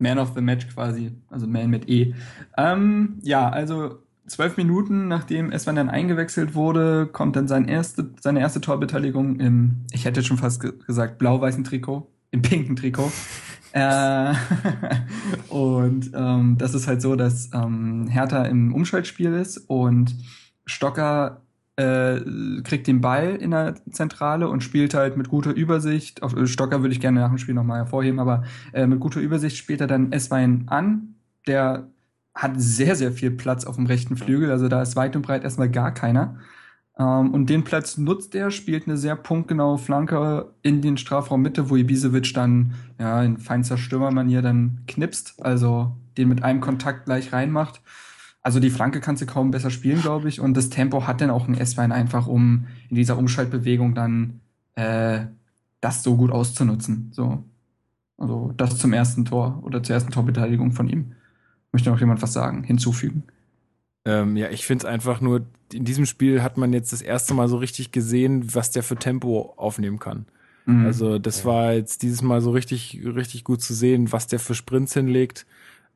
[0.03, 2.15] man of the Match quasi, also Man mit E.
[2.59, 8.41] Ähm, ja, also zwölf Minuten nachdem Eswan dann eingewechselt wurde, kommt dann sein erste, seine
[8.41, 13.11] erste Torbeteiligung im, ich hätte schon fast ge gesagt, blau-weißen Trikot, im pinken Trikot.
[13.73, 14.35] äh,
[15.49, 20.15] und ähm, das ist halt so, dass ähm, Hertha im Umschaltspiel ist und
[20.67, 21.42] Stocker
[21.77, 22.21] äh,
[22.63, 26.23] kriegt den Ball in der Zentrale und spielt halt mit guter Übersicht.
[26.23, 29.57] Auf Stocker würde ich gerne nach dem Spiel nochmal hervorheben, aber äh, mit guter Übersicht
[29.57, 31.15] spielt er dann Esswein an.
[31.47, 31.89] Der
[32.35, 35.45] hat sehr, sehr viel Platz auf dem rechten Flügel, also da ist weit und breit
[35.45, 36.39] erstmal gar keiner.
[36.99, 41.71] Ähm, und den Platz nutzt er, spielt eine sehr punktgenaue Flanke in den Strafraum Mitte,
[41.71, 47.33] wo Ibisevic dann ja in feinster Stürmermanier dann knipst, also den mit einem Kontakt gleich
[47.33, 47.81] reinmacht.
[48.43, 50.41] Also die Flanke kannst du kaum besser spielen, glaube ich.
[50.41, 54.41] Und das Tempo hat dann auch ein S-Wein einfach, um in dieser Umschaltbewegung dann
[54.75, 55.27] äh,
[55.81, 57.11] das so gut auszunutzen.
[57.13, 57.45] So.
[58.19, 61.13] Also das zum ersten Tor oder zur ersten Torbeteiligung von ihm.
[61.73, 63.25] Möchte noch jemand was sagen, hinzufügen?
[64.05, 67.35] Ähm, ja, ich finde es einfach nur, in diesem Spiel hat man jetzt das erste
[67.35, 70.27] Mal so richtig gesehen, was der für Tempo aufnehmen kann.
[70.67, 70.87] Mhm.
[70.87, 71.45] Also das ja.
[71.47, 75.47] war jetzt dieses Mal so richtig, richtig gut zu sehen, was der für Sprints hinlegt.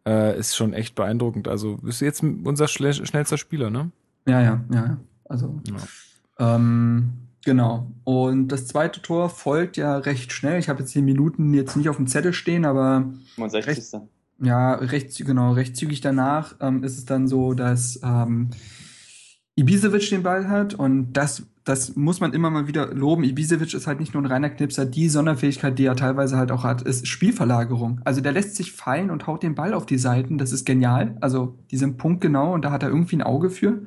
[0.06, 1.48] Äh, ist schon echt beeindruckend.
[1.48, 3.90] Also ist jetzt unser schnellster Spieler, ne?
[4.26, 4.98] Ja, ja, ja.
[5.28, 6.54] Also ja.
[6.54, 7.12] Ähm,
[7.44, 7.90] genau.
[8.04, 10.60] Und das zweite Tor folgt ja recht schnell.
[10.60, 13.66] Ich habe jetzt die Minuten jetzt nicht auf dem Zettel stehen, aber 65.
[13.66, 18.50] Recht, ja, recht, genau, recht zügig danach ähm, ist es dann so, dass ähm,
[19.56, 23.24] Ibisevic den Ball hat und das, das muss man immer mal wieder loben.
[23.24, 26.62] Ibisevic ist halt nicht nur ein reiner Knipser, die Sonderfähigkeit, die er teilweise halt auch
[26.62, 28.02] hat, ist Spielverlagerung.
[28.04, 31.16] Also der lässt sich fallen und haut den Ball auf die Seiten, das ist genial.
[31.22, 33.80] Also die sind punktgenau und da hat er irgendwie ein Auge für.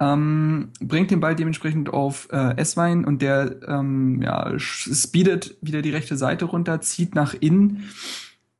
[0.00, 5.90] Ähm, bringt den Ball dementsprechend auf äh, Esswein und der ähm, ja, speedet wieder die
[5.90, 7.90] rechte Seite runter, zieht nach innen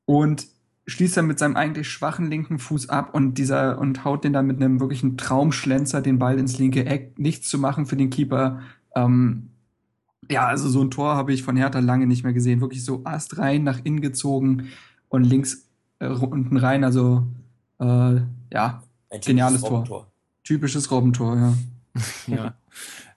[0.05, 0.46] und
[0.87, 4.47] schließt er mit seinem eigentlich schwachen linken Fuß ab und dieser und haut den dann
[4.47, 7.18] mit einem wirklichen Traumschlenzer den Ball ins linke Eck.
[7.18, 8.61] Nichts zu machen für den Keeper.
[8.97, 9.51] Ähm,
[10.30, 12.61] ja, also so ein Tor habe ich von Hertha lange nicht mehr gesehen.
[12.61, 14.68] Wirklich so Ast rein, nach innen gezogen
[15.09, 15.68] und links
[16.01, 16.85] äh, unten rein.
[16.85, 17.26] Also
[17.78, 18.20] äh,
[18.53, 18.83] ja,
[19.24, 20.09] geniales Tor.
[20.45, 21.55] Typisches Robbentor, ja.
[22.26, 22.55] ja.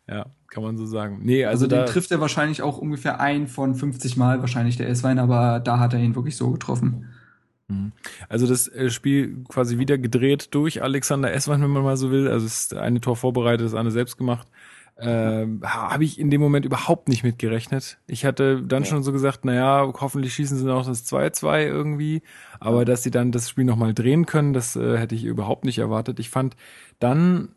[0.07, 1.21] Ja, kann man so sagen.
[1.23, 4.87] Nee, also, also den trifft er wahrscheinlich auch ungefähr ein von 50 Mal, wahrscheinlich der
[4.89, 7.07] S-Wein, aber da hat er ihn wirklich so getroffen.
[7.67, 7.91] Mhm.
[8.29, 12.27] Also das äh, Spiel quasi wieder gedreht durch Alexander Essmann, wenn man mal so will.
[12.27, 14.47] Also es ist eine Tor vorbereitet, das eine selbst gemacht.
[14.97, 17.97] Äh, Habe ich in dem Moment überhaupt nicht mit gerechnet.
[18.07, 18.89] Ich hatte dann ja.
[18.89, 22.21] schon so gesagt, naja, hoffentlich schießen sie noch das 2-2 irgendwie.
[22.59, 25.79] Aber dass sie dann das Spiel nochmal drehen können, das äh, hätte ich überhaupt nicht
[25.79, 26.19] erwartet.
[26.19, 26.55] Ich fand
[26.99, 27.49] dann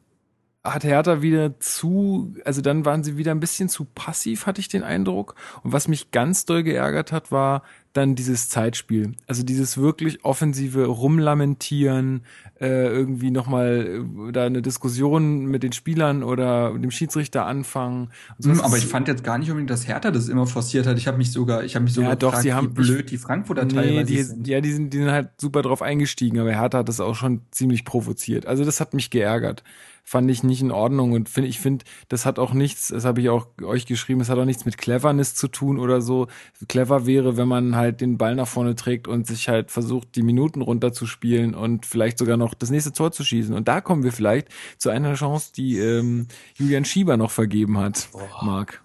[0.65, 4.69] hat Hertha wieder zu, also dann waren sie wieder ein bisschen zu passiv, hatte ich
[4.69, 5.35] den Eindruck.
[5.63, 9.13] Und was mich ganz doll geärgert hat, war dann dieses Zeitspiel.
[9.27, 12.23] Also dieses wirklich offensive Rumlamentieren,
[12.61, 18.11] äh, irgendwie nochmal äh, da eine Diskussion mit den Spielern oder dem Schiedsrichter anfangen.
[18.39, 20.99] So, hm, aber ich fand jetzt gar nicht unbedingt, dass Hertha das immer forciert hat.
[20.99, 23.11] Ich habe mich sogar, ich habe mich sogar ja, doch, gefragt, sie haben, wie blöd
[23.11, 24.47] die Frankfurter nee, teilweise die, sind.
[24.47, 27.43] Ja, die sind, die sind halt super drauf eingestiegen, aber Hertha hat das auch schon
[27.53, 28.47] ziemlich provoziert.
[28.47, 29.63] Also das hat mich geärgert
[30.09, 33.21] fand ich nicht in Ordnung und finde ich finde, das hat auch nichts, das habe
[33.21, 36.29] ich auch euch geschrieben, es hat auch nichts mit Cleverness zu tun oder so.
[36.67, 40.23] Clever wäre, wenn man halt den Ball nach vorne trägt und sich halt versucht, die
[40.23, 43.55] Minuten runterzuspielen und vielleicht sogar noch das nächste Tor zu schießen.
[43.55, 44.49] Und da kommen wir vielleicht
[44.79, 48.47] zu einer Chance, die ähm, Julian Schieber noch vergeben hat, oh.
[48.47, 48.83] Marc.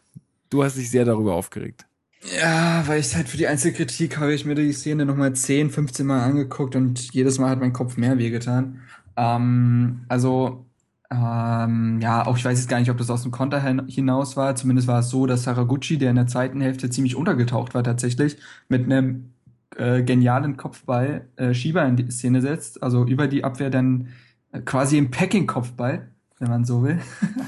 [0.50, 1.86] Du hast dich sehr darüber aufgeregt.
[2.38, 6.06] Ja, weil ich halt für die Einzelkritik habe ich mir die Szene nochmal 10, 15
[6.06, 8.82] Mal angeguckt und jedes Mal hat mein Kopf mehr wehgetan.
[9.16, 10.66] Ähm, also
[11.14, 14.56] ähm, ja, auch ich weiß jetzt gar nicht, ob das aus dem Konter hinaus war.
[14.56, 18.38] Zumindest war es so, dass Saraguchi, der in der zweiten Hälfte ziemlich untergetaucht war tatsächlich,
[18.68, 19.34] mit einem
[19.78, 22.82] äh, genialen Kopfball äh, Schieber in die Szene setzt.
[22.82, 24.08] Also über die Abwehr dann
[24.52, 26.10] äh, quasi im Packing-Kopfball,
[26.40, 27.00] wenn man so will,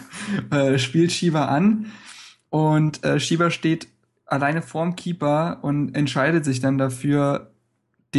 [0.51, 1.87] äh, spielt Schieber an.
[2.49, 3.87] Und äh, Schieber steht
[4.27, 7.51] alleine vorm Keeper und entscheidet sich dann dafür,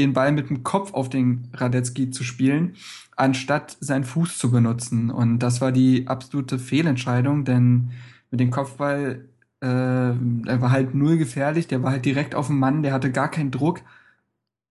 [0.03, 2.75] den Ball mit dem Kopf auf den Radetzky zu spielen
[3.17, 5.11] anstatt seinen Fuß zu benutzen.
[5.11, 7.91] Und das war die absolute Fehlentscheidung, denn
[8.31, 9.25] mit dem Kopfball,
[9.61, 13.11] äh, er war halt null gefährlich, der war halt direkt auf dem Mann, der hatte
[13.11, 13.81] gar keinen Druck.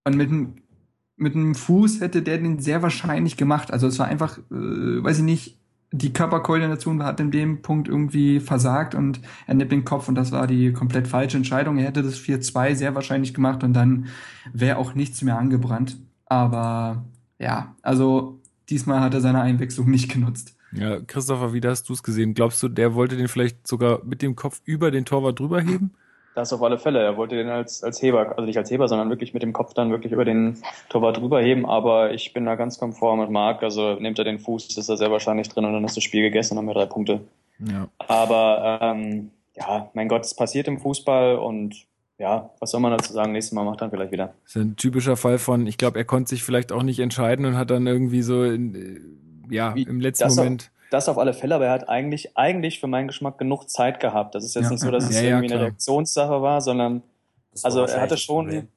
[0.06, 0.54] Und mit dem,
[1.18, 3.74] mit dem Fuß hätte der den sehr wahrscheinlich gemacht.
[3.74, 5.60] Also es war einfach, äh, weiß ich nicht,
[5.98, 10.32] die Körperkoordination hat in dem Punkt irgendwie versagt und er nimmt den Kopf und das
[10.32, 11.78] war die komplett falsche Entscheidung.
[11.78, 14.08] Er hätte das 4-2 sehr wahrscheinlich gemacht und dann
[14.54, 15.98] wäre auch nichts mehr angebrannt.
[16.26, 17.06] Aber
[17.40, 20.56] ja, also diesmal hat er seine Einwechslung nicht genutzt.
[20.74, 22.34] Ja, Christopher, wie hast du es gesehen?
[22.34, 25.94] Glaubst du, der wollte den vielleicht sogar mit dem Kopf über den Torwart drüber heben?
[26.36, 27.02] Das auf alle Fälle.
[27.02, 29.74] Er wollte den als, als Heber, also nicht als Heber, sondern wirklich mit dem Kopf
[29.74, 30.58] dann wirklich über den
[30.90, 31.66] Torwart drüber heben.
[31.66, 33.64] Aber ich bin da ganz konform mit Marc.
[33.64, 36.22] Also nimmt er den Fuß, ist er sehr wahrscheinlich drin und dann ist das Spiel
[36.22, 37.22] gegessen und haben wir drei Punkte.
[37.60, 37.88] Ja.
[38.00, 41.86] Aber ähm, ja, mein Gott, es passiert im Fußball und
[42.18, 43.32] ja, was soll man dazu sagen?
[43.32, 44.34] Nächstes Mal macht dann vielleicht wieder.
[44.44, 47.46] Das ist ein typischer Fall von, ich glaube, er konnte sich vielleicht auch nicht entscheiden
[47.46, 50.72] und hat dann irgendwie so, in, äh, ja, Wie, im letzten Moment.
[50.92, 54.36] Das auf alle Fälle, aber er hat eigentlich, eigentlich für meinen Geschmack genug Zeit gehabt.
[54.36, 57.02] Das ist jetzt ja, nicht so, dass es ja, irgendwie ja, eine Reaktionssache war, sondern,
[57.64, 58.68] also er hatte schon,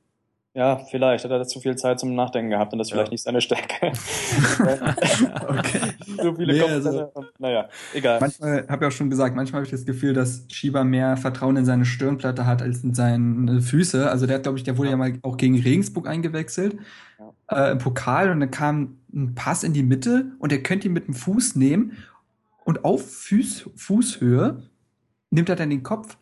[0.58, 2.96] ja, vielleicht hat er zu viel Zeit zum Nachdenken gehabt und das ja.
[2.96, 3.92] vielleicht nicht seine Stärke.
[5.46, 5.80] okay.
[6.20, 8.18] so viele nee, also, und, naja, egal.
[8.18, 11.56] Manchmal, habe ich auch schon gesagt, manchmal habe ich das Gefühl, dass Schieber mehr Vertrauen
[11.58, 14.10] in seine Stirnplatte hat als in seine Füße.
[14.10, 14.94] Also der hat, glaube ich, der wurde ja.
[14.94, 16.76] ja mal auch gegen Regensburg eingewechselt
[17.20, 17.68] ja.
[17.68, 20.92] äh, im Pokal und dann kam ein Pass in die Mitte und er könnte ihn
[20.92, 21.98] mit dem Fuß nehmen
[22.64, 24.64] und auf Fuß, Fußhöhe
[25.30, 26.18] nimmt er dann den Kopf.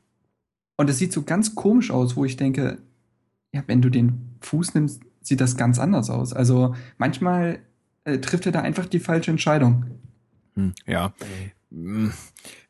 [0.77, 2.77] Und es sieht so ganz komisch aus, wo ich denke,
[3.55, 6.33] ja, wenn du den Fuß nimmst, sieht das ganz anders aus.
[6.33, 7.61] Also manchmal
[8.05, 9.85] äh, trifft er da einfach die falsche Entscheidung.
[10.55, 11.13] Hm, ja.
[11.71, 12.13] Hm.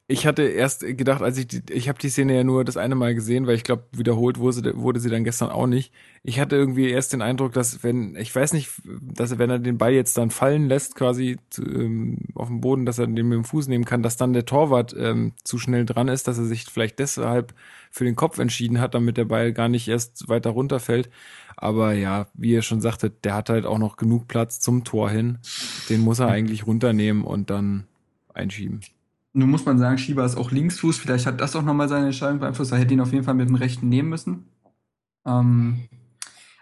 [0.08, 2.94] Ich hatte erst gedacht, als ich die, ich habe die Szene ja nur das eine
[2.94, 5.92] Mal gesehen, weil ich glaube, wiederholt wurde sie, wurde sie dann gestern auch nicht.
[6.22, 9.78] Ich hatte irgendwie erst den Eindruck, dass wenn, ich weiß nicht, dass wenn er den
[9.78, 13.44] Ball jetzt dann fallen lässt, quasi ähm, auf dem Boden, dass er den mit dem
[13.44, 16.66] Fuß nehmen kann, dass dann der Torwart ähm, zu schnell dran ist, dass er sich
[16.66, 17.52] vielleicht deshalb
[17.90, 21.10] für den Kopf entschieden hat, damit der Ball gar nicht erst weiter runterfällt.
[21.56, 25.10] Aber ja, wie ihr schon sagtet, der hat halt auch noch genug Platz zum Tor
[25.10, 25.38] hin.
[25.88, 27.84] Den muss er eigentlich runternehmen und dann
[28.34, 28.80] einschieben.
[29.32, 30.98] Nun muss man sagen, Schieber ist auch Linksfuß.
[30.98, 32.72] Vielleicht hat das auch nochmal seine Entscheidung beeinflusst.
[32.72, 34.44] Er hätte ihn auf jeden Fall mit dem Rechten nehmen müssen.
[35.26, 35.88] Ähm,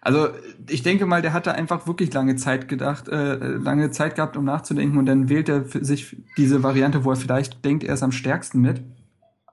[0.00, 0.28] also
[0.68, 4.44] ich denke mal, der hatte einfach wirklich lange Zeit gedacht, äh, lange Zeit gehabt, um
[4.44, 8.12] nachzudenken und dann wählt er sich diese Variante, wo er vielleicht denkt, er ist am
[8.12, 8.82] stärksten mit.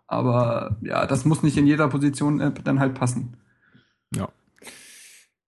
[0.07, 3.37] Aber ja, das muss nicht in jeder Position äh, dann halt passen.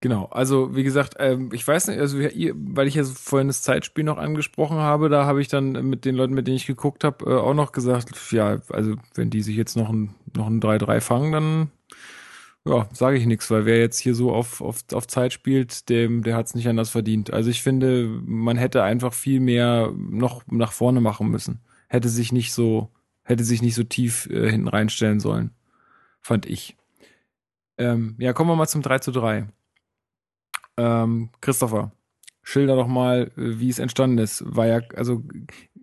[0.04, 4.04] Genau, also wie gesagt, ähm, ich weiß nicht, also weil ich ja vorhin das Zeitspiel
[4.04, 7.24] noch angesprochen habe, da habe ich dann mit den Leuten, mit denen ich geguckt habe,
[7.24, 11.00] äh, auch noch gesagt, ja, also wenn die sich jetzt noch ein, noch ein 3-3
[11.00, 11.70] fangen, dann
[12.66, 16.22] ja, sage ich nichts, weil wer jetzt hier so auf, auf, auf Zeit spielt, dem,
[16.22, 17.32] der hat es nicht anders verdient.
[17.32, 21.60] Also ich finde, man hätte einfach viel mehr noch nach vorne machen müssen.
[21.88, 22.90] Hätte sich nicht so,
[23.22, 25.52] hätte sich nicht so tief äh, hinten reinstellen sollen.
[26.20, 26.76] Fand ich.
[27.78, 29.48] Ähm, ja, kommen wir mal zum 3 zu 3.
[30.76, 31.92] Ähm, Christopher,
[32.42, 34.44] schilder doch mal, äh, wie es entstanden ist.
[34.46, 35.22] War ja, also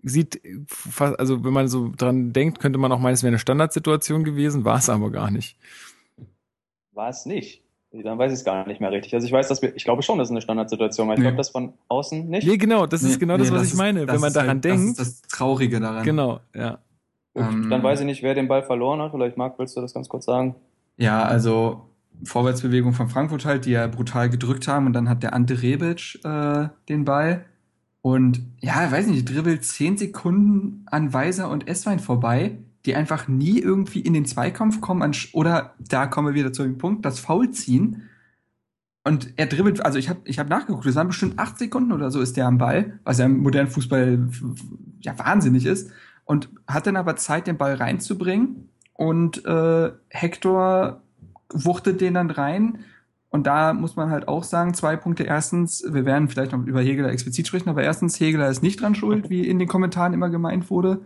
[0.02, 3.38] sieht fast, also wenn man so dran denkt, könnte man auch meinen, es wäre eine
[3.38, 5.56] Standardsituation gewesen, war es aber gar nicht.
[6.92, 7.62] War es nicht.
[7.92, 9.14] Dann weiß ich es gar nicht mehr richtig.
[9.14, 11.36] Also ich weiß, dass wir, ich glaube schon, das ist eine Standardsituation, weil ich glaube,
[11.36, 12.46] das von außen nicht.
[12.46, 14.08] Nee, genau, das ist genau nee, das, was ich meine.
[14.08, 14.98] wenn man daran halt, denkt.
[14.98, 16.02] Das ist das Traurige daran.
[16.02, 16.78] Genau, ja.
[17.34, 19.12] Um, dann weiß ich nicht, wer den Ball verloren hat.
[19.12, 20.54] Vielleicht, Marc, willst du das ganz kurz sagen?
[20.96, 21.82] Ja, also
[22.24, 26.20] Vorwärtsbewegung von Frankfurt halt, die ja brutal gedrückt haben und dann hat der Ante Rebic
[26.24, 27.44] äh, den Ball
[28.02, 33.60] und ja, weiß nicht, dribbelt zehn Sekunden an Weiser und Esswein vorbei, die einfach nie
[33.60, 37.50] irgendwie in den Zweikampf kommen oder da kommen wir wieder zu dem Punkt, das Foul
[37.50, 38.08] ziehen.
[39.04, 42.10] Und er dribbelt, also ich habe ich hab nachgeguckt, das waren bestimmt acht Sekunden oder
[42.10, 44.28] so ist der am Ball, was ja im modernen Fußball
[45.00, 45.90] ja wahnsinnig ist.
[46.24, 48.68] Und hat dann aber Zeit, den Ball reinzubringen.
[48.94, 51.02] Und äh, Hector
[51.52, 52.80] wuchtet den dann rein.
[53.30, 55.24] Und da muss man halt auch sagen, zwei Punkte.
[55.24, 58.94] Erstens, wir werden vielleicht noch über Hegeler explizit sprechen, aber erstens, Hegeler ist nicht dran
[58.94, 61.00] schuld, wie in den Kommentaren immer gemeint wurde.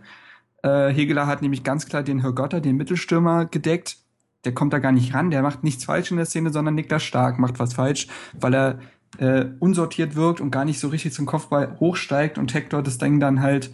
[0.61, 3.97] Äh, Hegeler hat nämlich ganz klar den Hergotter, den Mittelstürmer, gedeckt.
[4.43, 7.03] Der kommt da gar nicht ran, der macht nichts falsch in der Szene, sondern Niklas
[7.03, 8.07] Stark macht was falsch,
[8.39, 8.79] weil er
[9.19, 13.19] äh, unsortiert wirkt und gar nicht so richtig zum Kopfball hochsteigt und Hector das Ding
[13.19, 13.71] dann halt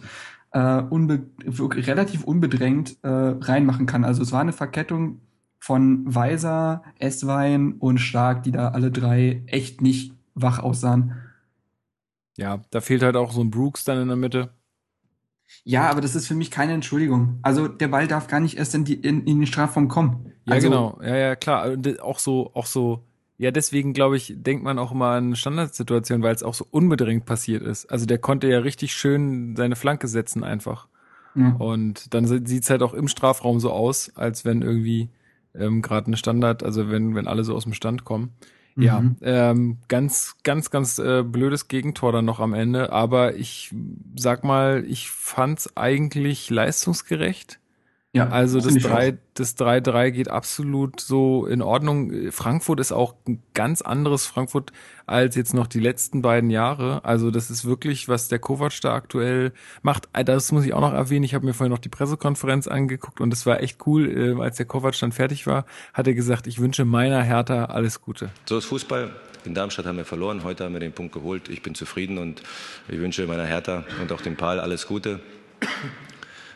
[0.52, 4.04] äh, unbe relativ unbedrängt äh, reinmachen kann.
[4.04, 5.20] Also es war eine Verkettung
[5.64, 11.14] von Weiser, Esswein und Stark, die da alle drei echt nicht wach aussahen.
[12.36, 14.50] Ja, da fehlt halt auch so ein Brooks dann in der Mitte.
[15.62, 17.38] Ja, aber das ist für mich keine Entschuldigung.
[17.40, 20.32] Also der Ball darf gar nicht erst in, die, in, in den Strafraum kommen.
[20.44, 20.98] Ja, also, genau.
[21.00, 21.74] Ja, ja, klar.
[22.02, 23.02] Auch so, auch so.
[23.38, 27.24] Ja, deswegen glaube ich, denkt man auch immer an Standardsituationen, weil es auch so unbedingt
[27.24, 27.86] passiert ist.
[27.86, 30.88] Also der konnte ja richtig schön seine Flanke setzen einfach.
[31.34, 31.54] Ja.
[31.54, 35.08] Und dann sieht's halt auch im Strafraum so aus, als wenn irgendwie
[35.54, 38.32] ähm, gerade eine Standard, also wenn, wenn alle so aus dem Stand kommen.
[38.76, 38.82] Mhm.
[38.82, 43.72] Ja, ähm, ganz, ganz, ganz äh, blödes Gegentor dann noch am Ende, aber ich
[44.16, 47.60] sag mal, ich fand's eigentlich leistungsgerecht.
[48.14, 52.30] Ja, also das 3, das 3-3 geht absolut so in Ordnung.
[52.30, 54.70] Frankfurt ist auch ein ganz anderes Frankfurt
[55.04, 57.04] als jetzt noch die letzten beiden Jahre.
[57.04, 60.08] Also das ist wirklich, was der Kovac da aktuell macht.
[60.12, 61.24] Äh, das muss ich auch noch erwähnen.
[61.24, 64.08] Ich habe mir vorhin noch die Pressekonferenz angeguckt und es war echt cool.
[64.08, 68.00] Äh, als der Kovac dann fertig war, hat er gesagt, ich wünsche meiner Hertha alles
[68.00, 68.30] Gute.
[68.48, 69.10] So ist Fußball.
[69.44, 70.44] In Darmstadt haben wir verloren.
[70.44, 71.48] Heute haben wir den Punkt geholt.
[71.48, 72.44] Ich bin zufrieden und
[72.86, 75.18] ich wünsche meiner Hertha und auch dem Pal alles Gute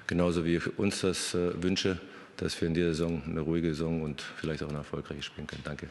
[0.08, 2.00] genauso wie ich uns das äh, wünsche,
[2.36, 5.62] dass wir in dieser Saison eine ruhige Saison und vielleicht auch eine erfolgreiche spielen können.
[5.64, 5.88] Danke.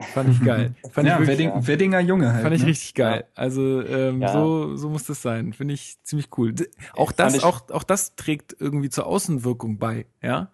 [0.00, 0.74] Fand ich geil.
[0.92, 2.42] Fand ja, ich wirklich, Wedding, Weddinger Junge halt.
[2.42, 2.68] Fand ich ne?
[2.68, 3.24] richtig geil.
[3.34, 4.32] Also ähm, ja.
[4.32, 5.52] so, so muss das sein.
[5.52, 6.54] Finde ich ziemlich cool.
[6.94, 10.50] Auch das, auch, auch das trägt irgendwie zur Außenwirkung bei, ja.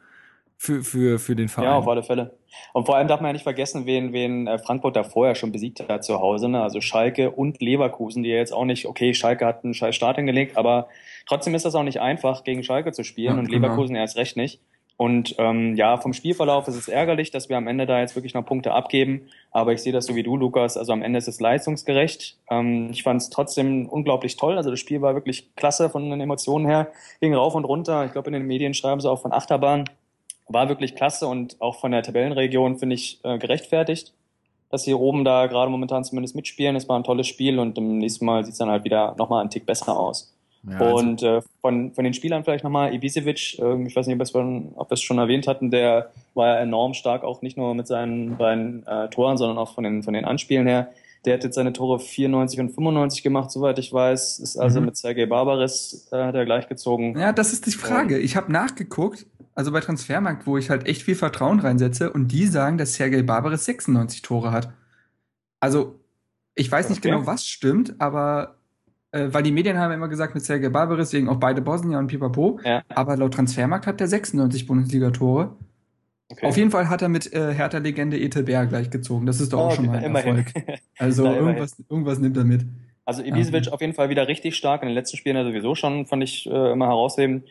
[0.56, 1.68] Für, für, für den Verein.
[1.68, 2.38] Ja, auf alle Fälle.
[2.72, 5.52] Und vor allem darf man ja nicht vergessen, wen, wen äh, Frankfurt da vorher schon
[5.52, 6.48] besiegt hat zu Hause.
[6.48, 6.62] Ne?
[6.62, 10.16] Also Schalke und Leverkusen, die ja jetzt auch nicht, okay, Schalke hat einen scheiß Start
[10.16, 10.88] hingelegt, aber
[11.26, 13.66] Trotzdem ist das auch nicht einfach, gegen Schalke zu spielen ja, und genau.
[13.66, 14.60] Leverkusen erst recht nicht.
[14.96, 18.34] Und ähm, ja, vom Spielverlauf ist es ärgerlich, dass wir am Ende da jetzt wirklich
[18.34, 19.26] noch Punkte abgeben.
[19.50, 20.76] Aber ich sehe das so wie du, Lukas.
[20.76, 22.38] Also am Ende ist es leistungsgerecht.
[22.48, 24.56] Ähm, ich fand es trotzdem unglaublich toll.
[24.56, 26.92] Also das Spiel war wirklich klasse von den Emotionen her.
[27.20, 28.04] Ging rauf und runter.
[28.04, 29.84] Ich glaube, in den Medien schreiben sie auch von Achterbahn.
[30.46, 34.12] War wirklich klasse und auch von der Tabellenregion finde ich äh, gerechtfertigt,
[34.70, 36.76] dass sie oben da gerade momentan zumindest mitspielen.
[36.76, 39.40] Es war ein tolles Spiel und im nächsten Mal sieht es dann halt wieder nochmal
[39.40, 40.34] einen Tick besser aus.
[40.68, 44.18] Ja, und also äh, von, von den Spielern vielleicht nochmal, Ibisevic, äh, ich weiß nicht,
[44.20, 47.86] ob wir, es, schon erwähnt hatten, der war ja enorm stark, auch nicht nur mit
[47.86, 50.88] seinen beiden äh, Toren, sondern auch von den, von den Anspielen her.
[51.24, 54.38] Der hat jetzt seine Tore 94 und 95 gemacht, soweit ich weiß.
[54.40, 54.86] Ist also mhm.
[54.86, 57.18] mit Sergei Barbaris äh, hat er gleichgezogen.
[57.18, 58.18] Ja, das ist die Frage.
[58.18, 62.46] Ich habe nachgeguckt, also bei Transfermarkt, wo ich halt echt viel Vertrauen reinsetze, und die
[62.46, 64.72] sagen, dass Sergei Barbaris 96 Tore hat.
[65.60, 65.98] Also,
[66.54, 67.10] ich weiß nicht okay.
[67.10, 68.56] genau, was stimmt, aber
[69.14, 72.08] äh, weil die Medien haben immer gesagt, mit Sergei Barbaris wegen auch beide Bosnier und
[72.08, 72.58] Pipapo.
[72.64, 72.82] Ja.
[72.88, 75.56] Aber laut Transfermarkt hat der 96 Bundesliga-Tore.
[76.30, 76.46] Okay.
[76.46, 79.26] Auf jeden Fall hat er mit äh, Hertha-Legende Etelberg gleichgezogen.
[79.26, 80.38] Das ist doch oh, auch schon mal ein immerhin.
[80.38, 80.80] Erfolg.
[80.98, 82.64] Also irgendwas, irgendwas nimmt er mit.
[83.04, 83.72] Also Ibisevic ähm.
[83.72, 84.82] auf jeden Fall wieder richtig stark.
[84.82, 87.44] In den letzten Spielen ja sowieso schon, fand ich äh, immer herausheben.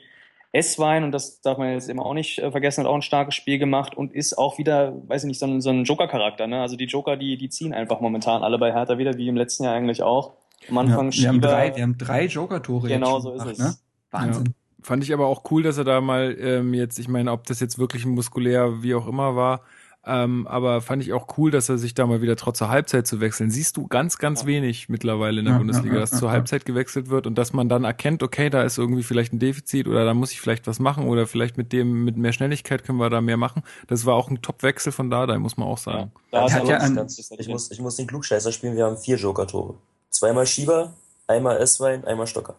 [0.52, 3.35] S-Wein, und das darf man jetzt immer auch nicht äh, vergessen, hat auch ein starkes
[3.35, 6.48] Spiel gemacht und ist auch wieder, weiß ich nicht, so ein, so ein Joker-Charakter.
[6.48, 6.61] Ne?
[6.61, 9.64] Also die Joker, die, die ziehen einfach momentan alle bei Hertha wieder, wie im letzten
[9.64, 10.34] Jahr eigentlich auch.
[10.69, 12.88] Am Anfang ja, wir, haben drei, wir haben drei Joker-Tore.
[12.88, 13.60] Genau, so ist gemacht, es.
[13.60, 13.76] Ne?
[14.11, 14.45] Wahnsinn.
[14.45, 14.53] Ja.
[14.85, 17.60] Fand ich aber auch cool, dass er da mal ähm, jetzt, ich meine, ob das
[17.60, 19.61] jetzt wirklich muskulär wie auch immer war,
[20.06, 23.07] ähm, aber fand ich auch cool, dass er sich da mal wieder trotz der Halbzeit
[23.07, 23.49] zu wechseln.
[23.49, 24.48] Siehst du ganz, ganz ja.
[24.48, 27.69] wenig mittlerweile in der ja, Bundesliga, ja, dass zur Halbzeit gewechselt wird und dass man
[27.69, 30.80] dann erkennt, okay, da ist irgendwie vielleicht ein Defizit oder da muss ich vielleicht was
[30.80, 33.64] machen oder vielleicht mit dem, mit mehr Schnelligkeit können wir da mehr machen.
[33.88, 36.11] Das war auch ein Top-Wechsel von da, da muss man auch sagen.
[36.34, 37.07] Ja, hat ja ein,
[37.38, 39.76] ich, muss, ich muss den Klugscheißer spielen, wir haben vier Joker-Tore.
[40.14, 40.94] Zweimal Schieber,
[41.27, 42.56] einmal Esswein, einmal Stocker.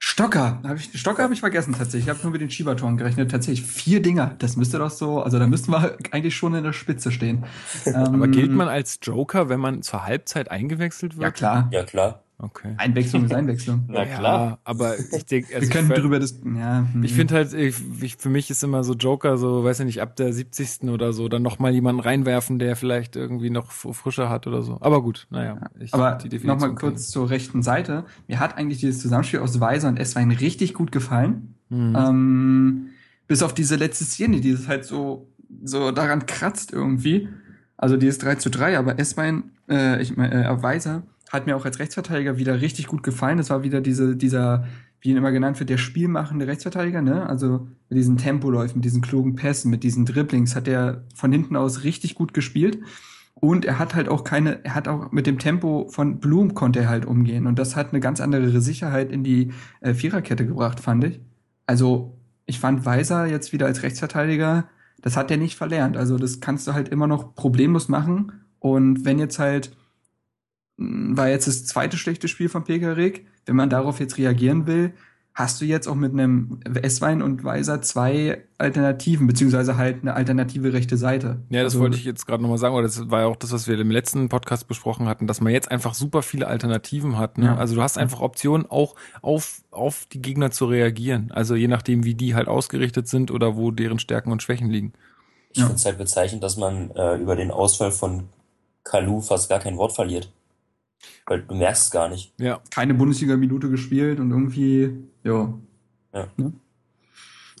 [0.00, 2.04] Stocker, hab ich, Stocker habe ich vergessen tatsächlich.
[2.04, 3.30] Ich habe nur mit den Schiebertoren gerechnet.
[3.30, 4.36] Tatsächlich vier Dinger.
[4.38, 7.44] Das müsste doch so, also da müssten wir eigentlich schon in der Spitze stehen.
[7.84, 11.22] Aber ähm, gilt man als Joker, wenn man zur Halbzeit eingewechselt wird?
[11.22, 11.68] Ja klar.
[11.72, 12.22] Ja klar.
[12.40, 12.74] Okay.
[12.76, 13.84] Einwechslung ist Einwechslung.
[13.88, 14.50] Na klar.
[14.50, 16.40] Ja, aber ich denke, also wir können drüber das.
[16.44, 17.02] Ja, hm.
[17.02, 20.00] Ich finde halt, ich, ich, für mich ist immer so Joker, so weiß ich nicht,
[20.00, 20.88] ab der 70.
[20.90, 24.78] oder so, dann noch mal jemanden reinwerfen, der vielleicht irgendwie noch frischer hat oder so.
[24.80, 25.68] Aber gut, naja.
[25.80, 28.04] Ich, aber nochmal kurz zur rechten Seite.
[28.28, 31.54] Mir hat eigentlich dieses Zusammenspiel aus Weiser und Esswein richtig gut gefallen.
[31.70, 31.96] Mhm.
[31.96, 32.86] Ähm,
[33.26, 35.26] bis auf diese letzte Szene, die es halt so
[35.64, 37.28] so daran kratzt irgendwie.
[37.76, 41.64] Also dieses 3 zu 3, aber Esswein, äh, ich meine, äh, Weiser hat mir auch
[41.64, 43.38] als Rechtsverteidiger wieder richtig gut gefallen.
[43.38, 44.66] Das war wieder diese, dieser,
[45.00, 47.26] wie ihn immer genannt wird, der spielmachende Rechtsverteidiger, ne?
[47.26, 51.56] Also mit diesen Tempoläufen, mit diesen klugen Pässen, mit diesen Dribblings hat er von hinten
[51.56, 52.78] aus richtig gut gespielt.
[53.40, 56.80] Und er hat halt auch keine, er hat auch mit dem Tempo von Blum konnte
[56.80, 57.46] er halt umgehen.
[57.46, 61.20] Und das hat eine ganz andere Sicherheit in die äh, Viererkette gebracht, fand ich.
[61.66, 64.68] Also, ich fand Weiser jetzt wieder als Rechtsverteidiger,
[65.02, 65.96] das hat er nicht verlernt.
[65.96, 68.32] Also, das kannst du halt immer noch problemlos machen.
[68.58, 69.76] Und wenn jetzt halt
[70.78, 73.26] war jetzt das zweite schlechte Spiel von Pekarik.
[73.44, 74.92] Wenn man darauf jetzt reagieren will,
[75.34, 80.72] hast du jetzt auch mit einem S-Wein und Weiser zwei Alternativen, beziehungsweise halt eine alternative
[80.72, 81.40] rechte Seite.
[81.48, 83.52] Ja, das also, wollte ich jetzt gerade nochmal sagen, oder das war ja auch das,
[83.52, 87.38] was wir im letzten Podcast besprochen hatten, dass man jetzt einfach super viele Alternativen hat.
[87.38, 87.46] Ne?
[87.46, 87.56] Ja.
[87.56, 91.30] Also du hast einfach Optionen, auch auf, auf die Gegner zu reagieren.
[91.32, 94.92] Also je nachdem, wie die halt ausgerichtet sind oder wo deren Stärken und Schwächen liegen.
[95.50, 95.66] Ich ja.
[95.66, 98.28] finde es halt bezeichnend, dass man äh, über den Ausfall von
[98.82, 100.32] Kalu fast gar kein Wort verliert.
[101.26, 102.32] Weil du merkst es gar nicht.
[102.38, 102.60] Ja.
[102.70, 105.60] Keine Bundesliga-Minute gespielt und irgendwie, jo.
[106.12, 106.28] ja.
[106.36, 106.52] Ne?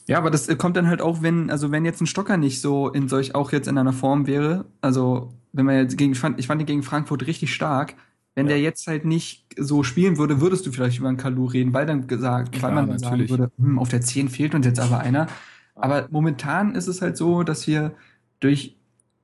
[0.06, 2.88] Ja, aber das kommt dann halt auch, wenn, also wenn jetzt ein Stocker nicht so
[2.88, 6.40] in solch auch jetzt in einer Form wäre, also wenn man jetzt gegen, ich fand,
[6.40, 7.94] ich fand ihn gegen Frankfurt richtig stark,
[8.34, 8.50] wenn ja.
[8.50, 11.84] der jetzt halt nicht so spielen würde, würdest du vielleicht über einen Kalu reden, weil
[11.84, 14.80] dann gesagt, Klar, weil man dann sagen würde, hm, auf der 10 fehlt uns jetzt
[14.80, 15.26] aber einer.
[15.74, 17.92] Aber momentan ist es halt so, dass wir
[18.40, 18.76] durch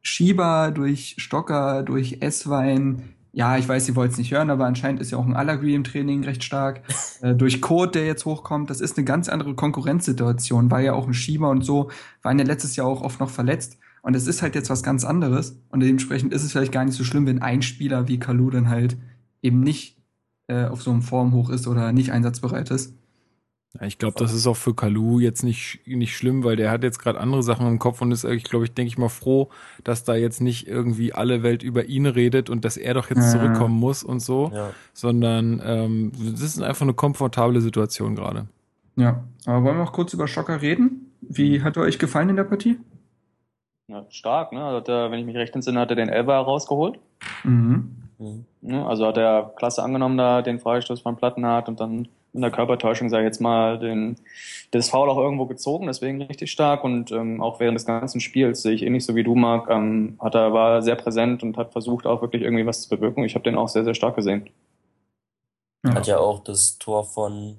[0.02, 5.00] Schieber, durch Stocker, durch Esswein, ja, ich weiß, Sie wollten es nicht hören, aber anscheinend
[5.00, 6.82] ist ja auch ein Allergy im Training recht stark.
[7.20, 10.70] äh, durch Code, der jetzt hochkommt, das ist eine ganz andere Konkurrenzsituation.
[10.70, 11.90] War ja auch ein Schieber und so,
[12.22, 13.78] waren ja letztes Jahr auch oft noch verletzt.
[14.02, 15.58] Und es ist halt jetzt was ganz anderes.
[15.70, 18.68] Und dementsprechend ist es vielleicht gar nicht so schlimm, wenn ein Spieler wie Kalu dann
[18.68, 18.96] halt
[19.42, 19.98] eben nicht
[20.46, 22.94] äh, auf so einem Form hoch ist oder nicht einsatzbereit ist.
[23.80, 26.84] Ja, ich glaube, das ist auch für Kalu jetzt nicht, nicht schlimm, weil der hat
[26.84, 29.48] jetzt gerade andere Sachen im Kopf und ist, ich glaube, ich denke ich mal froh,
[29.82, 33.34] dass da jetzt nicht irgendwie alle Welt über ihn redet und dass er doch jetzt
[33.34, 33.40] ja.
[33.40, 34.70] zurückkommen muss und so, ja.
[34.92, 38.46] sondern ähm, das ist einfach eine komfortable Situation gerade.
[38.96, 41.12] Ja, aber wollen wir noch kurz über Schocker reden?
[41.20, 42.78] Wie hat er euch gefallen in der Partie?
[43.88, 44.64] Ja, stark, ne?
[44.64, 46.98] Also der, wenn ich mich recht entsinne, hat er den Elber rausgeholt.
[47.42, 47.90] Mhm.
[48.18, 48.44] mhm.
[48.86, 53.08] Also hat er klasse angenommen, da den Freistoß von Plattenhardt und dann in der Körpertäuschung,
[53.08, 54.16] sage ich jetzt mal, den,
[54.72, 58.62] das Foul auch irgendwo gezogen, deswegen richtig stark und ähm, auch während des ganzen Spiels
[58.62, 61.72] sehe ich ähnlich so wie du, Marc, ähm, hat er, war sehr präsent und hat
[61.72, 63.24] versucht auch wirklich irgendwie was zu bewirken.
[63.24, 64.50] Ich habe den auch sehr, sehr stark gesehen.
[65.86, 67.58] Hat ja auch das Tor von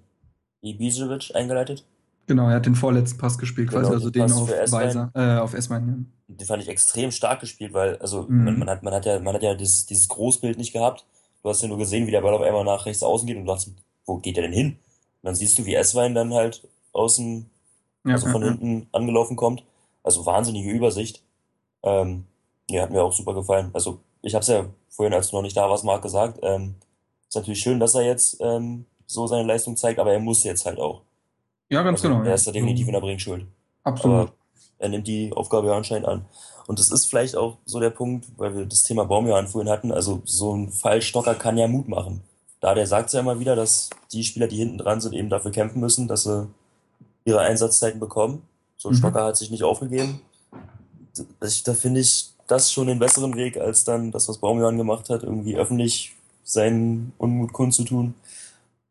[0.62, 1.86] Ibisevic eingeleitet.
[2.28, 5.54] Genau, er hat den vorletzten Pass gespielt, genau, quasi, also den, auf Weiser, äh, auf
[5.54, 6.08] Essmann.
[6.28, 6.36] Ja.
[6.36, 8.46] Den fand ich extrem stark gespielt, weil, also mhm.
[8.46, 11.06] man, man, hat, man hat ja, man hat ja dieses, dieses Großbild nicht gehabt.
[11.44, 13.46] Du hast ja nur gesehen, wie der Ball auf einmal nach rechts außen geht und
[13.46, 13.76] du dachtest,
[14.06, 14.78] wo geht er denn hin?
[15.24, 17.50] dann siehst du, wie Esswein dann halt außen,
[18.06, 18.54] Ja, also von ja, ja.
[18.54, 19.64] hinten angelaufen kommt.
[20.04, 21.24] Also wahnsinnige Übersicht.
[21.82, 22.26] Ähm,
[22.70, 23.72] ja, hat mir auch super gefallen.
[23.74, 26.40] Also ich habe es ja vorhin, als du noch nicht da warst, Marc, gesagt.
[26.44, 26.76] Ähm,
[27.28, 30.66] ist natürlich schön, dass er jetzt ähm, so seine Leistung zeigt, aber er muss jetzt
[30.68, 31.02] halt auch.
[31.70, 32.22] Ja, ganz Also genau.
[32.22, 32.36] er ja.
[32.36, 33.48] ist da definitiv in der Bringschuld.
[33.84, 34.30] Absolut.
[34.30, 34.34] Aber
[34.78, 36.26] er nimmt die Aufgabe ja anscheinend an.
[36.68, 39.92] Und das ist vielleicht auch so der Punkt, weil wir das Thema Baumjohann vorhin hatten.
[39.92, 42.22] Also so ein Fallstocker kann ja Mut machen.
[42.62, 45.52] Da der sagt ja immer wieder, dass die Spieler, die hinten dran sind, eben dafür
[45.52, 46.48] kämpfen müssen, dass sie
[47.26, 48.42] ihre Einsatzzeiten bekommen.
[48.78, 48.98] So ein Mhm.
[49.00, 50.22] Stocker hat sich nicht aufgegeben.
[51.44, 55.10] Ich, da finde ich das schon den besseren Weg, als dann das, was Baumjohann gemacht
[55.10, 58.14] hat, irgendwie öffentlich seinen Unmut kundzutun.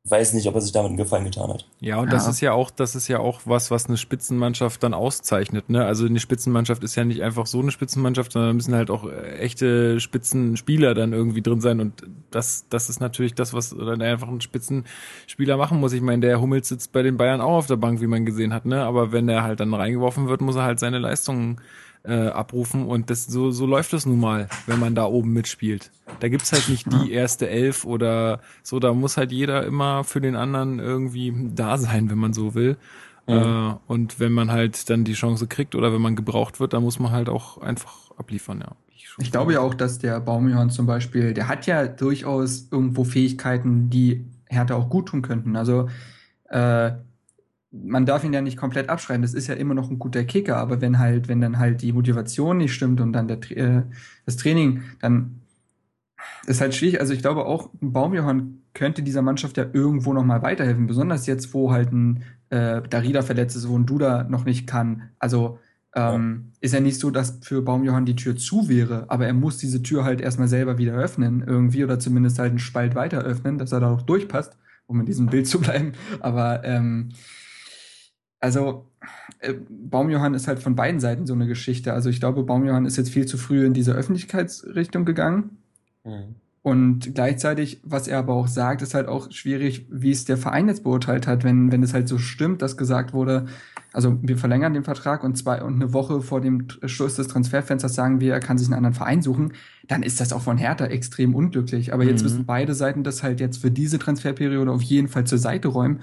[0.07, 1.67] Weiß nicht, ob er sich damit einen Gefallen getan hat.
[1.81, 2.31] Ja, und das Ja.
[2.31, 5.71] ist ja auch, das ist ja auch was, was eine Spitzenmannschaft dann auszeichnet.
[5.71, 5.83] Ne?
[5.83, 9.09] Also eine Spitzenmannschaft ist ja nicht einfach so eine Spitzenmannschaft, sondern da müssen halt auch
[9.09, 11.81] äh, echte Spitzenspieler dann irgendwie drin sein.
[11.81, 15.95] Und das, das ist natürlich das, was dann einfach ein Spitzenspieler machen muss.
[15.95, 18.53] Ich meine, der Hummels sitzt bei den Bayern auch auf der Bank, wie man gesehen
[18.53, 18.83] hat, ne?
[18.83, 21.63] Aber wenn er halt dann reingeworfen wird, muss er halt seine Leistungen
[22.05, 25.91] äh, abrufen und das so so läuft es nun mal, wenn man da oben mitspielt.
[26.21, 30.21] Da gibt's halt nicht die erste Elf oder so, da muss halt jeder immer für
[30.21, 32.77] den anderen irgendwie da sein, wenn man so will.
[33.27, 36.83] Äh, und wenn man halt dann die Chance kriegt oder wenn man gebraucht wird, dann
[36.83, 38.77] muss man halt auch einfach abliefern, ja.
[39.03, 43.05] Schon Ich glaube ja auch, dass der Baumjohann zum Beispiel, der hat ja durchaus irgendwo
[43.05, 45.57] Fähigkeiten, die Hertha auch gut tun könnten.
[45.57, 45.89] Also
[46.49, 46.93] äh,
[47.83, 49.23] man darf ihn ja nicht komplett abschreiben.
[49.23, 51.93] Das ist ja immer noch ein guter Kicker, aber wenn halt, wenn dann halt die
[51.93, 53.83] Motivation nicht stimmt und dann der, äh,
[54.27, 55.41] das Training, dann
[56.47, 57.01] ist halt schwierig.
[57.01, 61.27] Also ich glaube auch, ein Baumjohann könnte dieser Mannschaft ja irgendwo noch mal weiterhelfen, besonders
[61.27, 65.11] jetzt, wo halt ein äh, Darida verletzt ist, wo ein Duda noch nicht kann.
[65.19, 65.59] Also
[65.95, 69.59] ähm, ist ja nicht so, dass für Baumjohann die Tür zu wäre, aber er muss
[69.59, 73.59] diese Tür halt erstmal selber wieder öffnen, irgendwie, oder zumindest halt einen Spalt weiter öffnen,
[73.59, 74.57] dass er da auch durchpasst,
[74.87, 75.93] um in diesem Bild zu bleiben.
[76.21, 77.11] Aber ähm,
[78.45, 78.85] also
[79.41, 81.95] äh, Baumjohann ist halt von beiden Seiten so eine Geschichte.
[81.95, 85.57] Also ich glaube, Baumjohann ist jetzt viel zu früh in diese Öffentlichkeitsrichtung gegangen.
[86.05, 86.35] Mhm.
[86.61, 90.69] Und gleichzeitig, was er aber auch sagt, ist halt auch schwierig, wie es der Verein
[90.69, 93.47] jetzt beurteilt hat, wenn, wenn es halt so stimmt, dass gesagt wurde,
[93.95, 97.95] also wir verlängern den Vertrag und zwei und eine Woche vor dem Schluss des Transferfensters
[97.95, 99.53] sagen wir, er kann sich einen anderen Verein suchen,
[99.89, 101.95] dann ist das auch von Hertha extrem unglücklich.
[101.95, 102.25] Aber jetzt Mhm.
[102.25, 106.01] müssen beide Seiten das halt jetzt für diese Transferperiode auf jeden Fall zur Seite räumen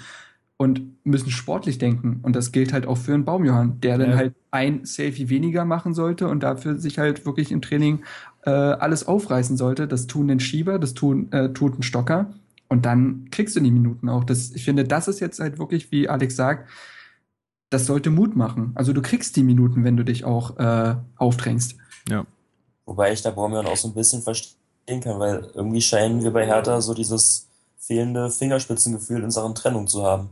[0.61, 2.19] und müssen sportlich denken.
[2.21, 4.15] Und das gilt halt auch für einen Baumjohann, der dann Ja.
[4.15, 8.03] halt ein Selfie weniger machen sollte und dafür sich halt wirklich im Training
[8.43, 9.87] äh, alles aufreißen sollte.
[9.87, 12.31] Das tun den Schieber, das tun, äh, tut ein Stocker.
[12.67, 14.23] Und dann kriegst du die Minuten auch.
[14.23, 16.69] Das, ich finde, das ist jetzt halt wirklich, wie Alex sagt,
[17.71, 18.73] das sollte Mut machen.
[18.75, 21.75] Also du kriegst die Minuten, wenn du dich auch äh, aufdrängst.
[22.85, 26.45] Wobei ich da Bormian auch so ein bisschen verstehen kann, weil irgendwie scheinen wir bei
[26.45, 27.47] Hertha so dieses
[27.79, 30.29] fehlende Fingerspitzengefühl in Sachen Trennung zu haben.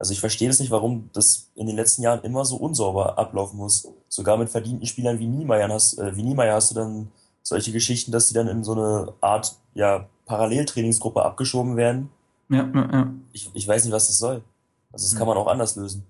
[0.00, 3.58] Also ich verstehe das nicht, warum das in den letzten Jahren immer so unsauber ablaufen
[3.58, 3.86] muss.
[4.08, 7.08] Sogar mit verdienten Spielern wie Niemeyer hast, äh, wie Niemeyer hast du dann
[7.42, 12.08] solche Geschichten, dass die dann in so eine Art ja, Paralleltrainingsgruppe abgeschoben werden.
[12.48, 13.12] Ja, ja, ja.
[13.32, 14.42] Ich, ich weiß nicht, was das soll.
[14.90, 15.18] Also das Hm.
[15.18, 16.02] kann man auch anders lösen.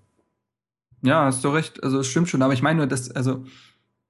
[1.03, 1.83] Ja, hast du recht.
[1.83, 2.41] Also es stimmt schon.
[2.41, 3.43] Aber ich meine nur, dass, also,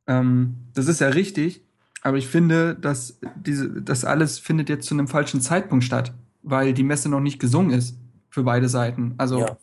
[0.08, 1.62] ähm, das ist ja richtig.
[2.04, 6.14] Aber ich finde, dass diese, das alles findet jetzt zu einem falschen Zeitpunkt statt,
[6.44, 7.96] weil die Messe noch nicht gesungen ist
[8.30, 9.16] für beide Seiten.
[9.18, 9.58] Also, Ja.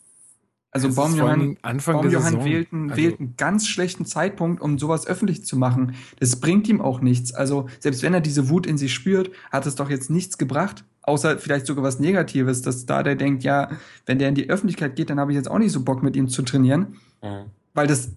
[0.70, 5.44] Also Baumjohann, Anfang Baumjohann wählt, einen, Also- wählt einen ganz schlechten Zeitpunkt, um sowas öffentlich
[5.44, 5.94] zu machen.
[6.20, 7.32] Das bringt ihm auch nichts.
[7.32, 10.84] Also, selbst wenn er diese Wut in sich spürt, hat es doch jetzt nichts gebracht,
[11.02, 13.70] außer vielleicht sogar was Negatives, dass da der denkt, ja,
[14.04, 16.16] wenn der in die Öffentlichkeit geht, dann habe ich jetzt auch nicht so Bock mit
[16.16, 17.46] ihm zu trainieren Mhm.
[17.74, 18.10] weil das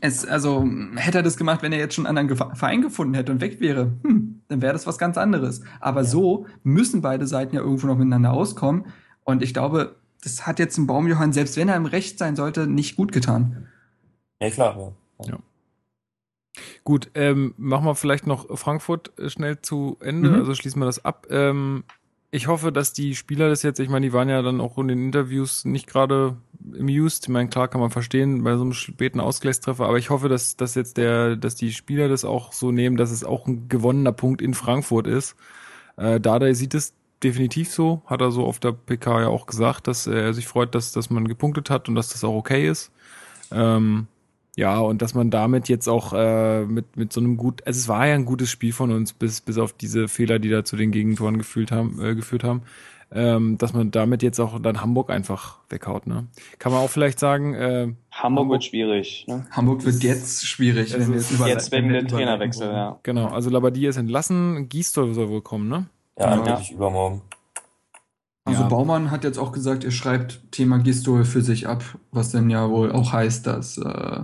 [0.00, 3.32] es, also hätte er das gemacht, wenn er jetzt schon einen anderen Verein gefunden hätte
[3.32, 5.62] und weg wäre, hm, dann wäre das was ganz anderes.
[5.80, 6.06] Aber Ja.
[6.06, 8.86] so müssen beide Seiten ja irgendwo noch miteinander auskommen.
[9.24, 12.66] Und ich glaube, das hat jetzt ein Baumjohann, selbst wenn er im Recht sein sollte,
[12.66, 13.68] nicht gut getan.
[14.40, 14.92] Ja, klar.
[15.24, 15.38] Ja.
[16.84, 20.34] Gut, ähm, machen wir vielleicht noch Frankfurt äh, schnell zu Ende, Mhm.
[20.36, 21.26] also schließen wir das ab.
[21.30, 21.84] Ähm,
[22.30, 24.88] ich hoffe, dass die Spieler das jetzt, ich meine, die waren ja dann auch in
[24.88, 26.36] den Interviews nicht gerade
[26.78, 27.24] amused.
[27.24, 30.56] Ich meine, klar kann man verstehen bei so einem späten Ausgleichstreffer, aber ich hoffe, dass,
[30.56, 34.12] dass jetzt der, dass die Spieler das auch so nehmen, dass es auch ein gewonnener
[34.12, 35.36] Punkt in Frankfurt ist.
[35.96, 39.86] Äh, Dardai sieht es definitiv so, hat er so auf der PK ja auch gesagt,
[39.86, 42.92] dass er sich freut, dass, dass man gepunktet hat und dass das auch okay ist.
[43.50, 44.06] Ähm,
[44.56, 47.88] ja, und dass man damit jetzt auch äh, mit, mit so einem gut, also es
[47.88, 50.76] war ja ein gutes Spiel von uns, bis, bis auf diese Fehler, die da zu
[50.76, 52.62] den Gegentoren gefühlt haben, äh, geführt haben,
[53.12, 56.26] ähm, dass man damit jetzt auch dann Hamburg einfach weghaut, ne?
[56.58, 59.26] Kann man auch vielleicht sagen, äh, Hamburg wird schwierig.
[59.28, 59.46] Ne?
[59.50, 62.98] Hamburg wird jetzt schwierig, Also wenn wir jetzt Jetzt wegen dem Trainerwechsel, ja.
[63.02, 65.86] genau, also Labadia ist entlassen, Gisdol soll wohl kommen, ne?
[66.18, 66.32] Ja, Ja.
[66.32, 67.22] angeblich übermorgen.
[68.44, 68.68] Also Ja.
[68.68, 71.82] Baumann hat jetzt auch gesagt, er schreibt Thema Gistol für sich ab,
[72.12, 74.20] was dann ja wohl auch heißt, dass äh,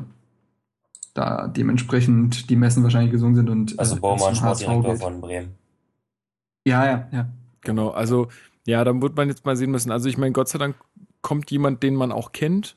[1.15, 5.55] da dementsprechend die Messen wahrscheinlich gesungen sind und Also äh, Baumann, Sportdirektor von Bremen.
[6.65, 7.27] Ja, ja, ja.
[7.63, 8.29] Genau, also
[8.65, 9.91] ja, dann wird man jetzt mal sehen müssen.
[9.91, 10.77] Also ich meine, Gott sei Dank
[11.21, 12.77] kommt jemand, den man auch kennt.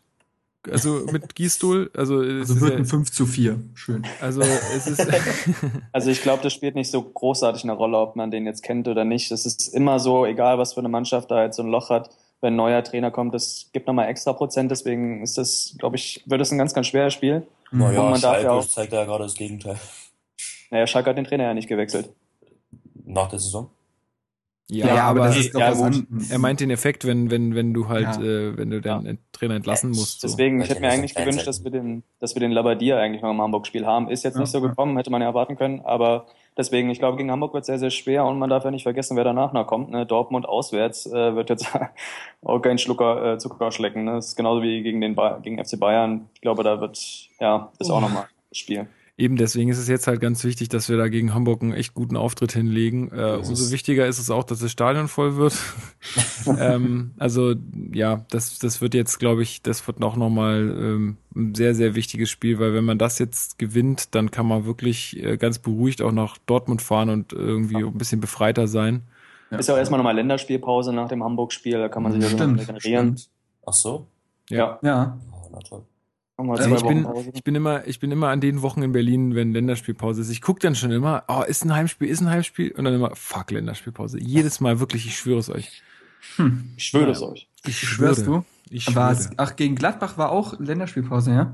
[0.72, 1.90] Also mit Gistol.
[1.96, 3.60] Also, es Also wird ein 5 zu 4.
[3.74, 4.04] Schön.
[4.22, 5.06] also es ist
[5.92, 8.88] Also ich glaube, das spielt nicht so großartig eine Rolle, ob man den jetzt kennt
[8.88, 9.32] oder nicht.
[9.32, 12.10] Es ist immer so, egal was für eine Mannschaft da jetzt so ein Loch hat,
[12.42, 14.70] wenn ein neuer Trainer kommt, das gibt nochmal extra Prozent.
[14.72, 17.48] Deswegen ist das, glaube ich, wird es ein ganz, ganz schweres Spiel.
[17.72, 19.78] Naja, Und man darf ja Schalke auch- zeigt ja gerade das Gegenteil.
[20.72, 22.10] Naja, Schalke hat den Trainer ja nicht gewechselt.
[23.06, 23.70] Nach der Saison.
[24.70, 26.08] Ja, aber, das ist doch ja, was gut.
[26.10, 26.32] anderes.
[26.32, 28.22] er meint den Effekt, wenn wenn wenn du halt, Ja.
[28.24, 29.14] äh, wenn du den Ja.
[29.32, 30.22] Trainer entlassen Ja, musst.
[30.22, 30.28] So.
[30.28, 32.98] Deswegen, ich hätte ich mir ja eigentlich gewünscht, dass wir den, dass wir den Labadier
[33.00, 34.10] eigentlich noch im Hamburg-Spiel haben.
[34.10, 34.68] Ist jetzt Ja, nicht so ja.
[34.68, 36.26] gekommen, hätte man ja erwarten können, aber
[36.58, 39.16] deswegen, ich glaube, gegen Hamburg wird sehr, sehr schwer und man darf ja nicht vergessen,
[39.18, 39.92] wer danach noch kommt.
[39.92, 40.06] Ne?
[40.06, 41.68] Dortmund auswärts äh, wird jetzt
[42.44, 44.06] auch kein Schlucker äh, Zucker schlecken.
[44.06, 44.14] Ne?
[44.14, 46.30] Das ist genauso wie gegen den ba gegen FC Bayern.
[46.34, 46.98] Ich glaube, da wird
[47.40, 48.02] ja das auch Oh.
[48.02, 48.88] nochmal das Spiel.
[49.18, 51.94] Eben deswegen ist es jetzt halt ganz wichtig, dass wir da gegen Hamburg einen echt
[51.94, 53.14] guten Auftritt hinlegen.
[53.14, 55.58] Äh, umso wichtiger ist es auch, dass das Stadion voll wird.
[56.60, 57.56] ähm, also
[57.94, 61.96] ja, das, das wird jetzt, glaube ich, das wird auch nochmal ähm, ein sehr, sehr
[61.96, 66.02] wichtiges Spiel, weil wenn man das jetzt gewinnt, dann kann man wirklich äh, ganz beruhigt
[66.02, 69.04] auch nach Dortmund fahren und irgendwie ein bisschen befreiter sein.
[69.50, 69.60] Ja.
[69.60, 72.36] Ist ja auch erstmal nochmal Länderspielpause nach dem Hamburg-Spiel, da kann man sich ja so
[72.36, 73.18] Stimmt, regenerieren.
[73.18, 73.30] stimmt.
[73.66, 74.08] Ach so?
[74.50, 75.86] Ja, Ja, Oh, na toll.
[76.38, 79.54] Also ich bin, ich bin immer, ich bin immer an den Wochen in Berlin, wenn
[79.54, 80.30] Länderspielpause ist.
[80.30, 83.16] Ich gucke dann schon immer, oh, ist ein Heimspiel, ist ein Heimspiel und dann immer,
[83.16, 84.20] fuck, Länderspielpause.
[84.20, 85.82] Jedes Mal wirklich, ich schwöre es euch.
[86.36, 86.74] hm.
[86.76, 87.48] Ich schwöre es euch.
[87.66, 88.44] Ich schwörst du?
[88.70, 89.12] Ich schwöre.
[89.12, 91.54] es, ach, gegen Gladbach war auch Länderspielpause, ja?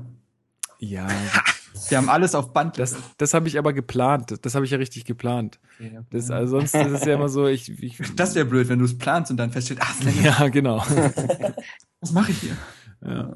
[0.78, 1.06] Ja,
[1.90, 2.78] Die haben alles auf Band.
[2.78, 4.34] das, das habe ich aber geplant.
[4.42, 5.58] Das habe ich ja richtig geplant.
[6.10, 8.84] Das, also sonst ist es ja immer so, ich, ich das wäre blöd, wenn du
[8.84, 10.78] es planst und dann feststellt, ach, Länderspiel- ja, genau.
[12.00, 12.56] was mache ich hier?
[13.04, 13.34] Ja.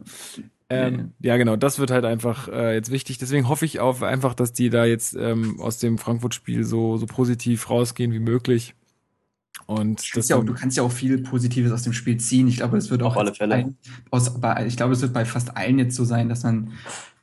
[0.69, 3.19] Ähm, ja, genau, das wird halt einfach äh, jetzt wichtig.
[3.19, 7.07] Deswegen hoffe ich auf einfach, dass die da jetzt ähm, aus dem Frankfurt-Spiel so, so
[7.07, 8.75] positiv rausgehen wie möglich.
[9.67, 12.49] Und Das das ja auch, du kannst ja auch viel Positives aus dem Spiel ziehen.
[12.49, 13.55] Ich glaube, es wird auch Auf alle Fälle.
[13.55, 13.77] Ein,
[14.11, 16.73] aus, bei, ich glaube, es wird bei fast allen jetzt so sein, dass man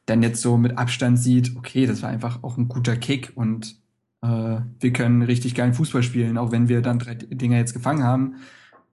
[0.06, 3.78] dann jetzt so mit Abstand sieht, okay, das war einfach auch ein guter Kick und
[4.22, 4.28] äh,
[4.80, 8.36] wir können richtig geilen Fußball spielen, auch wenn wir dann drei Dinger jetzt gefangen haben.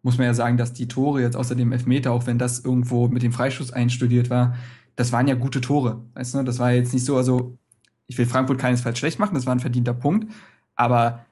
[0.03, 3.09] Muss man ja sagen, dass die Tore jetzt außer dem Elfmeter, auch wenn das irgendwo
[3.09, 4.57] mit dem Freischuss einstudiert war,
[4.97, 6.03] das waren ja gute Tore.
[6.15, 7.59] Weißt du, das war jetzt nicht so, also
[8.07, 10.33] ich will Frankfurt keinesfalls schlecht machen, das war ein verdienter Punkt,
[10.75, 11.25] aber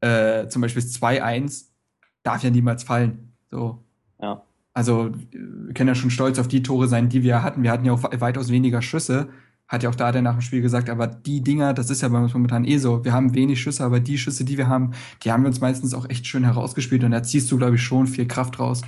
[0.00, 1.66] äh, zum Beispiel das 2-1
[2.22, 3.32] darf ja niemals fallen.
[3.50, 3.82] So.
[4.20, 4.42] Ja.
[4.74, 7.62] Also, wir können ja schon stolz auf die Tore sein, die wir hatten.
[7.62, 9.28] Wir hatten ja auch we- weitaus weniger Schüsse.
[9.72, 12.08] Hat ja auch da der nach dem Spiel gesagt, aber die Dinger, das ist ja
[12.08, 13.06] bei uns momentan eh so.
[13.06, 14.92] Wir haben wenig Schüsse, aber die Schüsse, die wir haben,
[15.24, 17.82] die haben wir uns meistens auch echt schön herausgespielt und da ziehst du, glaube ich,
[17.82, 18.82] schon viel Kraft raus.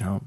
[0.00, 0.20] Ja.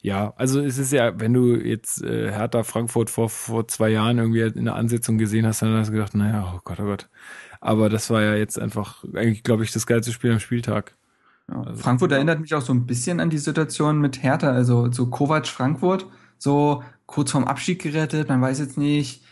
[0.00, 4.16] Ja, also es ist ja, wenn du jetzt äh, Hertha Frankfurt vor, vor zwei Jahren
[4.16, 7.10] irgendwie in der Ansetzung gesehen hast, dann hast du gedacht, naja, oh Gott, oh Gott.
[7.60, 10.94] Aber das war ja jetzt einfach, eigentlich, glaube ich, das geilste Spiel am Spieltag.
[11.50, 11.60] Ja.
[11.64, 15.06] Also- Frankfurt erinnert mich auch so ein bisschen an die Situation mit Hertha, also so
[15.08, 16.06] Kovac Frankfurt,
[16.38, 19.23] so kurz vorm Abstieg gerettet, man weiß jetzt nicht,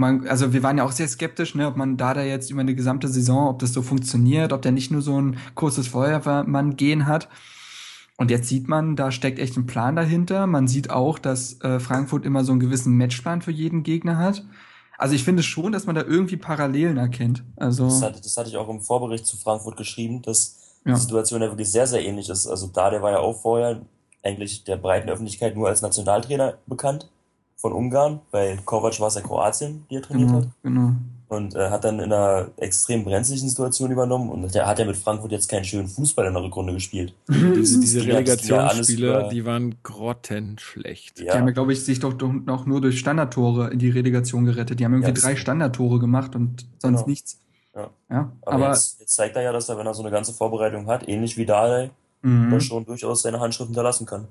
[0.00, 2.60] man, also wir waren ja auch sehr skeptisch, ne, ob man da da jetzt über
[2.62, 6.76] eine gesamte Saison, ob das so funktioniert, ob der nicht nur so ein kurzes Feuerwehrmann
[6.76, 7.28] gehen hat.
[8.16, 10.46] Und jetzt sieht man, da steckt echt ein Plan dahinter.
[10.46, 14.44] Man sieht auch, dass äh, Frankfurt immer so einen gewissen Matchplan für jeden Gegner hat.
[14.98, 17.42] Also ich finde schon, dass man da irgendwie Parallelen erkennt.
[17.56, 20.94] Also Das, hatte, das hatte ich auch im Vorbericht zu Frankfurt geschrieben, dass Ja.
[20.94, 22.46] die Situation ja wirklich sehr, sehr ähnlich ist.
[22.46, 23.80] Also da, der war ja auch vorher
[24.22, 27.08] eigentlich der breiten Öffentlichkeit nur als Nationaltrainer bekannt
[27.60, 30.48] von Ungarn, weil Kovac war es ja Kroatien, die er trainiert genau, hat.
[30.62, 30.92] genau.
[31.28, 34.96] Und äh, hat dann in einer extrem brenzlichen Situation übernommen und der hat ja mit
[34.96, 37.14] Frankfurt jetzt keinen schönen Fußball in der Rückrunde gespielt.
[37.28, 41.20] Diese, diese ja Relegationsspiele, die waren grottenschlecht.
[41.20, 44.44] Die haben ja, glaube ich, sich doch, doch noch nur durch Standardtore in die Relegation
[44.44, 44.80] gerettet.
[44.80, 47.08] Die haben irgendwie Ja, drei Standardtore gemacht und sonst Genau.
[47.08, 47.38] nichts.
[47.76, 47.90] Ja.
[48.10, 50.32] ja Aber, aber, jetzt, jetzt zeigt er ja, dass er, wenn er so eine ganze
[50.32, 51.90] Vorbereitung hat, ähnlich wie Dardai,
[52.22, 52.50] mhm.
[52.50, 54.26] da schon durchaus seine Handschrift hinterlassen kann.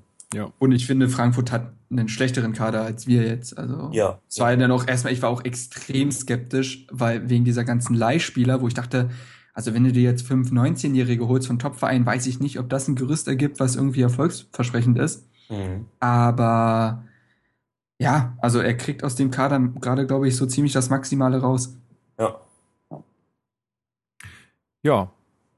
[0.58, 3.58] Und ich finde, Frankfurt hat einen schlechteren Kader als wir jetzt.
[3.58, 4.20] Also Ja.
[4.28, 7.94] es war ja dann auch erstmal, ich war auch extrem skeptisch, weil wegen dieser ganzen
[7.94, 9.10] Leihspieler, wo ich dachte,
[9.54, 12.86] also wenn du dir jetzt fünf 19-Jährige holst von Topvereinen, weiß ich nicht, ob das
[12.86, 15.26] ein Gerüst ergibt, was irgendwie erfolgsversprechend ist.
[15.48, 15.86] Mhm.
[15.98, 17.04] Aber
[18.00, 21.76] ja, also er kriegt aus dem Kader gerade, glaube ich, so ziemlich das Maximale raus.
[22.18, 22.40] Ja.
[24.82, 25.10] Ja,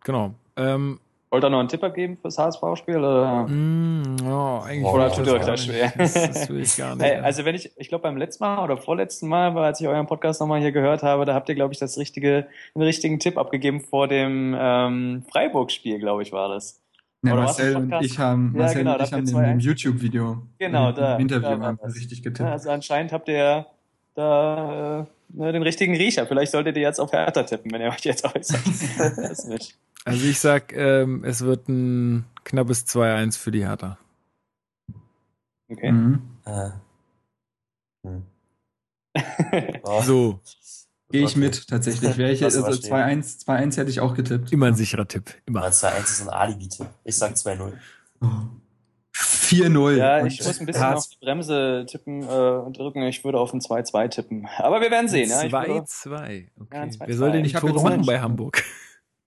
[0.03, 0.35] genau.
[0.57, 0.99] Ähm,
[1.33, 2.99] Wollt ihr noch einen Tipp abgeben fürs HSV-Spiel?
[2.99, 3.47] Oder?
[3.49, 5.93] mh, ja, eigentlich Oder tut das ihr euch das schwer?
[5.97, 7.05] Das, das will ich gar nicht.
[7.07, 9.89] Hey, also wenn ich, ich glaube beim letzten Mal oder vorletzten Mal, weil als ich
[9.89, 13.19] euren Podcast nochmal hier gehört habe, da habt ihr, glaube ich, das richtige, den richtigen
[13.19, 16.83] Tipp abgegeben vor dem ähm, Freiburg-Spiel, glaube ich, war das.
[17.25, 20.91] Ja, Marcel und ich haben, Ja, Marcel genau, und ich haben in dem YouTube-Video, Genau,
[20.91, 21.97] im, da- im Interview da war haben wir das.
[21.97, 22.51] richtig Ja, getippt.
[22.51, 23.65] also anscheinend habt ihr
[24.15, 25.05] da äh,
[25.39, 26.27] ne, den richtigen Riecher.
[26.27, 28.61] Vielleicht solltet ihr jetzt auf Hertha tippen, wenn ihr euch jetzt äußert.
[29.17, 29.79] Weiß nicht.
[30.05, 33.99] Also ich sag, ähm, es wird ein knappes 2-1 für die Hertha.
[35.71, 35.93] Okay.
[35.93, 36.23] Mhm.
[36.45, 36.71] Äh.
[38.07, 38.23] Hm.
[39.85, 40.41] Oh, So,
[41.11, 41.39] Gehe ich okay.
[41.41, 42.17] mit, tatsächlich.
[42.17, 42.93] Wäre ich, Lass also mal stehen.
[43.23, 44.51] 2-1 2-1 hätte ich auch getippt.
[44.53, 45.35] immer ein sicherer Tipp.
[45.47, 45.61] Immer.
[45.61, 46.87] Aber 2-1 ist ein Alibi-Tipp.
[47.05, 47.73] Ich sag 2-0.
[48.23, 48.27] Oh.
[49.15, 49.97] 4-0.
[49.99, 53.03] Ja, ich muss ein bisschen auf die Bremse tippen äh, und drücken.
[53.03, 54.49] Ich würde auf ein 2-2 tippen.
[54.57, 55.29] Aber wir werden sehen.
[55.29, 56.15] Ja, ich würde, 2-2.
[56.15, 56.49] Okay.
[56.73, 56.97] Ja, 2-2.
[57.07, 58.65] Wer soll denn die hab Tore jetzt machen nicht- bei Hamburg?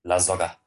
[0.04, 0.58] La Soga.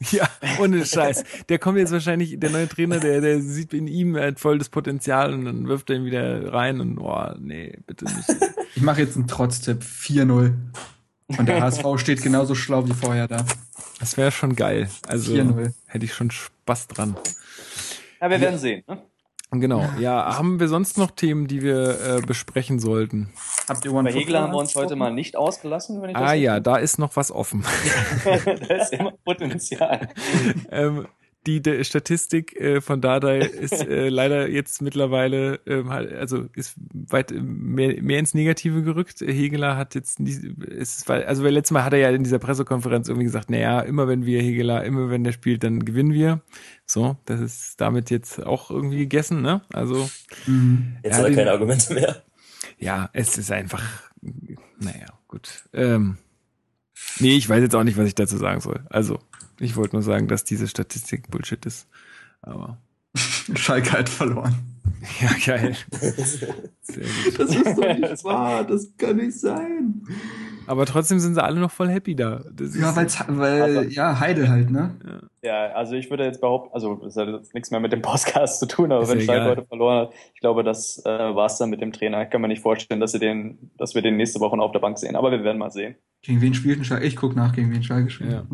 [0.10, 0.28] Ja,
[0.60, 1.24] ohne Scheiß.
[1.48, 4.68] Der kommt jetzt wahrscheinlich, der neue Trainer, der, der sieht in ihm halt voll das
[4.68, 8.28] Potenzial und dann wirft er ihn wieder rein und oh, nee, bitte nicht.
[8.74, 9.82] Ich mache jetzt einen Trotztipp.
[9.82, 10.52] 4-0.
[11.26, 13.44] Und der HSV steht genauso schlau wie vorher da.
[14.00, 14.90] Das wäre schon geil.
[15.06, 15.72] Also 4-0.
[15.86, 17.16] hätte ich schon Spaß dran.
[18.20, 18.82] ja, wir werden sehen.
[18.86, 19.02] Ne?
[19.60, 19.84] Genau.
[19.98, 23.32] Ja, haben wir sonst noch Themen, die wir äh, besprechen sollten?
[23.68, 26.34] Habt ihr Bei Hegler haben wir uns heute mal nicht ausgelassen, wenn ich das Ah
[26.34, 27.64] ja, da ist noch was offen.
[28.24, 30.08] da ist immer Potenzial.
[30.70, 31.06] ähm,
[31.46, 36.74] die der Statistik äh, von Dardai ist äh, leider jetzt mittlerweile, ähm, halt- also ist
[36.92, 39.20] weit mehr, mehr ins Negative gerückt.
[39.20, 40.32] Hegeler hat jetzt, nie,
[40.66, 43.80] ist, weil, also weil letztes Mal hat er ja in dieser Pressekonferenz irgendwie gesagt, naja,
[43.80, 46.40] immer wenn wir Hegeler, immer wenn der spielt, dann gewinnen wir.
[46.86, 49.62] So, das ist damit jetzt auch irgendwie gegessen, ne?
[49.72, 50.08] Also
[50.46, 50.96] Mhm.
[51.02, 52.22] Jetzt hat er keine Argumente mehr.
[52.78, 53.82] ja, es ist einfach,
[54.78, 55.64] naja, gut.
[55.72, 56.16] Ähm,
[57.20, 58.84] nee, ich weiß jetzt auch nicht, was ich dazu sagen soll.
[58.90, 59.18] Also,
[59.60, 61.86] ich wollte nur sagen, dass diese Statistik Bullshit ist.
[62.42, 62.78] Aber,
[63.54, 64.54] Schalke hat verloren.
[65.20, 65.76] ja, geil.
[66.00, 66.38] Sehr
[67.04, 67.38] gut.
[67.38, 68.64] Das ist doch nicht wahr.
[68.64, 70.02] Das kann nicht sein.
[70.66, 72.42] Aber trotzdem sind sie alle noch voll happy da.
[72.52, 74.94] Das Ja, weil's, weil, Also- ja, Heide halt, ne?
[75.42, 78.60] Ja, also ich würde jetzt behaupten, also das hat jetzt nichts mehr mit dem Podcast
[78.60, 81.46] zu tun, aber Ist wenn ja Schalke heute verloren hat, ich glaube, das äh, war
[81.46, 82.22] es dann mit dem Trainer.
[82.22, 84.72] Ich kann mir nicht vorstellen, dass, sie den, dass wir den nächste Woche noch auf
[84.72, 85.96] der Bank sehen, aber wir werden mal sehen.
[86.22, 87.04] Gegen wen spielt denn Schalke?
[87.04, 88.32] Ich guck nach, gegen wen Schalke spielt.
[88.32, 88.44] Ja.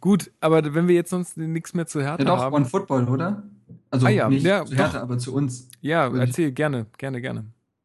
[0.00, 2.54] Gut, aber wenn wir jetzt sonst nichts mehr zu Hertha Ja, doch, haben.
[2.54, 3.44] One Football, oder?
[3.90, 5.02] Also Ah ja, nicht ja, zu Hertha, doch.
[5.04, 5.68] aber zu uns.
[5.80, 7.44] ja, Würde ich- erzähl gerne, gerne, gerne.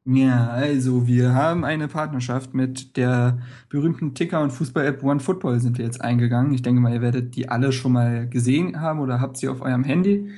[0.09, 5.83] Ja, also wir haben eine Partnerschaft mit der berühmten Ticker- und Fußball-App OneFootball sind wir
[5.83, 6.53] jetzt eingegangen.
[6.53, 9.59] Ich denke mal, ihr werdet die alle schon mal gesehen haben oder habt sie auf
[9.59, 10.31] eurem Handy.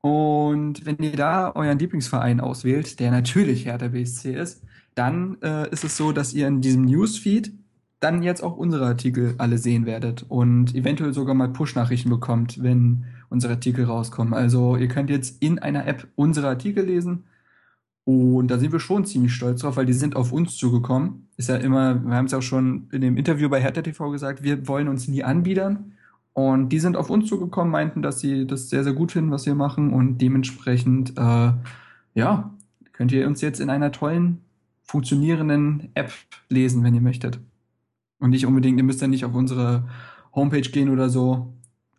[0.00, 4.62] Und wenn ihr da euren Lieblingsverein auswählt, der natürlich Hertha BSC ist,
[4.94, 7.52] dann äh, ist es so, dass ihr in diesem Newsfeed
[8.00, 13.04] dann jetzt auch unsere Artikel alle sehen werdet und eventuell sogar mal Push-Nachrichten bekommt, wenn
[13.28, 14.32] unsere Artikel rauskommen.
[14.32, 17.24] Also ihr könnt jetzt in einer App unsere Artikel lesen
[18.10, 21.28] und da sind wir schon ziemlich stolz drauf, weil die sind auf uns zugekommen.
[21.36, 24.42] Ist ja immer, wir haben es auch schon in dem Interview bei Hertha TV gesagt,
[24.42, 25.92] wir wollen uns nie anbiedern.
[26.32, 29.46] Und die sind auf uns zugekommen, meinten, dass sie das sehr, sehr gut finden, was
[29.46, 29.92] wir machen.
[29.92, 31.52] Und dementsprechend, äh,
[32.14, 32.50] ja,
[32.92, 34.38] könnt ihr uns jetzt in einer tollen,
[34.82, 36.12] funktionierenden App
[36.48, 37.38] lesen, wenn ihr möchtet.
[38.18, 39.88] Und nicht unbedingt, ihr müsst ja nicht auf unsere
[40.34, 41.52] Homepage gehen oder so.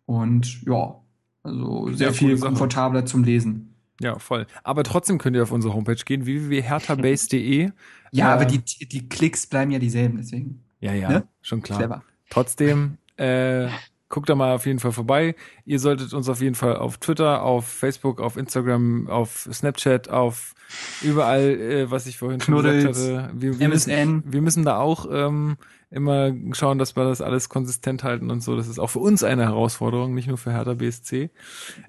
[0.06, 0.96] Und ja,
[1.42, 3.71] also sehr Ja, viel komfortabler zum Lesen.
[4.02, 4.46] Ja, voll.
[4.64, 7.70] Aber trotzdem könnt ihr auf unsere Homepage gehen, www.herthabase.de.
[8.14, 10.62] Ja, Äh, aber die, die Klicks bleiben ja dieselben, deswegen.
[10.80, 11.22] Ja, ja, Ne?
[11.40, 11.78] schon klar.
[11.78, 12.02] Clever.
[12.28, 13.68] Trotzdem, äh,
[14.10, 15.34] guckt da mal auf jeden Fall vorbei.
[15.64, 20.52] Ihr solltet uns auf jeden Fall auf Twitter, auf Facebook, auf Instagram, auf Snapchat, auf
[21.00, 23.30] überall, äh, was ich vorhin schon Knuddels, gesagt hatte.
[23.34, 24.22] Wir, wir, müssen, MSN.
[24.26, 25.56] wir müssen da auch ähm,
[25.92, 28.56] immer schauen, dass wir das alles konsistent halten und so.
[28.56, 31.30] Das ist auch für uns eine Herausforderung, nicht nur für Hertha BSC.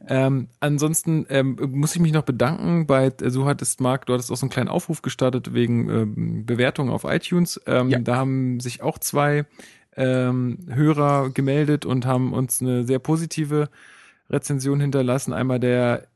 [0.07, 4.31] Ähm, ansonsten ähm, muss ich mich noch bedanken bei, äh, so hattest Marc, du hattest
[4.31, 7.59] auch so einen kleinen Aufruf gestartet wegen ähm, Bewertungen auf iTunes.
[7.65, 7.99] Ähm, Ja.
[7.99, 9.45] Da haben sich auch zwei
[9.95, 13.69] ähm, Hörer gemeldet und haben uns eine sehr positive
[14.29, 15.33] Rezension hinterlassen.
[15.33, 16.07] Einmal der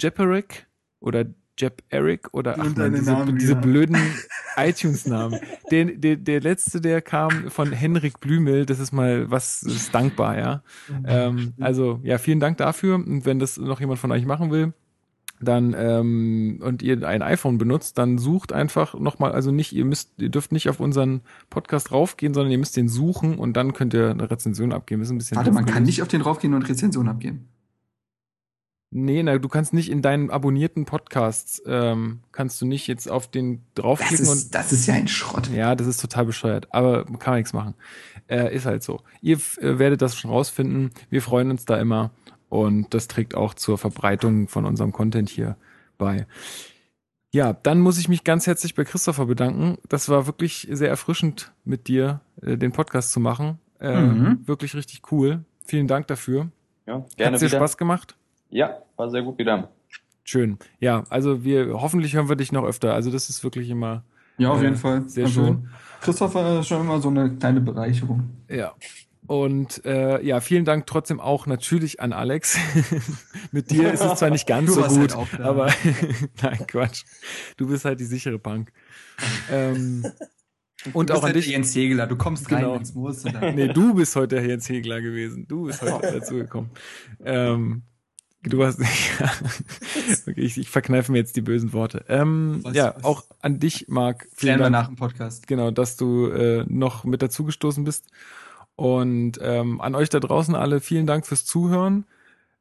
[0.00, 0.66] Jepperick
[1.00, 1.24] oder
[1.58, 3.96] Jep Eric oder ach man, diese, Namen diese blöden
[4.56, 5.40] iTunes-Namen.
[5.70, 10.38] Den, der, der letzte, der kam von Henrik Blümel, das ist mal was, ist dankbar,
[10.38, 10.62] ja.
[11.06, 12.94] Ähm, also ja, vielen Dank dafür.
[12.94, 14.72] Und wenn das noch jemand von euch machen will,
[15.40, 20.12] dann ähm, und ihr ein iPhone benutzt, dann sucht einfach nochmal, also nicht, ihr müsst,
[20.18, 23.94] ihr dürft nicht auf unseren Podcast raufgehen, sondern ihr müsst den suchen und dann könnt
[23.94, 25.00] ihr eine Rezension abgeben.
[25.00, 27.48] Das ist ein bisschen Warte, man kann nicht auf den raufgehen und Rezension abgeben.
[28.92, 33.28] Nee, na, du kannst nicht in deinen abonnierten Podcasts, ähm, kannst du nicht jetzt auf
[33.30, 35.48] den Das draufklicken und ist, das ist ja ein Schrott.
[35.50, 37.74] ja, das ist total bescheuert, aber kann man nichts machen.
[38.28, 39.00] Äh, ist halt so.
[39.22, 40.90] Ihr äh, werdet das schon rausfinden.
[41.08, 42.10] Wir freuen uns da immer
[42.48, 45.56] und das trägt auch zur Verbreitung von unserem Content hier
[45.96, 46.26] bei.
[47.32, 49.78] Ja, dann muss ich mich ganz herzlich bei Christopher bedanken.
[49.88, 53.58] Das war wirklich sehr erfrischend mit dir, äh, den Podcast zu machen.
[53.78, 54.40] Äh, Mhm.
[54.48, 55.44] Wirklich richtig cool.
[55.64, 56.50] Vielen Dank dafür.
[56.86, 57.58] Ja, gerne Hat dir wieder.
[57.58, 58.16] Spaß gemacht?
[58.50, 59.70] Ja, war sehr gut wieder.
[60.24, 60.58] Schön.
[60.80, 62.94] Ja, also wir hoffentlich hören wir dich noch öfter.
[62.94, 64.04] Also das ist wirklich immer
[64.38, 65.08] Ja, auf Äh, jeden Fall.
[65.08, 65.68] sehr also, schön.
[66.00, 68.30] Christopher ist schon immer so eine kleine Bereicherung.
[68.48, 68.72] ja.
[69.26, 72.58] Und äh, ja, vielen Dank trotzdem auch natürlich an Alex.
[73.52, 75.44] Mit dir ist es zwar nicht ganz Du so warst gut, halt auch da.
[75.44, 75.72] aber
[76.42, 77.04] nein, Quatsch.
[77.56, 78.72] Du bist halt die sichere Bank.
[79.52, 80.04] ähm,
[80.94, 81.46] und Du auch bist an halt dich.
[81.46, 82.72] Jens Hegeler, du kommst Genau.
[82.74, 82.82] rein.
[82.92, 85.46] Und dann Nee, du bist heute der Jens Hegler gewesen.
[85.46, 86.70] Du bist heute dazugekommen.
[87.24, 87.82] Ähm,
[88.42, 88.80] du hast
[90.26, 92.04] okay, ich, ich verkneife mir jetzt die bösen Worte.
[92.08, 94.22] Ähm, Was- ja, was- auch an dich, Marc.
[94.34, 95.46] Vielen klären wir Dank, nach dem Podcast.
[95.46, 98.06] genau, dass du äh, noch mit dazugestoßen bist.
[98.76, 102.04] Und ähm, an euch da draußen alle vielen Dank fürs Zuhören.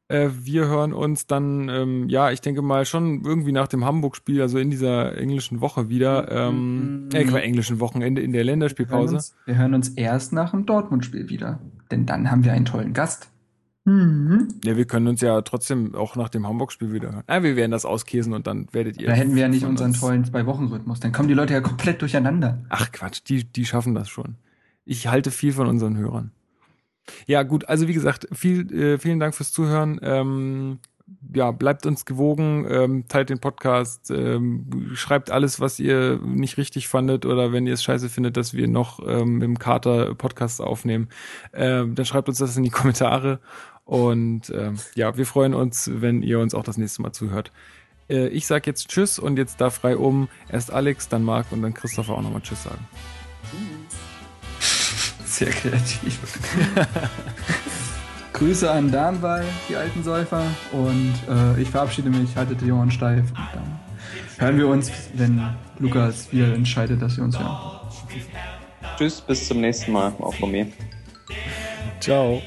[0.09, 4.41] Äh, wir hören uns dann, ähm, ja, ich denke mal schon irgendwie nach dem Hamburg-Spiel,
[4.41, 7.09] also in dieser englischen Woche wieder, ähm, Mhm.
[7.13, 9.15] äh, englischen Wochenende in der Wir hören, Länderspielpause.
[9.15, 11.59] uns, wir hören uns erst nach dem Dortmund-Spiel wieder.
[11.91, 13.29] Denn dann haben wir einen tollen Gast.
[13.89, 14.47] Mhm.
[14.63, 17.23] Ja, wir können uns ja trotzdem auch nach dem Hamburg-Spiel wieder hören.
[17.27, 19.07] Ah, wir werden das auskäsen und dann werdet ihr.
[19.07, 20.99] Da hätten wir ja nicht unseren uns- tollen Zwei-Wochen-Rhythmus.
[20.99, 22.59] Dann kommen die Leute ja komplett durcheinander.
[22.69, 24.35] Ach Quatsch, die, die schaffen das schon.
[24.85, 26.31] Ich halte viel von unseren Hörern.
[27.25, 29.99] Ja, gut, also wie gesagt, viel, äh, vielen Dank fürs Zuhören.
[30.03, 30.77] Ähm,
[31.33, 36.87] ja, bleibt uns gewogen, ähm, teilt den Podcast, ähm, schreibt alles, was ihr nicht richtig
[36.87, 41.07] fandet oder wenn ihr es scheiße findet, dass wir noch ähm, im Kater Podcast aufnehmen,
[41.53, 43.39] ähm, dann schreibt uns das in die Kommentare
[43.89, 47.51] und ähm, ja, wir freuen uns, wenn ihr uns auch das nächste Mal zuhört.
[48.07, 51.63] Äh, ich sag jetzt Tschüss und jetzt da frei um erst Alex, dann Marc und
[51.63, 52.87] dann Christopher auch nochmal Tschüss sagen.
[55.25, 56.19] Sehr kreativ.
[58.33, 60.43] Grüße an Darmball, die alten Säufer.
[60.71, 63.31] Und äh, ich verabschiede mich, haltet die Ohren steif.
[63.31, 63.79] Und dann
[64.37, 65.41] hören wir uns, wenn
[65.79, 67.57] Lukas wieder entscheidet, dass wir uns hören.
[68.99, 70.67] Tschüss, bis zum nächsten Mal, auch von mir.
[71.99, 72.39] Ciao.